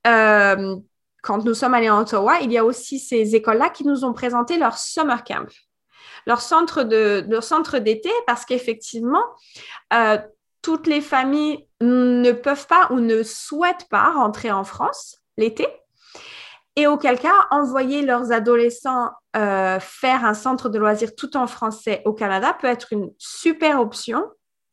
Euh, 0.07 0.77
quand 1.23 1.45
nous 1.45 1.55
sommes 1.55 1.75
allés 1.75 1.91
en 1.91 2.01
Ottawa, 2.01 2.41
il 2.41 2.53
y 2.53 2.59
a 2.59 2.65
aussi 2.65 2.99
ces 2.99 3.35
écoles-là 3.35 3.71
qui 3.71 3.85
nous 3.85 4.05
ont 4.05 4.13
présenté 4.13 4.57
leur 4.59 4.79
summer 4.79 5.25
camp, 5.25 5.49
leur 6.27 6.41
centre 6.41 6.83
de 6.83 7.25
leur 7.29 7.43
centre 7.43 7.79
d'été, 7.79 8.11
parce 8.27 8.45
qu'effectivement, 8.45 9.25
toutes 10.63 10.87
les 10.87 11.01
familles 11.01 11.67
ne 11.81 12.33
peuvent 12.33 12.67
pas 12.67 12.89
ou 12.91 13.01
ne 13.01 13.23
souhaitent 13.23 13.89
pas 13.91 14.13
rentrer 14.13 14.51
en 14.53 14.65
France 14.65 15.19
l'été 15.37 15.67
et 16.79 16.87
auquel 16.87 17.19
cas, 17.19 17.35
envoyer 17.51 18.03
leurs 18.03 18.31
adolescents 18.31 19.11
euh, 19.37 19.81
faire 19.81 20.25
un 20.25 20.33
centre 20.33 20.69
de 20.69 20.79
loisirs 20.79 21.17
tout 21.17 21.37
en 21.37 21.49
français 21.49 22.03
au 22.05 22.13
Canada 22.13 22.57
peut 22.61 22.69
être 22.69 22.93
une 22.93 23.11
super 23.19 23.81
option 23.81 24.25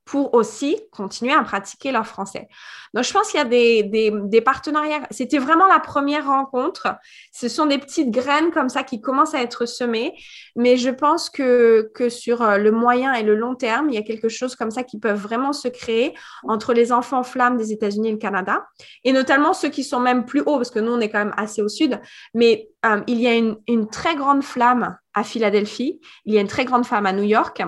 pour 0.06 0.36
aussi 0.36 0.78
continuer 0.92 1.34
à 1.34 1.42
pratiquer 1.42 1.92
leur 1.92 2.06
français. 2.06 2.48
Donc, 2.94 3.04
je 3.04 3.12
pense 3.12 3.32
qu'il 3.32 3.40
y 3.40 3.42
a 3.42 3.46
des, 3.46 3.84
des, 3.84 4.42
partenariats. 4.42 5.02
C'était 5.10 5.40
vraiment 5.40 5.66
la 5.66 5.80
première 5.80 6.28
rencontre. 6.28 6.88
Ce 7.34 7.50
sont 7.50 7.66
des 7.66 7.80
petites 7.80 8.12
graines 8.12 8.52
comme 8.52 8.70
ça 8.70 8.84
qui 8.84 9.02
commencent 9.02 9.34
à 9.34 9.42
être 9.42 9.66
semées. 9.66 10.14
Mais 10.56 10.78
je 10.78 10.92
pense 10.92 11.30
que, 11.30 11.92
que 11.96 12.10
sur 12.10 12.44
euh, 12.44 12.58
le 12.58 12.72
moyen 12.72 13.14
et 13.14 13.24
le 13.24 13.36
long 13.36 13.56
terme, 13.56 13.90
il 13.90 13.96
y 13.96 13.98
a 13.98 14.04
quelque 14.04 14.30
chose 14.30 14.56
comme 14.56 14.72
ça 14.72 14.84
qui 14.84 15.00
peut 15.00 15.12
vraiment 15.12 15.54
se 15.54 15.68
créer 15.68 16.14
entre 16.44 16.74
les 16.74 16.92
enfants 16.92 17.24
flammes 17.24 17.58
des 17.58 17.74
États-Unis 17.74 18.10
et 18.10 18.14
le 18.14 18.18
Canada. 18.18 18.66
Et 19.04 19.12
notamment 19.12 19.54
ceux 19.54 19.70
qui 19.70 19.84
sont 19.84 20.00
même 20.00 20.26
plus 20.26 20.42
hauts, 20.42 20.58
parce 20.58 20.72
que 20.72 20.80
nous, 20.80 20.92
on 20.92 21.00
est 21.00 21.10
quand 21.10 21.20
même 21.20 21.34
assez 21.36 21.64
au 21.64 21.68
sud. 21.68 22.00
Mais 22.36 22.70
euh, 22.86 23.02
il 23.08 23.20
y 23.20 23.28
a 23.28 23.34
une, 23.34 23.88
très 23.90 24.16
grande 24.16 24.44
flamme 24.44 24.98
à 25.14 25.24
Philadelphie, 25.24 26.00
il 26.26 26.34
y 26.34 26.38
a 26.38 26.42
une 26.42 26.48
très 26.48 26.66
grande 26.66 26.86
femme 26.86 27.06
à 27.06 27.14
New 27.14 27.24
York, 27.24 27.64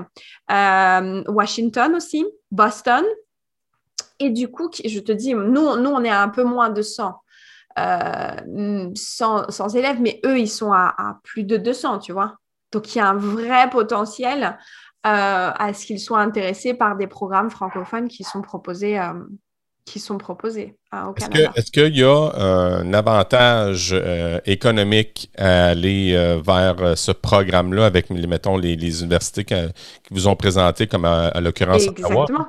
euh, 0.52 1.24
Washington 1.28 1.96
aussi, 1.96 2.26
Boston. 2.52 3.04
Et 4.20 4.30
du 4.30 4.50
coup, 4.50 4.70
je 4.84 5.00
te 5.00 5.12
dis, 5.12 5.34
nous, 5.34 5.78
nous 5.78 5.90
on 5.90 6.04
est 6.04 6.10
à 6.10 6.22
un 6.22 6.30
peu 6.30 6.44
moins 6.44 6.70
de 6.70 6.82
100, 6.82 7.22
100, 7.76 7.80
euh, 7.80 9.70
élèves, 9.76 10.02
mais 10.02 10.20
eux, 10.26 10.40
ils 10.40 10.50
sont 10.50 10.74
à, 10.74 11.20
plus 11.24 11.44
de 11.44 11.58
200, 11.58 12.00
tu 12.00 12.12
vois. 12.12 12.38
Donc, 12.72 12.94
il 12.94 12.98
y 12.98 13.02
a 13.02 13.08
un 13.08 13.16
vrai 13.16 13.70
potentiel 13.70 14.58
à 15.04 15.74
ce 15.74 15.86
qu'ils 15.86 16.02
soient 16.02 16.20
intéressés 16.20 16.74
par 16.74 16.98
des 16.98 17.08
programmes 17.08 17.50
francophones 17.50 18.10
qui 18.10 18.26
sont 18.26 18.42
proposés 18.42 19.00
qui 19.88 20.00
sont 20.00 20.18
proposés 20.18 20.76
euh, 20.94 21.06
au 21.06 21.14
Canada. 21.14 21.52
Est-ce 21.56 21.72
qu'il 21.72 21.98
y 21.98 22.04
a 22.04 22.08
euh, 22.08 22.82
un 22.82 22.94
avantage 22.94 23.92
euh, 23.94 24.40
économique 24.46 25.32
à 25.38 25.68
aller 25.68 26.14
vers 26.46 26.98
ce 26.98 27.12
programme-là 27.12 27.86
avec, 27.86 28.10
mettons, 28.10 28.58
les, 28.58 28.74
universités 28.74 29.46
qui, 29.46 29.56
vous 30.12 30.28
ont 30.28 30.36
présenté, 30.36 30.88
comme 30.88 31.06
à, 31.06 31.40
l'occurrence 31.40 31.88
Exactement. 31.88 32.48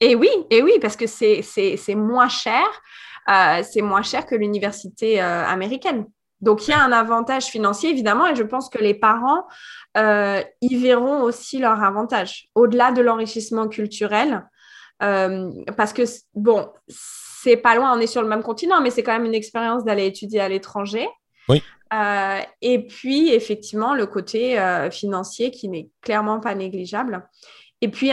Et 0.00 0.14
oui, 0.14 0.28
et 0.50 0.62
oui, 0.62 0.72
parce 0.80 0.96
que 0.96 1.06
c'est 1.06 1.94
moins 1.94 2.28
cher. 2.28 2.64
c'est 3.64 3.82
moins 3.82 4.02
cher 4.02 4.26
que 4.26 4.34
l'université 4.34 5.18
américaine. 5.20 6.04
Donc, 6.42 6.68
il 6.68 6.72
y 6.72 6.74
a 6.74 6.82
un 6.82 6.92
avantage 6.92 7.46
financier, 7.46 7.88
évidemment, 7.88 8.26
et 8.26 8.36
je 8.36 8.42
pense 8.42 8.68
que 8.68 8.78
les 8.78 8.94
parents 8.94 9.46
y 9.96 10.76
verront 10.76 11.22
aussi 11.22 11.58
leur 11.58 11.82
avantage. 11.82 12.48
Au-delà 12.54 12.92
de 12.92 13.00
l'enrichissement 13.00 13.68
culturel, 13.68 14.44
euh, 15.02 15.50
parce 15.76 15.92
que, 15.92 16.02
bon, 16.34 16.68
c'est 16.88 17.56
pas 17.56 17.74
loin, 17.74 17.96
on 17.96 18.00
est 18.00 18.06
sur 18.06 18.22
le 18.22 18.28
même 18.28 18.42
continent, 18.42 18.80
mais 18.80 18.90
c'est 18.90 19.02
quand 19.02 19.12
même 19.12 19.24
une 19.24 19.34
expérience 19.34 19.84
d'aller 19.84 20.06
étudier 20.06 20.40
à 20.40 20.48
l'étranger. 20.48 21.06
Oui. 21.48 21.62
Euh, 21.94 22.40
et 22.62 22.86
puis, 22.86 23.32
effectivement, 23.32 23.94
le 23.94 24.06
côté 24.06 24.58
euh, 24.58 24.90
financier 24.90 25.50
qui 25.50 25.68
n'est 25.68 25.88
clairement 26.00 26.40
pas 26.40 26.54
négligeable. 26.54 27.28
Et 27.82 27.88
puis, 27.88 28.10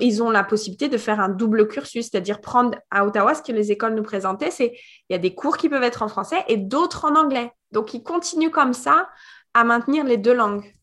ils 0.00 0.22
ont 0.22 0.30
la 0.30 0.42
possibilité 0.42 0.88
de 0.88 0.98
faire 0.98 1.20
un 1.20 1.28
double 1.28 1.68
cursus, 1.68 2.08
c'est-à-dire 2.10 2.40
prendre 2.40 2.76
à 2.90 3.06
Ottawa, 3.06 3.34
ce 3.34 3.42
que 3.42 3.52
les 3.52 3.70
écoles 3.70 3.94
nous 3.94 4.02
présentaient, 4.02 4.50
c'est 4.50 4.76
il 5.08 5.12
y 5.12 5.14
a 5.14 5.18
des 5.18 5.34
cours 5.34 5.56
qui 5.56 5.68
peuvent 5.68 5.84
être 5.84 6.02
en 6.02 6.08
français 6.08 6.44
et 6.48 6.56
d'autres 6.56 7.04
en 7.04 7.14
anglais. 7.14 7.52
Donc, 7.70 7.94
ils 7.94 8.02
continuent 8.02 8.50
comme 8.50 8.72
ça 8.72 9.08
à 9.54 9.62
maintenir 9.62 10.04
les 10.04 10.16
deux 10.16 10.34
langues 10.34 10.74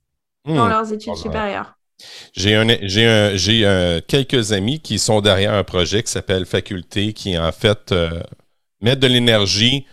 dans 0.46 0.66
hmm. 0.66 0.70
leurs 0.70 0.94
études 0.94 1.16
supérieures. 1.16 1.76
J'ai 2.34 2.62
j'ai 3.38 4.02
quelques 4.08 4.52
amis 4.52 4.80
qui 4.80 5.00
sont 5.00 5.22
derrière 5.22 5.54
un 5.54 5.64
projet 5.64 6.04
qui 6.04 6.12
s'appelle 6.12 6.46
Faculté, 6.46 7.14
qui 7.14 7.38
en 7.38 7.52
fait 7.52 7.92
euh, 7.92 8.22
met 8.82 8.96
de 8.96 9.08
l'énergie 9.08 9.86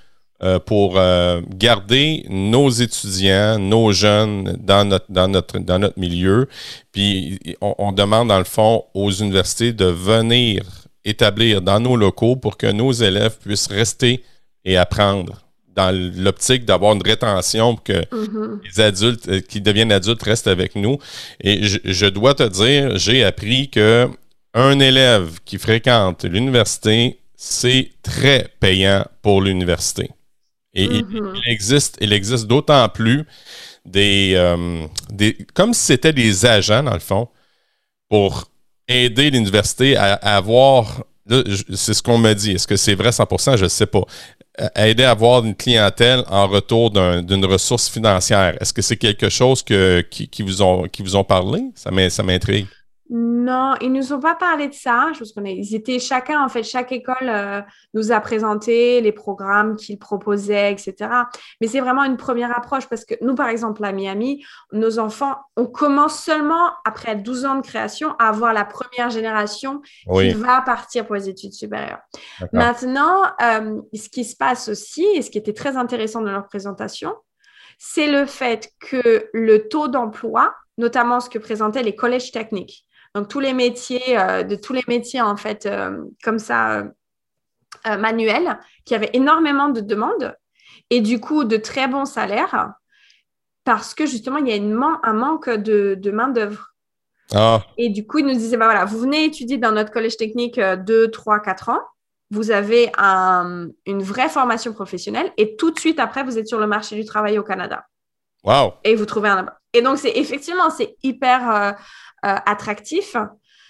euh, 0.43 0.59
pour 0.59 0.99
euh, 0.99 1.41
garder 1.55 2.27
nos 2.29 2.69
étudiants, 2.69 3.61
nos 3.61 3.93
jeunes 3.93 4.57
dans 4.59 4.85
notre 5.29 6.01
milieu. 6.01 6.49
Puis 6.91 7.39
on, 7.61 7.93
demande 7.93 8.29
dans 8.29 8.39
le 8.39 8.45
fond 8.45 8.85
aux 8.93 9.13
universités 9.13 9.73
de 9.73 9.85
venir 9.85 10.65
établir 11.05 11.63
dans 11.63 11.79
nos 11.79 11.95
locaux 11.95 12.35
pour 12.35 12.57
que 12.57 12.67
nos 12.67 12.91
élèves 12.91 13.39
puissent 13.39 13.69
rester 13.69 14.25
et 14.65 14.77
apprendre 14.77 15.42
dans 15.75 15.91
l'optique 16.17 16.65
d'avoir 16.65 16.95
une 16.95 17.03
rétention 17.03 17.77
pour 17.77 17.85
que 17.85 17.93
mm-hmm. 17.93 18.61
les 18.65 18.81
adultes 18.81 19.29
euh, 19.29 19.41
qui 19.41 19.61
deviennent 19.61 19.93
adultes 19.93 20.23
restent 20.23 20.49
avec 20.49 20.77
nous. 20.77 20.99
Et 21.41 21.61
je, 21.63 22.07
dois 22.07 22.35
te 22.35 22.43
dire, 22.43 22.99
j'ai 22.99 23.25
appris 23.25 23.71
que 23.71 24.09
un 24.55 24.79
élève 24.81 25.39
qui 25.45 25.59
fréquente 25.59 26.25
l'université, 26.25 27.19
c'est 27.37 27.91
très 28.03 28.49
payant 28.61 29.07
pour 29.23 29.41
l'université. 29.41 30.11
Et 30.75 30.85
il, 30.85 31.05
mm-hmm. 31.05 31.41
existe, 31.47 31.99
il 32.01 32.13
existe 32.13 32.47
d'autant 32.47 32.89
plus 32.89 33.25
des, 33.85 34.33
euh, 34.37 34.87
des, 35.11 35.37
comme 35.55 35.75
si 35.75 35.83
c'était 35.83 36.13
des 36.13 36.47
agents 36.47 36.83
dans 36.83 36.95
le 36.95 37.01
fond, 37.01 37.29
pour 38.09 38.45
aider 38.89 39.31
l'université 39.31 39.97
à, 39.97 40.15
avoir 40.15 41.05
c'est 41.29 41.95
ce 41.95 42.03
qu'on 42.03 42.19
me 42.19 42.33
dit. 42.35 42.53
Est-ce 42.53 42.67
que 42.67 42.77
c'est 42.77 42.95
vrai 42.95 43.11
100%? 43.11 43.57
Je 43.57 43.65
ne 43.65 43.69
sais 43.69 43.87
pas 43.87 44.03
aider 44.77 45.05
à 45.05 45.13
avoir 45.13 45.45
une 45.45 45.55
clientèle 45.55 46.25
en 46.29 46.47
retour 46.47 46.91
d'une 46.91 47.45
ressource 47.47 47.89
financière. 47.89 48.57
Est-ce 48.61 48.73
que 48.73 48.83
c'est 48.83 48.97
quelque 48.97 49.29
chose 49.29 49.63
que, 49.63 50.01
qui, 50.11 50.43
vous 50.43 50.63
ont, 50.63 50.89
qui 50.89 51.03
vous 51.03 51.17
ont 51.17 51.25
parlé? 51.25 51.61
Ça 51.75 51.91
m'intrigue. 51.91 52.67
Non, 53.11 53.75
ils 53.81 53.93
nous 53.93 54.13
ont 54.13 54.21
pas 54.21 54.35
parlé 54.35 54.69
de 54.69 54.75
ça. 54.75 55.11
Je 55.13 55.19
pense 55.19 55.33
qu'on 55.33 55.45
ils 55.45 55.75
étaient 55.75 55.99
chacun, 55.99 56.43
en 56.43 56.49
fait, 56.49 56.63
chaque 56.63 56.93
école 56.93 57.29
euh, 57.29 57.61
nous 57.95 58.11
a 58.11 58.21
présenté 58.21 59.01
les 59.01 59.13
programmes 59.13 59.77
qu'ils 59.77 59.99
proposaient, 59.99 60.73
etc. 60.73 61.11
Mais 61.61 61.67
c'est 61.67 61.81
vraiment 61.81 62.05
une 62.05 62.17
première 62.17 62.57
approche 62.57 62.87
parce 62.89 63.05
que 63.05 63.15
nous, 63.21 63.35
par 63.35 63.49
exemple, 63.49 63.85
à 63.85 63.93
Miami, 63.93 64.45
nos 64.73 64.99
enfants, 64.99 65.37
on 65.57 65.67
commence 65.67 66.23
seulement 66.23 66.71
après 66.85 67.17
12 67.17 67.45
ans 67.45 67.55
de 67.57 67.63
création 67.63 68.15
à 68.19 68.29
avoir 68.29 68.53
la 68.53 68.65
première 68.65 69.11
génération 69.11 69.83
qui 70.11 70.33
va 70.33 70.63
partir 70.63 71.05
pour 71.05 71.17
les 71.17 71.29
études 71.29 71.53
supérieures. 71.53 72.01
Maintenant, 72.53 73.25
euh, 73.43 73.81
ce 73.93 74.09
qui 74.09 74.25
se 74.25 74.37
passe 74.37 74.69
aussi, 74.69 75.05
et 75.15 75.23
ce 75.23 75.31
qui 75.31 75.39
était 75.39 75.53
très 75.53 75.77
intéressant 75.77 76.23
dans 76.23 76.33
leur 76.33 76.47
présentation, 76.47 77.15
c'est 77.79 78.11
le 78.11 78.27
fait 78.27 78.73
que 78.81 79.29
le 79.33 79.69
taux 79.69 79.89
d'emploi, 79.89 80.55
notamment 80.79 81.21
ce 81.21 81.29
que 81.29 81.39
présentaient 81.39 81.83
les 81.83 81.97
collèges 81.97 82.31
techniques, 82.31 82.87
donc, 83.15 83.29
tous 83.29 83.41
les 83.41 83.53
métiers, 83.53 84.19
euh, 84.19 84.43
de 84.43 84.57
tous 84.57 84.73
les 84.73 84.85
métiers, 84.89 85.21
en 85.21 85.37
fait, 85.37 85.67
euh, 85.67 86.05
comme 86.23 86.39
ça, 86.39 86.79
euh, 87.87 87.97
manuels, 87.99 88.59
qui 88.85 88.95
avaient 88.95 89.11
énormément 89.13 89.69
de 89.69 89.81
demandes 89.81 90.37
et 90.91 91.01
du 91.01 91.21
coup 91.21 91.45
de 91.45 91.57
très 91.57 91.89
bons 91.89 92.05
salaires 92.05 92.73
parce 93.65 93.95
que 93.95 94.07
justement, 94.07 94.39
il 94.39 94.49
y 94.49 94.53
a 94.53 94.57
une 94.57 94.79
un 95.03 95.13
manque 95.13 95.49
de, 95.49 96.11
main-d'œuvre. 96.11 96.75
Ah. 97.35 97.63
Et 97.79 97.91
du 97.91 98.07
coup, 98.07 98.19
ils 98.19 98.27
nous 98.27 98.33
disaient, 98.33 98.57
bah 98.57 98.65
voilà, 98.65 98.85
vous 98.85 98.99
venez 98.99 99.25
étudier 99.25 99.57
dans 99.57 99.73
notre 99.73 99.93
collège 99.93 100.17
technique 100.17 100.59
2, 100.59 101.11
3, 101.11 101.41
4 101.41 101.69
ans, 101.69 101.81
vous 102.31 102.51
avez 102.51 102.91
une 102.99 104.03
vraie 104.03 104.29
formation 104.29 104.73
professionnelle 104.73 105.33
et 105.37 105.55
tout 105.57 105.71
de 105.71 105.79
suite 105.79 106.01
après, 106.01 106.25
vous 106.25 106.39
êtes 106.39 106.49
sur 106.49 106.59
le 106.59 106.67
marché 106.67 106.97
du 106.97 107.05
travail 107.05 107.39
au 107.39 107.43
Canada. 107.43 107.87
Wow. 108.45 108.75
Et 108.85 108.97
vous 108.97 109.07
trouvez 109.07 109.29
un. 109.29 109.47
Et 109.73 109.83
donc, 109.83 109.99
c'est 109.99 110.13
effectivement, 110.17 110.71
c'est 110.71 110.97
hyper 111.03 111.51
euh, 111.51 111.73
attractif. 112.23 113.17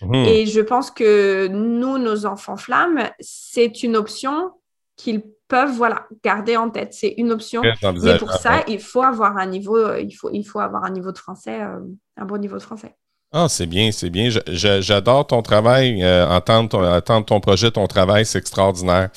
Mhm. 0.02 0.14
Et 0.14 0.46
je 0.46 0.60
pense 0.60 0.90
que 0.90 1.46
nous, 1.48 1.98
nos 1.98 2.26
enfants 2.26 2.56
flammes, 2.56 3.10
c'est 3.20 3.82
une 3.82 3.96
option 3.96 4.52
qu'ils 4.96 5.22
peuvent 5.48 5.72
voilà 5.72 6.06
garder 6.24 6.56
en 6.56 6.70
tête. 6.70 6.92
C'est 6.92 7.14
une 7.18 7.30
option. 7.30 7.62
Mais 8.02 8.18
pour 8.18 8.32
ça, 8.32 8.64
il 8.68 8.80
faut 8.80 9.02
avoir 9.02 9.36
un 9.36 9.46
niveau, 9.46 9.76
euh, 9.76 10.00
il 10.00 10.12
faut, 10.12 10.30
il 10.32 10.44
faut 10.44 10.60
avoir 10.60 10.84
un 10.84 10.90
niveau 10.90 11.12
de 11.12 11.18
français, 11.18 11.62
euh, 11.62 11.78
un 12.16 12.24
bon 12.24 12.38
niveau 12.38 12.56
de 12.56 12.62
français. 12.62 12.96
Ah, 13.32 13.48
c'est 13.48 13.66
bien, 13.66 13.92
c'est 13.92 14.10
bien. 14.10 14.28
J'adore 14.46 15.26
ton 15.26 15.40
travail, 15.40 16.04
entendre, 16.04 16.68
ton, 16.68 16.84
entendre 16.84 17.24
ton 17.24 17.40
projet, 17.40 17.70
ton 17.70 17.86
travail, 17.86 18.26
c'est 18.26 18.38
extraordinaire. 18.38 19.08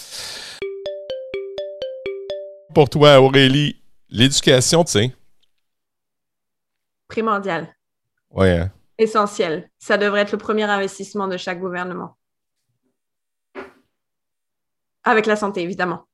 Pour 2.74 2.90
toi, 2.90 3.20
Aurélie, 3.20 3.82
l'éducation, 4.10 4.86
tu 4.86 4.92
sais? 4.92 5.16
Primordial. 7.10 7.68
Oui. 8.32 8.50
Hein? 8.50 8.72
Essentiel. 8.98 9.70
Ça 9.80 9.98
devrait 9.98 10.22
être 10.22 10.32
le 10.32 10.38
premier 10.38 10.64
investissement 10.64 11.28
de 11.28 11.38
chaque 11.38 11.60
gouvernement. 11.60 12.16
Avec 15.04 15.26
la 15.26 15.36
santé, 15.36 15.62
évidemment. 15.62 16.06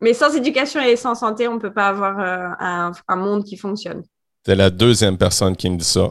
Mais 0.00 0.14
sans 0.14 0.34
éducation 0.34 0.80
et 0.80 0.96
sans 0.96 1.14
santé, 1.14 1.48
on 1.48 1.54
ne 1.54 1.60
peut 1.60 1.72
pas 1.72 1.88
avoir 1.88 2.18
euh, 2.20 2.92
un, 3.08 3.16
monde 3.16 3.44
qui 3.44 3.56
fonctionne. 3.56 4.02
C'est 4.46 4.54
la 4.54 4.70
deuxième 4.70 5.18
personne 5.18 5.54
qui 5.56 5.68
me 5.68 5.76
dit 5.76 5.84
ça. 5.84 6.10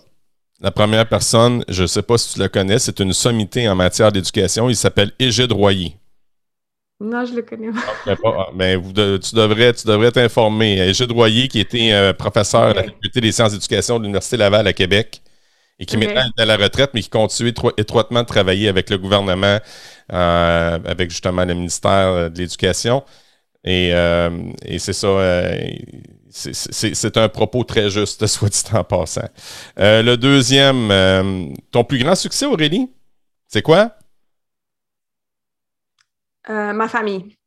La 0.62 0.72
première 0.72 1.07
personne, 1.07 1.64
je 1.70 1.84
ne 1.84 1.88
sais 1.88 2.01
pas 2.01 2.18
si 2.18 2.34
tu 2.34 2.39
le 2.39 2.49
connais, 2.49 2.78
c'est 2.80 2.99
une 2.99 3.14
sommité 3.14 3.68
en 3.68 3.76
matière 3.76 4.12
d'éducation. 4.12 4.70
Il 4.70 4.76
s'appelle 4.76 5.12
Égide 5.18 5.53
Royer. 5.53 5.95
Non, 7.01 7.26
je 7.26 7.34
le 7.34 7.41
connais 7.41 7.72
pas. 7.72 7.80
Mais 8.05 8.18
ah, 8.26 8.47
ben, 8.53 9.20
tu 9.20 9.34
devrais 9.34 9.74
tu 9.74 9.88
devrais 9.88 10.12
t'informer. 10.12 10.89
Égide 10.89 11.12
Royer, 11.14 11.47
qui 11.47 11.62
était 11.62 11.93
euh, 11.93 12.14
professeur 12.14 12.64
à 12.64 12.74
la 12.74 12.84
Faculté 12.84 13.22
des 13.22 13.32
sciences 13.32 13.53
d'éducation 13.53 13.97
de 13.97 14.03
l'Université 14.03 14.36
Laval 14.36 14.68
à 14.68 14.74
Québec, 14.74 15.22
et 15.80 15.86
qui 15.86 15.97
maintenant 15.97 16.30
est 16.38 16.41
à 16.41 16.45
la 16.45 16.57
retraite, 16.57 16.91
mais 16.93 17.01
qui 17.01 17.09
continue 17.09 17.53
étroitement 17.77 18.21
de 18.21 18.27
travailler 18.27 18.67
avec 18.67 18.89
le 18.89 18.97
gouvernement, 18.97 19.59
euh, 20.11 20.80
avec 20.86 21.09
justement 21.09 21.45
le 21.45 21.53
ministère 21.53 22.30
de 22.30 22.38
l'Éducation. 22.38 23.03
Et, 23.63 23.91
euh, 23.93 24.30
c'est 24.77 24.93
ça, 24.93 25.07
euh, 25.07 25.69
c'est 26.30 27.17
un 27.17 27.30
propos 27.30 27.63
très 27.63 27.89
juste, 27.89 28.27
soit 28.27 28.49
dit 28.49 28.63
en 28.73 28.84
passant. 28.84 29.30
le 29.77 30.15
deuxième, 30.15 31.53
ton 31.71 31.86
plus 31.86 31.99
grand 31.99 32.15
succès, 32.15 32.45
Aurélie, 32.45 32.91
c'est 33.47 33.61
quoi? 33.61 33.95
ma 36.47 36.88
famille. 36.88 37.38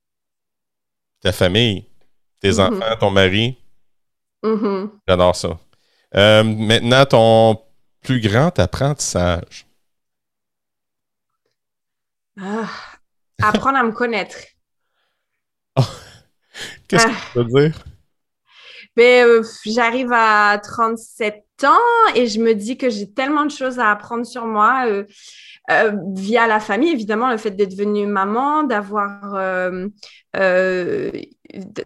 Ta 1.21 1.33
famille, 1.33 1.87
tes 2.41 2.53
mm-hmm. 2.53 2.77
enfants, 2.77 2.97
ton 3.01 3.11
mari. 3.11 3.59
Mm-hmm. 4.45 4.91
J'adore 5.09 5.37
ça. 5.37 5.59
maintenant, 6.45 7.05
ton 7.05 7.59
plus 8.03 8.21
grand 8.21 8.59
apprentissage? 8.59 9.67
Ah, 12.41 12.69
apprendre 13.41 13.79
à 13.79 13.83
me 13.83 13.93
connaître. 13.93 14.37
Oh, 15.75 15.85
qu'est-ce 16.87 17.07
que 17.07 17.33
tu 17.33 17.39
veux 17.39 17.69
dire? 17.69 17.85
Ben, 18.95 19.27
euh, 19.27 19.43
j'arrive 19.65 20.13
à 20.13 20.61
37 20.63 21.47
ans 21.65 22.15
et 22.15 22.27
je 22.27 22.41
me 22.41 22.55
dis 22.55 22.77
que 22.77 22.91
j'ai 22.91 23.11
tellement 23.11 23.47
de 23.47 23.51
choses 23.51 23.79
à 23.79 23.91
apprendre 23.91 24.27
sur 24.27 24.45
moi 24.45 24.85
euh, 24.87 25.05
euh, 25.71 25.93
via 26.15 26.47
la 26.47 26.61
famille, 26.61 26.91
évidemment, 26.91 27.31
le 27.31 27.39
fait 27.39 27.53
d'être 27.53 27.71
devenue 27.71 28.07
maman, 28.07 28.65
d'avoir 28.65 29.71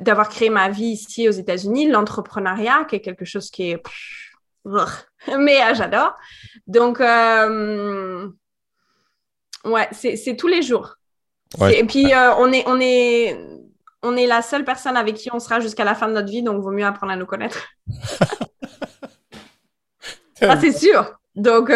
d'avoir 0.01 0.29
créé 0.29 0.51
ma 0.51 0.69
vie 0.69 0.87
ici 0.87 1.29
aux 1.29 1.33
États-Unis, 1.33 1.89
l'entrepreneuriat, 1.89 2.87
qui 2.91 2.97
est 2.97 3.01
quelque 3.01 3.25
chose 3.25 3.51
qui 3.51 3.71
est 3.71 3.83
mais 5.39 5.63
euh, 5.63 5.75
j'adore. 5.75 6.17
Donc, 6.67 7.01
euh, 7.01 8.29
ouais, 9.65 9.89
c'est 9.93 10.37
tous 10.37 10.49
les 10.49 10.63
jours. 10.63 10.97
Et 11.71 11.85
puis, 11.85 12.13
euh, 12.13 12.35
on, 12.39 12.53
est, 12.53 12.65
on, 12.67 12.79
est, 12.81 13.39
on 14.03 14.17
est 14.17 14.27
la 14.27 14.43
seule 14.43 14.65
personne 14.65 14.97
avec 14.97 15.15
qui 15.15 15.31
on 15.33 15.39
sera 15.39 15.61
jusqu'à 15.61 15.85
la 15.85 15.95
fin 15.95 16.09
de 16.09 16.13
notre 16.13 16.29
vie, 16.29 16.43
donc 16.43 16.61
vaut 16.63 16.73
mieux 16.73 16.85
apprendre 16.85 17.13
à 17.13 17.17
nous 17.17 17.27
connaître. 17.27 17.69
ah, 20.41 20.61
c'est 20.61 20.77
sûr. 20.77 21.13
Donc. 21.35 21.71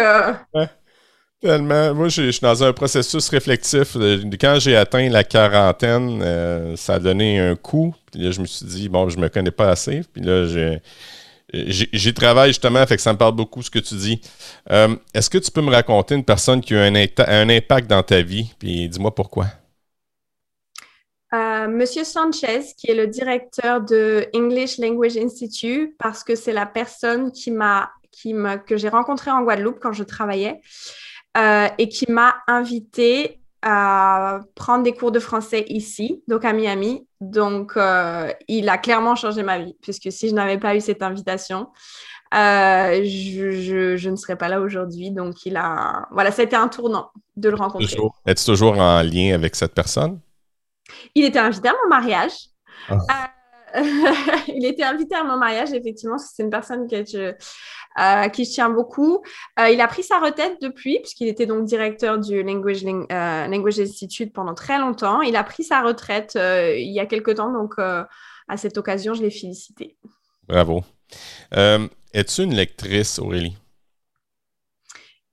Tellement. 1.39 1.95
Moi, 1.95 2.09
je 2.09 2.29
suis 2.29 2.41
dans 2.41 2.63
un 2.63 2.73
processus 2.73 3.29
réflectif. 3.29 3.97
Quand 4.39 4.57
j'ai 4.59 4.75
atteint 4.75 5.09
la 5.09 5.23
quarantaine, 5.23 6.75
ça 6.75 6.95
a 6.95 6.99
donné 6.99 7.39
un 7.39 7.55
coup. 7.55 7.95
Puis 8.11 8.21
là, 8.21 8.31
je 8.31 8.41
me 8.41 8.45
suis 8.45 8.65
dit, 8.65 8.89
bon, 8.89 9.09
je 9.09 9.17
me 9.17 9.29
connais 9.29 9.51
pas 9.51 9.69
assez. 9.69 10.03
Puis 10.13 10.21
là, 10.21 10.45
j'ai 10.45 10.81
J'y 11.53 12.13
travaille 12.13 12.49
justement, 12.49 12.85
fait 12.85 12.95
que 12.95 13.01
ça 13.01 13.13
me 13.13 13.17
parle 13.17 13.35
beaucoup 13.35 13.61
ce 13.61 13.69
que 13.69 13.79
tu 13.79 13.95
dis. 13.95 14.21
Euh, 14.71 14.95
est-ce 15.13 15.29
que 15.29 15.37
tu 15.37 15.51
peux 15.51 15.61
me 15.61 15.71
raconter 15.71 16.15
une 16.15 16.23
personne 16.23 16.61
qui 16.61 16.75
a 16.75 16.83
un, 16.83 16.95
un 16.95 17.49
impact 17.49 17.89
dans 17.89 18.03
ta 18.03 18.21
vie? 18.21 18.53
Puis 18.57 18.87
dis-moi 18.87 19.13
pourquoi. 19.13 19.47
Euh, 21.33 21.67
Monsieur 21.67 22.03
Sanchez, 22.03 22.61
qui 22.77 22.91
est 22.91 22.95
le 22.95 23.07
directeur 23.07 23.81
de 23.81 24.27
English 24.35 24.77
Language 24.79 25.15
Institute, 25.15 25.95
parce 25.97 26.23
que 26.23 26.35
c'est 26.35 26.51
la 26.51 26.65
personne 26.65 27.31
qui 27.31 27.51
m'a, 27.51 27.91
qui 28.11 28.33
que 28.67 28.75
j'ai 28.75 28.89
rencontrée 28.89 29.31
en 29.31 29.41
Guadeloupe 29.41 29.79
quand 29.79 29.93
je 29.93 30.03
travaillais 30.03 30.59
euh, 31.37 31.67
et 31.77 31.87
qui 31.87 32.11
m'a 32.11 32.35
invité 32.47 33.39
à 33.61 34.41
prendre 34.55 34.83
des 34.83 34.93
cours 34.93 35.11
de 35.11 35.19
français 35.19 35.65
ici, 35.67 36.21
donc 36.27 36.43
à 36.43 36.51
Miami. 36.51 37.07
Donc, 37.21 37.73
euh, 37.77 38.33
il 38.47 38.67
a 38.67 38.79
clairement 38.79 39.15
changé 39.15 39.43
ma 39.43 39.59
vie, 39.59 39.75
puisque 39.81 40.11
si 40.11 40.29
je 40.29 40.33
n'avais 40.33 40.57
pas 40.57 40.75
eu 40.75 40.81
cette 40.81 41.03
invitation, 41.03 41.67
euh, 42.33 43.03
je, 43.03 44.09
ne 44.09 44.15
serais 44.15 44.35
pas 44.35 44.49
là 44.49 44.59
aujourd'hui. 44.59 45.11
Donc, 45.11 45.45
il 45.45 45.55
a. 45.55 46.07
Voilà, 46.11 46.31
ça 46.31 46.41
a 46.41 46.45
été 46.45 46.55
un 46.55 46.67
tournant 46.67 47.11
de 47.37 47.49
le 47.49 47.55
rencontrer. 47.55 47.95
Es-tu 48.25 48.45
toujours 48.45 48.77
en 48.79 49.03
lien 49.03 49.35
avec 49.35 49.55
cette 49.55 49.75
personne? 49.75 50.19
Il 51.13 51.23
était 51.23 51.39
invité 51.39 51.69
à 51.69 51.73
mon 51.83 51.89
mariage. 51.89 52.33
Ah. 52.89 53.29
Euh, 53.75 53.81
il 54.47 54.65
était 54.65 54.83
invité 54.83 55.15
à 55.15 55.23
mon 55.23 55.37
mariage, 55.37 55.71
effectivement, 55.73 56.17
c'est 56.17 56.41
une 56.41 56.49
personne 56.49 56.89
que 56.89 57.05
je, 57.05 57.33
euh, 57.99 58.29
qui 58.29 58.45
je 58.45 58.51
tiens 58.51 58.69
beaucoup. 58.69 59.21
Euh, 59.59 59.69
il 59.69 59.81
a 59.81 59.87
pris 59.87 60.03
sa 60.03 60.19
retraite 60.19 60.57
depuis, 60.61 60.99
puisqu'il 60.99 61.27
était 61.27 61.45
donc 61.45 61.65
directeur 61.65 62.19
du 62.19 62.41
Language, 62.43 62.83
euh, 62.85 63.47
Language 63.47 63.79
Institute 63.79 64.33
pendant 64.33 64.53
très 64.53 64.79
longtemps. 64.79 65.21
Il 65.21 65.35
a 65.35 65.43
pris 65.43 65.63
sa 65.63 65.81
retraite 65.81 66.33
il 66.35 66.91
y 66.91 66.99
a 66.99 67.05
quelque 67.05 67.31
temps, 67.31 67.51
donc 67.51 67.79
à 67.79 68.57
cette 68.57 68.77
occasion, 68.77 69.13
je 69.13 69.21
l'ai 69.21 69.31
félicité. 69.31 69.95
Bravo. 70.47 70.83
Es-tu 72.13 72.43
une 72.43 72.55
lectrice, 72.55 73.19
Aurélie? 73.19 73.57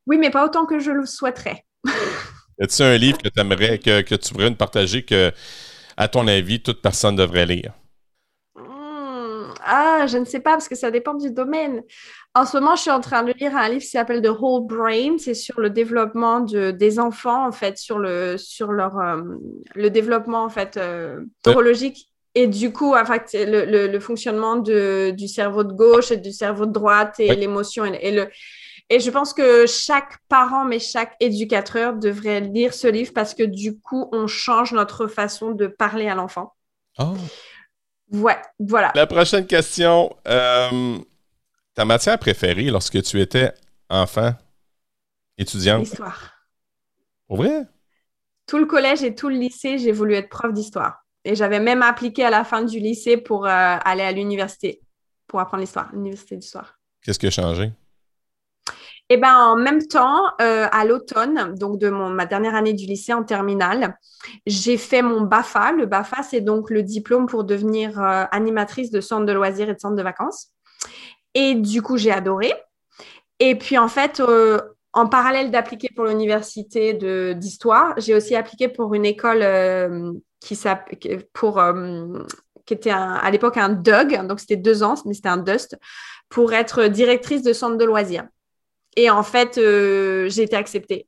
Oui, 0.06 0.16
mais 0.16 0.30
pas 0.30 0.44
autant 0.44 0.64
que 0.64 0.78
je 0.78 0.90
le 0.90 1.06
souhaiterais. 1.06 1.64
Est-ce 2.59 2.82
un 2.82 2.96
livre 2.96 3.18
que, 3.18 3.28
aimerais, 3.40 3.78
que, 3.78 4.00
que 4.00 4.14
tu 4.14 4.32
voudrais 4.32 4.50
nous 4.50 4.56
partager 4.56 5.04
que, 5.04 5.32
à 5.96 6.09
ton 6.09 6.26
avis, 6.26 6.61
toute 6.61 6.82
personne 6.82 7.14
devrait 7.14 7.46
lire? 7.46 7.72
Ah, 9.71 10.07
je 10.07 10.16
ne 10.16 10.25
sais 10.25 10.41
pas 10.41 10.53
parce 10.53 10.69
que 10.69 10.75
ça 10.75 10.91
dépend 10.91 11.14
du 11.14 11.31
domaine. 11.31 11.83
En 12.35 12.47
ce 12.47 12.57
moment, 12.57 12.75
je 12.75 12.83
suis 12.83 12.91
en 12.91 13.01
train 13.01 13.23
de 13.23 13.33
lire 13.33 13.55
un 13.55 13.69
livre 13.69 13.83
qui 13.83 13.89
s'appelle 13.89 14.23
The 14.23 14.31
Whole 14.31 14.66
Brain. 14.66 15.19
C'est 15.19 15.35
sur 15.35 15.61
le 15.61 15.69
développement 15.69 16.41
de, 16.41 16.71
des 16.71 16.99
enfants, 16.99 17.47
en 17.47 17.53
fait, 17.53 17.77
sur 17.77 17.99
le, 17.99 18.39
sur 18.39 18.73
leur, 18.73 18.99
euh, 18.99 19.21
le 19.75 19.91
développement 19.91 20.43
en 20.43 20.49
fait, 20.49 20.79
euh, 20.79 21.21
neurologique 21.47 22.09
et 22.35 22.47
du 22.47 22.73
coup, 22.73 22.95
en 22.95 23.05
fait, 23.05 23.35
le, 23.35 23.89
le, 23.89 24.01
fonctionnement 24.01 24.57
de, 24.57 25.12
du 25.16 25.27
cerveau 25.27 25.64
de 25.64 25.73
gauche 25.73 26.12
et 26.12 26.16
du 26.16 26.31
cerveau 26.31 26.66
de 26.66 26.73
droite 26.73 27.19
et 27.19 27.35
l'émotion 27.35 27.85
et, 27.85 28.12
le. 28.12 28.29
Et 28.91 29.01
je 29.01 29.11
pense 29.11 29.35
que 29.35 29.66
chaque 29.66 30.19
parent, 30.29 30.64
mais 30.64 30.79
chaque 30.79 31.14
éducateur 31.21 31.95
devrait 31.95 32.41
lire 32.41 32.73
ce 32.73 32.87
livre 32.87 33.12
parce 33.12 33.35
que 33.35 33.43
du 33.43 33.79
coup, 33.79 34.09
on 34.12 34.29
change 34.29 34.73
notre 34.73 35.09
façon 35.09 35.51
de 35.51 35.66
parler 35.66 36.09
à 36.09 36.14
l'enfant. 36.14 36.55
Oh. 36.99 37.14
Ouais, 38.11 38.36
voilà. 38.59 38.92
La 38.94 39.06
prochaine 39.06 39.46
question. 39.46 40.14
Euh, 40.26 40.98
ta 41.74 41.84
matière 41.84 42.18
préférée 42.18 42.70
lorsque 42.70 43.00
tu 43.02 43.20
étais 43.20 43.52
enfant, 43.88 44.34
étudiante? 45.36 45.80
L'histoire. 45.80 46.32
Au 47.28 47.36
vrai? 47.36 47.66
Tout 48.46 48.59
le 48.59 48.66
collège 48.66 49.02
et 49.02 49.14
tout 49.14 49.28
le 49.28 49.36
lycée, 49.36 49.78
j'ai 49.78 49.92
voulu 49.92 50.14
être 50.14 50.28
prof 50.28 50.52
d'histoire. 50.52 51.04
Et 51.24 51.34
j'avais 51.34 51.61
même 51.61 51.82
appliqué 51.82 52.24
à 52.24 52.30
la 52.30 52.44
fin 52.44 52.62
du 52.62 52.78
lycée 52.78 53.16
pour 53.18 53.44
euh, 53.44 53.50
aller 53.50 54.02
à 54.02 54.12
l'université, 54.12 54.80
pour 55.26 55.40
apprendre 55.40 55.61
l'histoire, 55.61 55.90
l'université 55.92 56.36
d'histoire. 56.36 56.78
Qu'est-ce 57.02 57.18
qui 57.18 57.26
a 57.26 57.30
changé? 57.30 57.70
Eh 59.11 59.16
bien, 59.16 59.36
en 59.38 59.56
même 59.56 59.86
temps, 59.86 60.22
euh, 60.40 60.68
à 60.70 60.84
l'automne, 60.84 61.54
donc 61.54 61.78
de 61.78 61.88
ma 61.88 62.26
dernière 62.26 62.54
année 62.54 62.74
du 62.74 62.84
lycée 62.84 63.14
en 63.14 63.24
terminale, 63.24 63.96
j'ai 64.46 64.76
fait 64.76 65.00
mon 65.00 65.22
BAFA. 65.22 65.72
Le 65.72 65.86
BAFA, 65.86 66.22
c'est 66.22 66.42
donc 66.42 66.68
le 66.68 66.82
diplôme 66.82 67.26
pour 67.26 67.44
devenir 67.44 67.98
euh, 68.02 68.24
animatrice 68.32 68.90
de 68.90 69.00
centre 69.00 69.24
de 69.24 69.32
loisirs 69.32 69.70
et 69.70 69.74
de 69.74 69.80
centre 69.80 69.96
de 69.96 70.02
vacances. 70.02 70.48
Et 71.32 71.54
du 71.54 71.80
coup, 71.80 71.96
j'ai 71.96 72.12
adoré. 72.12 72.52
Et 73.38 73.56
puis, 73.56 73.78
en 73.78 73.88
fait, 73.88 74.20
euh, 74.20 74.59
en 74.92 75.06
parallèle 75.06 75.50
d'appliquer 75.50 75.88
pour 75.94 76.04
l'université 76.04 76.92
d'histoire, 77.34 77.94
j'ai 77.96 78.14
aussi 78.14 78.36
appliqué 78.36 78.68
pour 78.68 78.92
une 78.94 79.06
école 79.06 79.42
qui, 80.40 80.59
pour, 81.32 81.62
qui 82.66 82.74
était 82.74 82.90
à 82.90 83.30
l'époque 83.30 83.59
un 83.59 83.68
DUG, 83.68 84.26
donc 84.26 84.40
c'était 84.40 84.56
deux 84.56 84.82
ans, 84.82 84.94
mais 85.04 85.14
c'était 85.14 85.28
un 85.28 85.36
DUST, 85.36 85.76
pour 86.28 86.52
être 86.52 86.86
directrice 86.86 87.42
de 87.42 87.52
centre 87.52 87.76
de 87.76 87.84
loisirs. 87.84 88.26
Et 88.99 89.11
en 89.11 89.22
fait, 89.22 89.59
euh, 89.59 90.28
j'ai 90.28 90.42
été 90.42 90.57
acceptée. 90.57 91.07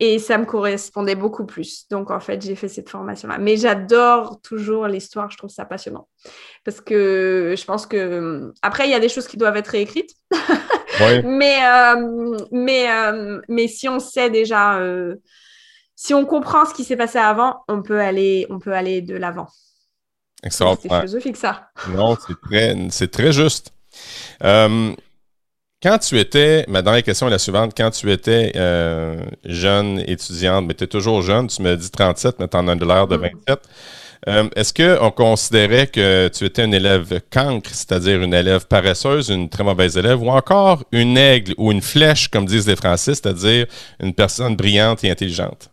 Et 0.00 0.18
ça 0.18 0.38
me 0.38 0.46
correspondait 0.46 1.14
beaucoup 1.14 1.44
plus. 1.44 1.86
Donc, 1.90 2.10
en 2.10 2.20
fait, 2.20 2.40
j'ai 2.40 2.56
fait 2.56 2.68
cette 2.68 2.88
formation-là. 2.88 3.36
Mais 3.36 3.58
j'adore 3.58 4.40
toujours 4.40 4.86
l'histoire. 4.86 5.30
Je 5.30 5.36
trouve 5.36 5.50
ça 5.50 5.66
passionnant. 5.66 6.08
Parce 6.64 6.80
que 6.80 7.54
je 7.56 7.64
pense 7.66 7.84
que. 7.84 8.50
Après, 8.62 8.86
il 8.86 8.90
y 8.90 8.94
a 8.94 8.98
des 8.98 9.10
choses 9.10 9.28
qui 9.28 9.36
doivent 9.36 9.58
être 9.58 9.68
réécrites. 9.68 10.12
mais, 11.24 11.58
euh, 11.66 12.38
mais, 12.50 12.90
euh, 12.90 13.42
mais 13.46 13.68
si 13.68 13.90
on 13.90 14.00
sait 14.00 14.30
déjà. 14.30 14.80
si 15.94 16.14
on 16.14 16.24
comprend 16.24 16.64
ce 16.64 16.72
qui 16.72 16.82
s'est 16.82 16.96
passé 16.96 17.18
avant, 17.18 17.62
on 17.68 17.82
peut 17.82 18.00
aller, 18.00 18.46
on 18.48 18.58
peut 18.58 18.72
aller 18.72 19.02
de 19.02 19.16
l'avant. 19.16 19.48
Excellent. 20.42 20.78
C'est 20.80 20.88
philosophique, 20.88 21.36
ça. 21.36 21.68
Non, 21.90 22.16
c'est 22.16 22.40
très, 22.40 22.88
c'est 22.90 23.10
très 23.10 23.32
juste. 23.32 23.74
Quand 25.82 25.98
tu 25.98 26.16
étais, 26.20 26.64
ma 26.68 26.80
dernière 26.80 27.02
question 27.02 27.26
est 27.26 27.30
la 27.30 27.40
suivante, 27.40 27.72
quand 27.76 27.90
tu 27.90 28.12
étais 28.12 28.52
euh, 28.54 29.20
jeune 29.44 29.98
étudiante, 30.06 30.64
mais 30.64 30.74
tu 30.74 30.84
es 30.84 30.86
toujours 30.86 31.22
jeune, 31.22 31.48
tu 31.48 31.60
me 31.60 31.74
dis 31.74 31.90
37, 31.90 32.38
mais 32.38 32.46
tu 32.46 32.56
en 32.56 32.68
as 32.68 32.76
de 32.76 32.84
l'air 32.84 33.08
de 33.08 33.16
27, 33.16 33.34
mm. 33.48 33.56
euh, 34.28 34.48
est-ce 34.54 34.72
qu'on 34.72 35.10
considérait 35.10 35.88
que 35.88 36.28
tu 36.28 36.44
étais 36.44 36.64
une 36.64 36.74
élève 36.74 37.20
cancre, 37.32 37.70
c'est-à-dire 37.70 38.22
une 38.22 38.32
élève 38.32 38.68
paresseuse, 38.68 39.30
une 39.30 39.48
très 39.48 39.64
mauvaise 39.64 39.96
élève, 39.96 40.22
ou 40.22 40.28
encore 40.28 40.84
une 40.92 41.18
aigle 41.18 41.52
ou 41.58 41.72
une 41.72 41.82
flèche, 41.82 42.28
comme 42.28 42.46
disent 42.46 42.68
les 42.68 42.76
Français, 42.76 43.16
c'est-à-dire 43.16 43.66
une 43.98 44.14
personne 44.14 44.54
brillante 44.54 45.02
et 45.02 45.10
intelligente? 45.10 45.68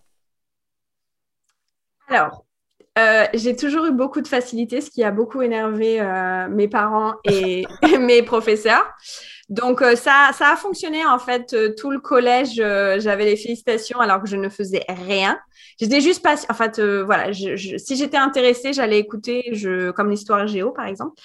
Alors, 2.08 2.46
euh, 2.98 3.26
j'ai 3.36 3.56
toujours 3.56 3.86
eu 3.86 3.92
beaucoup 3.92 4.22
de 4.22 4.28
facilité, 4.28 4.82
ce 4.82 4.90
qui 4.90 5.04
a 5.04 5.12
beaucoup 5.12 5.44
énervé 5.44 6.02
mes 6.50 6.68
parents 6.68 7.14
et 7.26 7.68
mes 8.00 8.24
professeurs. 8.24 8.92
Donc 9.50 9.82
euh, 9.82 9.96
ça, 9.96 10.30
ça 10.34 10.52
a 10.52 10.56
fonctionné 10.56 11.04
en 11.06 11.18
fait 11.18 11.54
euh, 11.54 11.74
tout 11.76 11.90
le 11.90 12.00
collège. 12.00 12.60
Euh, 12.60 13.00
j'avais 13.00 13.26
les 13.26 13.36
félicitations 13.36 14.00
alors 14.00 14.22
que 14.22 14.28
je 14.28 14.36
ne 14.36 14.48
faisais 14.48 14.86
rien. 14.88 15.40
J'étais 15.80 16.02
juste 16.02 16.22
pas. 16.22 16.36
En 16.50 16.54
fait, 16.54 16.80
voilà. 16.80 17.34
si 17.34 17.96
j'étais 17.96 18.18
intéressée, 18.18 18.74
j'allais 18.74 19.00
écouter, 19.00 19.50
je, 19.54 19.92
comme 19.92 20.10
l'histoire 20.12 20.46
géo 20.46 20.72
par 20.72 20.86
exemple. 20.86 21.20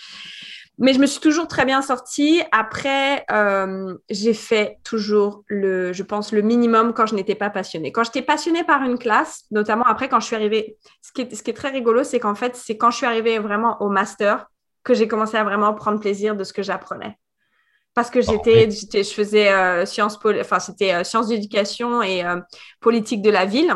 Mais 0.79 0.93
je 0.93 0.99
me 0.99 1.07
suis 1.07 1.21
toujours 1.21 1.47
très 1.47 1.65
bien 1.65 1.83
sortie. 1.83 2.41
Après, 2.51 3.25
j'ai 4.11 4.35
fait 4.35 4.79
toujours 4.85 5.45
le, 5.49 5.93
je 5.93 6.03
pense, 6.03 6.33
le 6.33 6.43
minimum 6.43 6.95
quand 6.95 7.07
je 7.07 7.15
n'étais 7.15 7.35
pas 7.35 7.51
passionnée. 7.51 7.93
Quand 7.93 8.05
j'étais 8.05 8.23
passionnée 8.23 8.65
par 8.65 8.83
une 8.83 8.99
classe, 8.99 9.45
notamment 9.51 9.85
après 9.85 10.09
quand 10.09 10.21
je 10.21 10.27
suis 10.27 10.37
arrivée, 10.37 10.77
ce 11.03 11.13
qui 11.13 11.23
est, 11.23 11.35
ce 11.35 11.43
qui 11.43 11.51
est 11.51 11.55
très 11.55 11.71
rigolo, 11.71 12.05
c'est 12.05 12.21
qu'en 12.21 12.35
fait, 12.35 12.57
c'est 12.57 12.77
quand 12.77 12.91
je 12.91 12.97
suis 12.99 13.07
arrivée 13.07 13.39
vraiment 13.41 13.81
au 13.83 13.89
master 13.89 14.47
que 14.85 14.95
j'ai 14.95 15.09
commencé 15.09 15.37
à 15.37 15.45
vraiment 15.45 15.75
prendre 15.75 15.99
plaisir 15.99 16.37
de 16.37 16.45
ce 16.45 16.53
que 16.53 16.63
j'apprenais 16.63 17.19
parce 17.95 18.11
que 18.11 18.21
j'étais, 18.21 18.71
je 18.71 19.11
faisais 19.11 19.53
euh, 19.53 19.87
sciences, 19.87 20.19
enfin 20.41 20.59
c'était 20.59 20.93
euh, 20.93 21.05
sciences 21.05 21.29
d'éducation 21.29 22.03
et 22.03 22.25
euh, 22.25 22.41
politique 22.81 23.23
de 23.23 23.31
la 23.31 23.45
ville. 23.45 23.73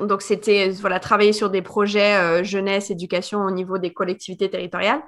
Donc 0.00 0.22
c'était 0.22 0.70
voilà 0.70 1.00
travailler 1.00 1.32
sur 1.32 1.50
des 1.50 1.62
projets 1.62 2.44
jeunesse, 2.44 2.90
éducation 2.90 3.40
au 3.40 3.50
niveau 3.50 3.76
des 3.78 3.92
collectivités 3.92 4.48
territoriales. 4.48 5.02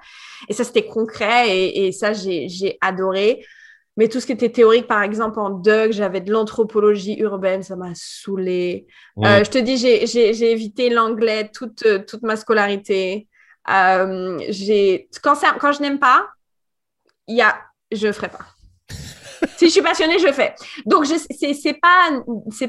Et 0.49 0.53
ça 0.53 0.65
c'était 0.65 0.87
concret 0.87 1.57
et, 1.57 1.87
et 1.87 1.93
ça 1.93 2.13
j'ai 2.13 2.79
adoré. 2.81 3.45
Mais 3.97 4.09
tout 4.09 4.19
ce 4.19 4.27
qui 4.27 4.33
était 4.33 4.49
théorique, 4.49 4.89
par 4.89 5.03
exemple 5.03 5.39
en 5.39 5.51
DUG, 5.51 5.93
j'avais 5.93 6.21
de 6.21 6.33
l'anthropologie 6.33 7.17
urbaine, 7.19 7.63
ça 7.63 7.77
m'a 7.77 7.93
saoulé. 7.95 8.87
je 9.19 9.49
te 9.49 9.59
dis, 9.59 9.77
j'ai 9.77 10.51
évité 10.51 10.91
l'anglais 10.91 11.49
toute, 11.55 11.85
toute 12.07 12.23
ma 12.23 12.35
scolarité. 12.35 13.29
quand, 13.65 15.35
ça, 15.37 15.55
quand 15.61 15.73
je 15.73 15.81
n'aime 15.81 16.01
pas, 16.01 16.27
il 17.29 17.37
y 17.37 17.43
a 17.43 17.57
je 17.93 18.07
ne 18.07 18.13
ferai 18.13 18.29
pas. 18.29 18.47
si 19.57 19.67
je 19.67 19.71
suis 19.71 19.83
passionnée, 19.83 20.19
je 20.19 20.33
fais. 20.33 20.55
Donc, 20.87 21.07
ce 21.07 21.15
c'est 21.19 21.75
pas, 21.75 22.23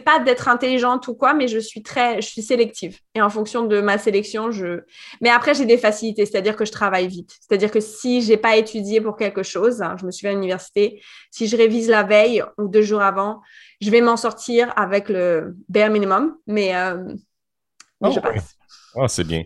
pas 0.04 0.20
d'être 0.20 0.48
intelligente 0.48 1.08
ou 1.08 1.16
quoi, 1.16 1.34
mais 1.34 1.48
je 1.48 1.60
suis 1.60 1.84
très, 1.84 2.22
je 2.22 2.28
suis 2.28 2.42
sélective. 2.42 3.00
Et 3.16 3.22
en 3.22 3.30
fonction 3.30 3.66
de 3.66 3.82
ma 3.82 3.98
sélection, 3.98 4.52
je. 4.52 4.82
Mais 5.22 5.30
après, 5.30 5.54
j'ai 5.54 5.66
des 5.66 5.78
facilités, 5.78 6.26
c'est-à-dire 6.26 6.56
que 6.56 6.66
je 6.66 6.72
travaille 6.72 7.08
vite. 7.08 7.32
C'est-à-dire 7.40 7.72
que 7.72 7.80
si 7.80 8.22
j'ai 8.22 8.38
pas 8.38 8.56
étudié 8.56 9.02
pour 9.02 9.18
quelque 9.18 9.44
chose, 9.44 9.82
hein, 9.82 9.96
je 10.00 10.06
me 10.06 10.12
suis 10.12 10.28
à 10.28 10.32
l'université, 10.32 11.02
si 11.32 11.48
je 11.48 11.58
révise 11.58 11.90
la 11.90 12.04
veille 12.04 12.44
ou 12.58 12.68
deux 12.68 12.82
jours 12.82 13.02
avant, 13.02 13.42
je 13.82 13.90
vais 13.90 14.02
m'en 14.02 14.18
sortir 14.18 14.74
avec 14.76 15.10
le 15.10 15.56
bare 15.70 15.90
minimum, 15.90 16.36
mais, 16.48 16.76
euh, 16.76 17.04
je 18.02 18.18
oh, 18.18 18.22
passe. 18.22 18.56
Ah, 18.96 19.08
c'est 19.08 19.24
bien. 19.24 19.44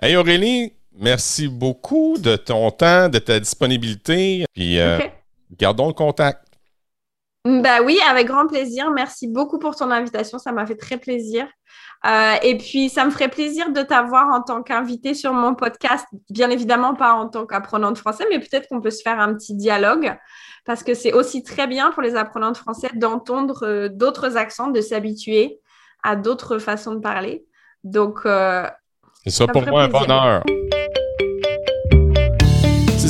Hey 0.00 0.16
Aurélie, 0.16 0.74
Merci 0.98 1.48
beaucoup 1.48 2.16
de 2.18 2.36
ton 2.36 2.70
temps, 2.70 3.08
de 3.08 3.18
ta 3.18 3.38
disponibilité. 3.38 4.44
Puis 4.54 4.80
euh, 4.80 4.98
gardons 5.58 5.88
le 5.88 5.92
contact. 5.92 6.42
Bah 7.44 7.80
oui, 7.84 7.98
avec 8.08 8.26
grand 8.26 8.46
plaisir. 8.46 8.90
Merci 8.90 9.28
beaucoup 9.28 9.58
pour 9.58 9.76
ton 9.76 9.90
invitation. 9.90 10.38
Ça 10.38 10.52
m'a 10.52 10.66
fait 10.66 10.76
très 10.76 10.96
plaisir. 10.96 11.46
Euh, 12.04 12.34
et 12.42 12.58
puis, 12.58 12.88
ça 12.88 13.04
me 13.04 13.10
ferait 13.10 13.28
plaisir 13.28 13.70
de 13.70 13.82
t'avoir 13.82 14.28
en 14.28 14.42
tant 14.42 14.62
qu'invité 14.62 15.14
sur 15.14 15.32
mon 15.32 15.54
podcast. 15.54 16.06
Bien 16.28 16.50
évidemment, 16.50 16.94
pas 16.94 17.12
en 17.12 17.28
tant 17.28 17.46
qu'apprenant 17.46 17.92
de 17.92 17.98
français, 17.98 18.24
mais 18.30 18.40
peut-être 18.40 18.68
qu'on 18.68 18.80
peut 18.80 18.90
se 18.90 19.02
faire 19.02 19.20
un 19.20 19.34
petit 19.34 19.54
dialogue 19.54 20.16
parce 20.64 20.82
que 20.82 20.94
c'est 20.94 21.12
aussi 21.12 21.44
très 21.44 21.68
bien 21.68 21.92
pour 21.92 22.02
les 22.02 22.16
apprenants 22.16 22.50
de 22.50 22.56
français 22.56 22.90
d'entendre 22.94 23.64
euh, 23.64 23.88
d'autres 23.88 24.36
accents, 24.36 24.68
de 24.68 24.80
s'habituer 24.80 25.60
à 26.02 26.16
d'autres 26.16 26.58
façons 26.58 26.94
de 26.94 27.00
parler. 27.00 27.46
Donc, 27.84 28.20
c'est 28.24 29.30
ça, 29.30 29.46
pour 29.46 29.66
moi 29.66 29.84
un 29.84 29.88
bonheur. 29.88 30.42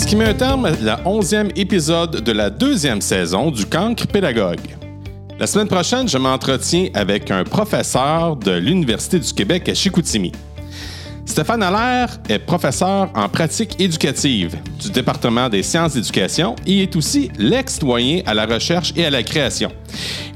Ce 0.07 0.11
qui 0.13 0.17
met 0.19 0.27
un 0.27 0.35
terme 0.35 0.67
à 0.67 0.71
la 0.71 1.01
onzième 1.05 1.49
épisode 1.57 2.23
de 2.23 2.31
la 2.31 2.49
deuxième 2.49 3.01
saison 3.01 3.51
du 3.51 3.67
Cancre 3.67 4.07
Pédagogue. 4.07 4.77
La 5.37 5.49
semaine 5.49 5.67
prochaine, 5.67 6.09
je 6.09 6.17
m'entretiens 6.17 6.91
avec 6.95 7.33
un 7.33 7.43
professeur 7.43 8.37
de 8.37 8.53
l'Université 8.53 9.19
du 9.19 9.33
Québec 9.33 9.69
à 9.69 9.75
Chicoutimi. 9.75 10.31
Stéphane 11.25 11.61
Allaire 11.61 12.21
est 12.29 12.39
professeur 12.39 13.11
en 13.17 13.29
pratique 13.29 13.81
éducative 13.81 14.57
du 14.81 14.93
département 14.93 15.49
des 15.49 15.65
sciences 15.65 15.95
d'éducation 15.95 16.55
et 16.69 16.85
est 16.85 16.95
aussi 16.95 17.33
l'ex-doyen 17.37 18.23
à 18.27 18.35
la 18.35 18.47
recherche 18.47 18.93
et 18.95 19.07
à 19.07 19.11
la 19.11 19.25
création. 19.25 19.73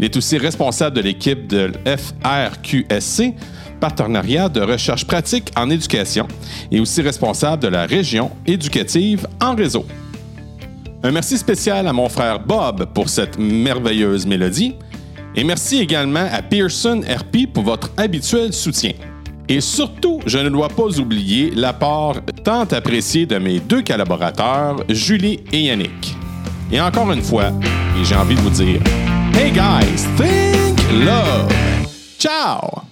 Il 0.00 0.04
est 0.04 0.16
aussi 0.16 0.36
responsable 0.36 0.96
de 0.96 1.02
l'équipe 1.02 1.46
de 1.46 1.70
FRQSC, 1.86 3.34
partenariat 3.80 4.48
de 4.48 4.60
recherche 4.60 5.06
pratique 5.06 5.50
en 5.56 5.70
éducation 5.70 6.28
et 6.70 6.78
aussi 6.78 7.02
responsable 7.02 7.62
de 7.62 7.68
la 7.68 7.86
région 7.86 8.30
éducative 8.46 9.26
en 9.40 9.54
réseau. 9.54 9.86
Un 11.02 11.10
merci 11.10 11.38
spécial 11.38 11.88
à 11.88 11.92
mon 11.92 12.08
frère 12.08 12.40
Bob 12.40 12.86
pour 12.92 13.08
cette 13.08 13.38
merveilleuse 13.38 14.26
mélodie 14.26 14.74
et 15.34 15.44
merci 15.44 15.78
également 15.78 16.28
à 16.30 16.42
Pearson 16.42 17.00
RP 17.00 17.52
pour 17.52 17.64
votre 17.64 17.90
habituel 17.96 18.52
soutien. 18.52 18.92
Et 19.48 19.60
surtout, 19.60 20.20
je 20.26 20.38
ne 20.38 20.48
dois 20.48 20.68
pas 20.68 21.00
oublier 21.00 21.50
l'apport 21.50 22.16
tant 22.44 22.62
apprécié 22.62 23.26
de 23.26 23.38
mes 23.38 23.58
deux 23.58 23.82
collaborateurs, 23.82 24.76
Julie 24.88 25.40
et 25.52 25.62
Yannick. 25.62 26.16
Et 26.70 26.80
encore 26.80 27.10
une 27.10 27.22
fois, 27.22 27.50
j'ai 28.02 28.14
envie 28.14 28.36
de 28.36 28.40
vous 28.40 28.50
dire, 28.50 28.80
Hey 29.34 29.50
guys, 29.50 30.04
think 30.16 30.78
love! 31.04 31.50
Ciao! 32.18 32.89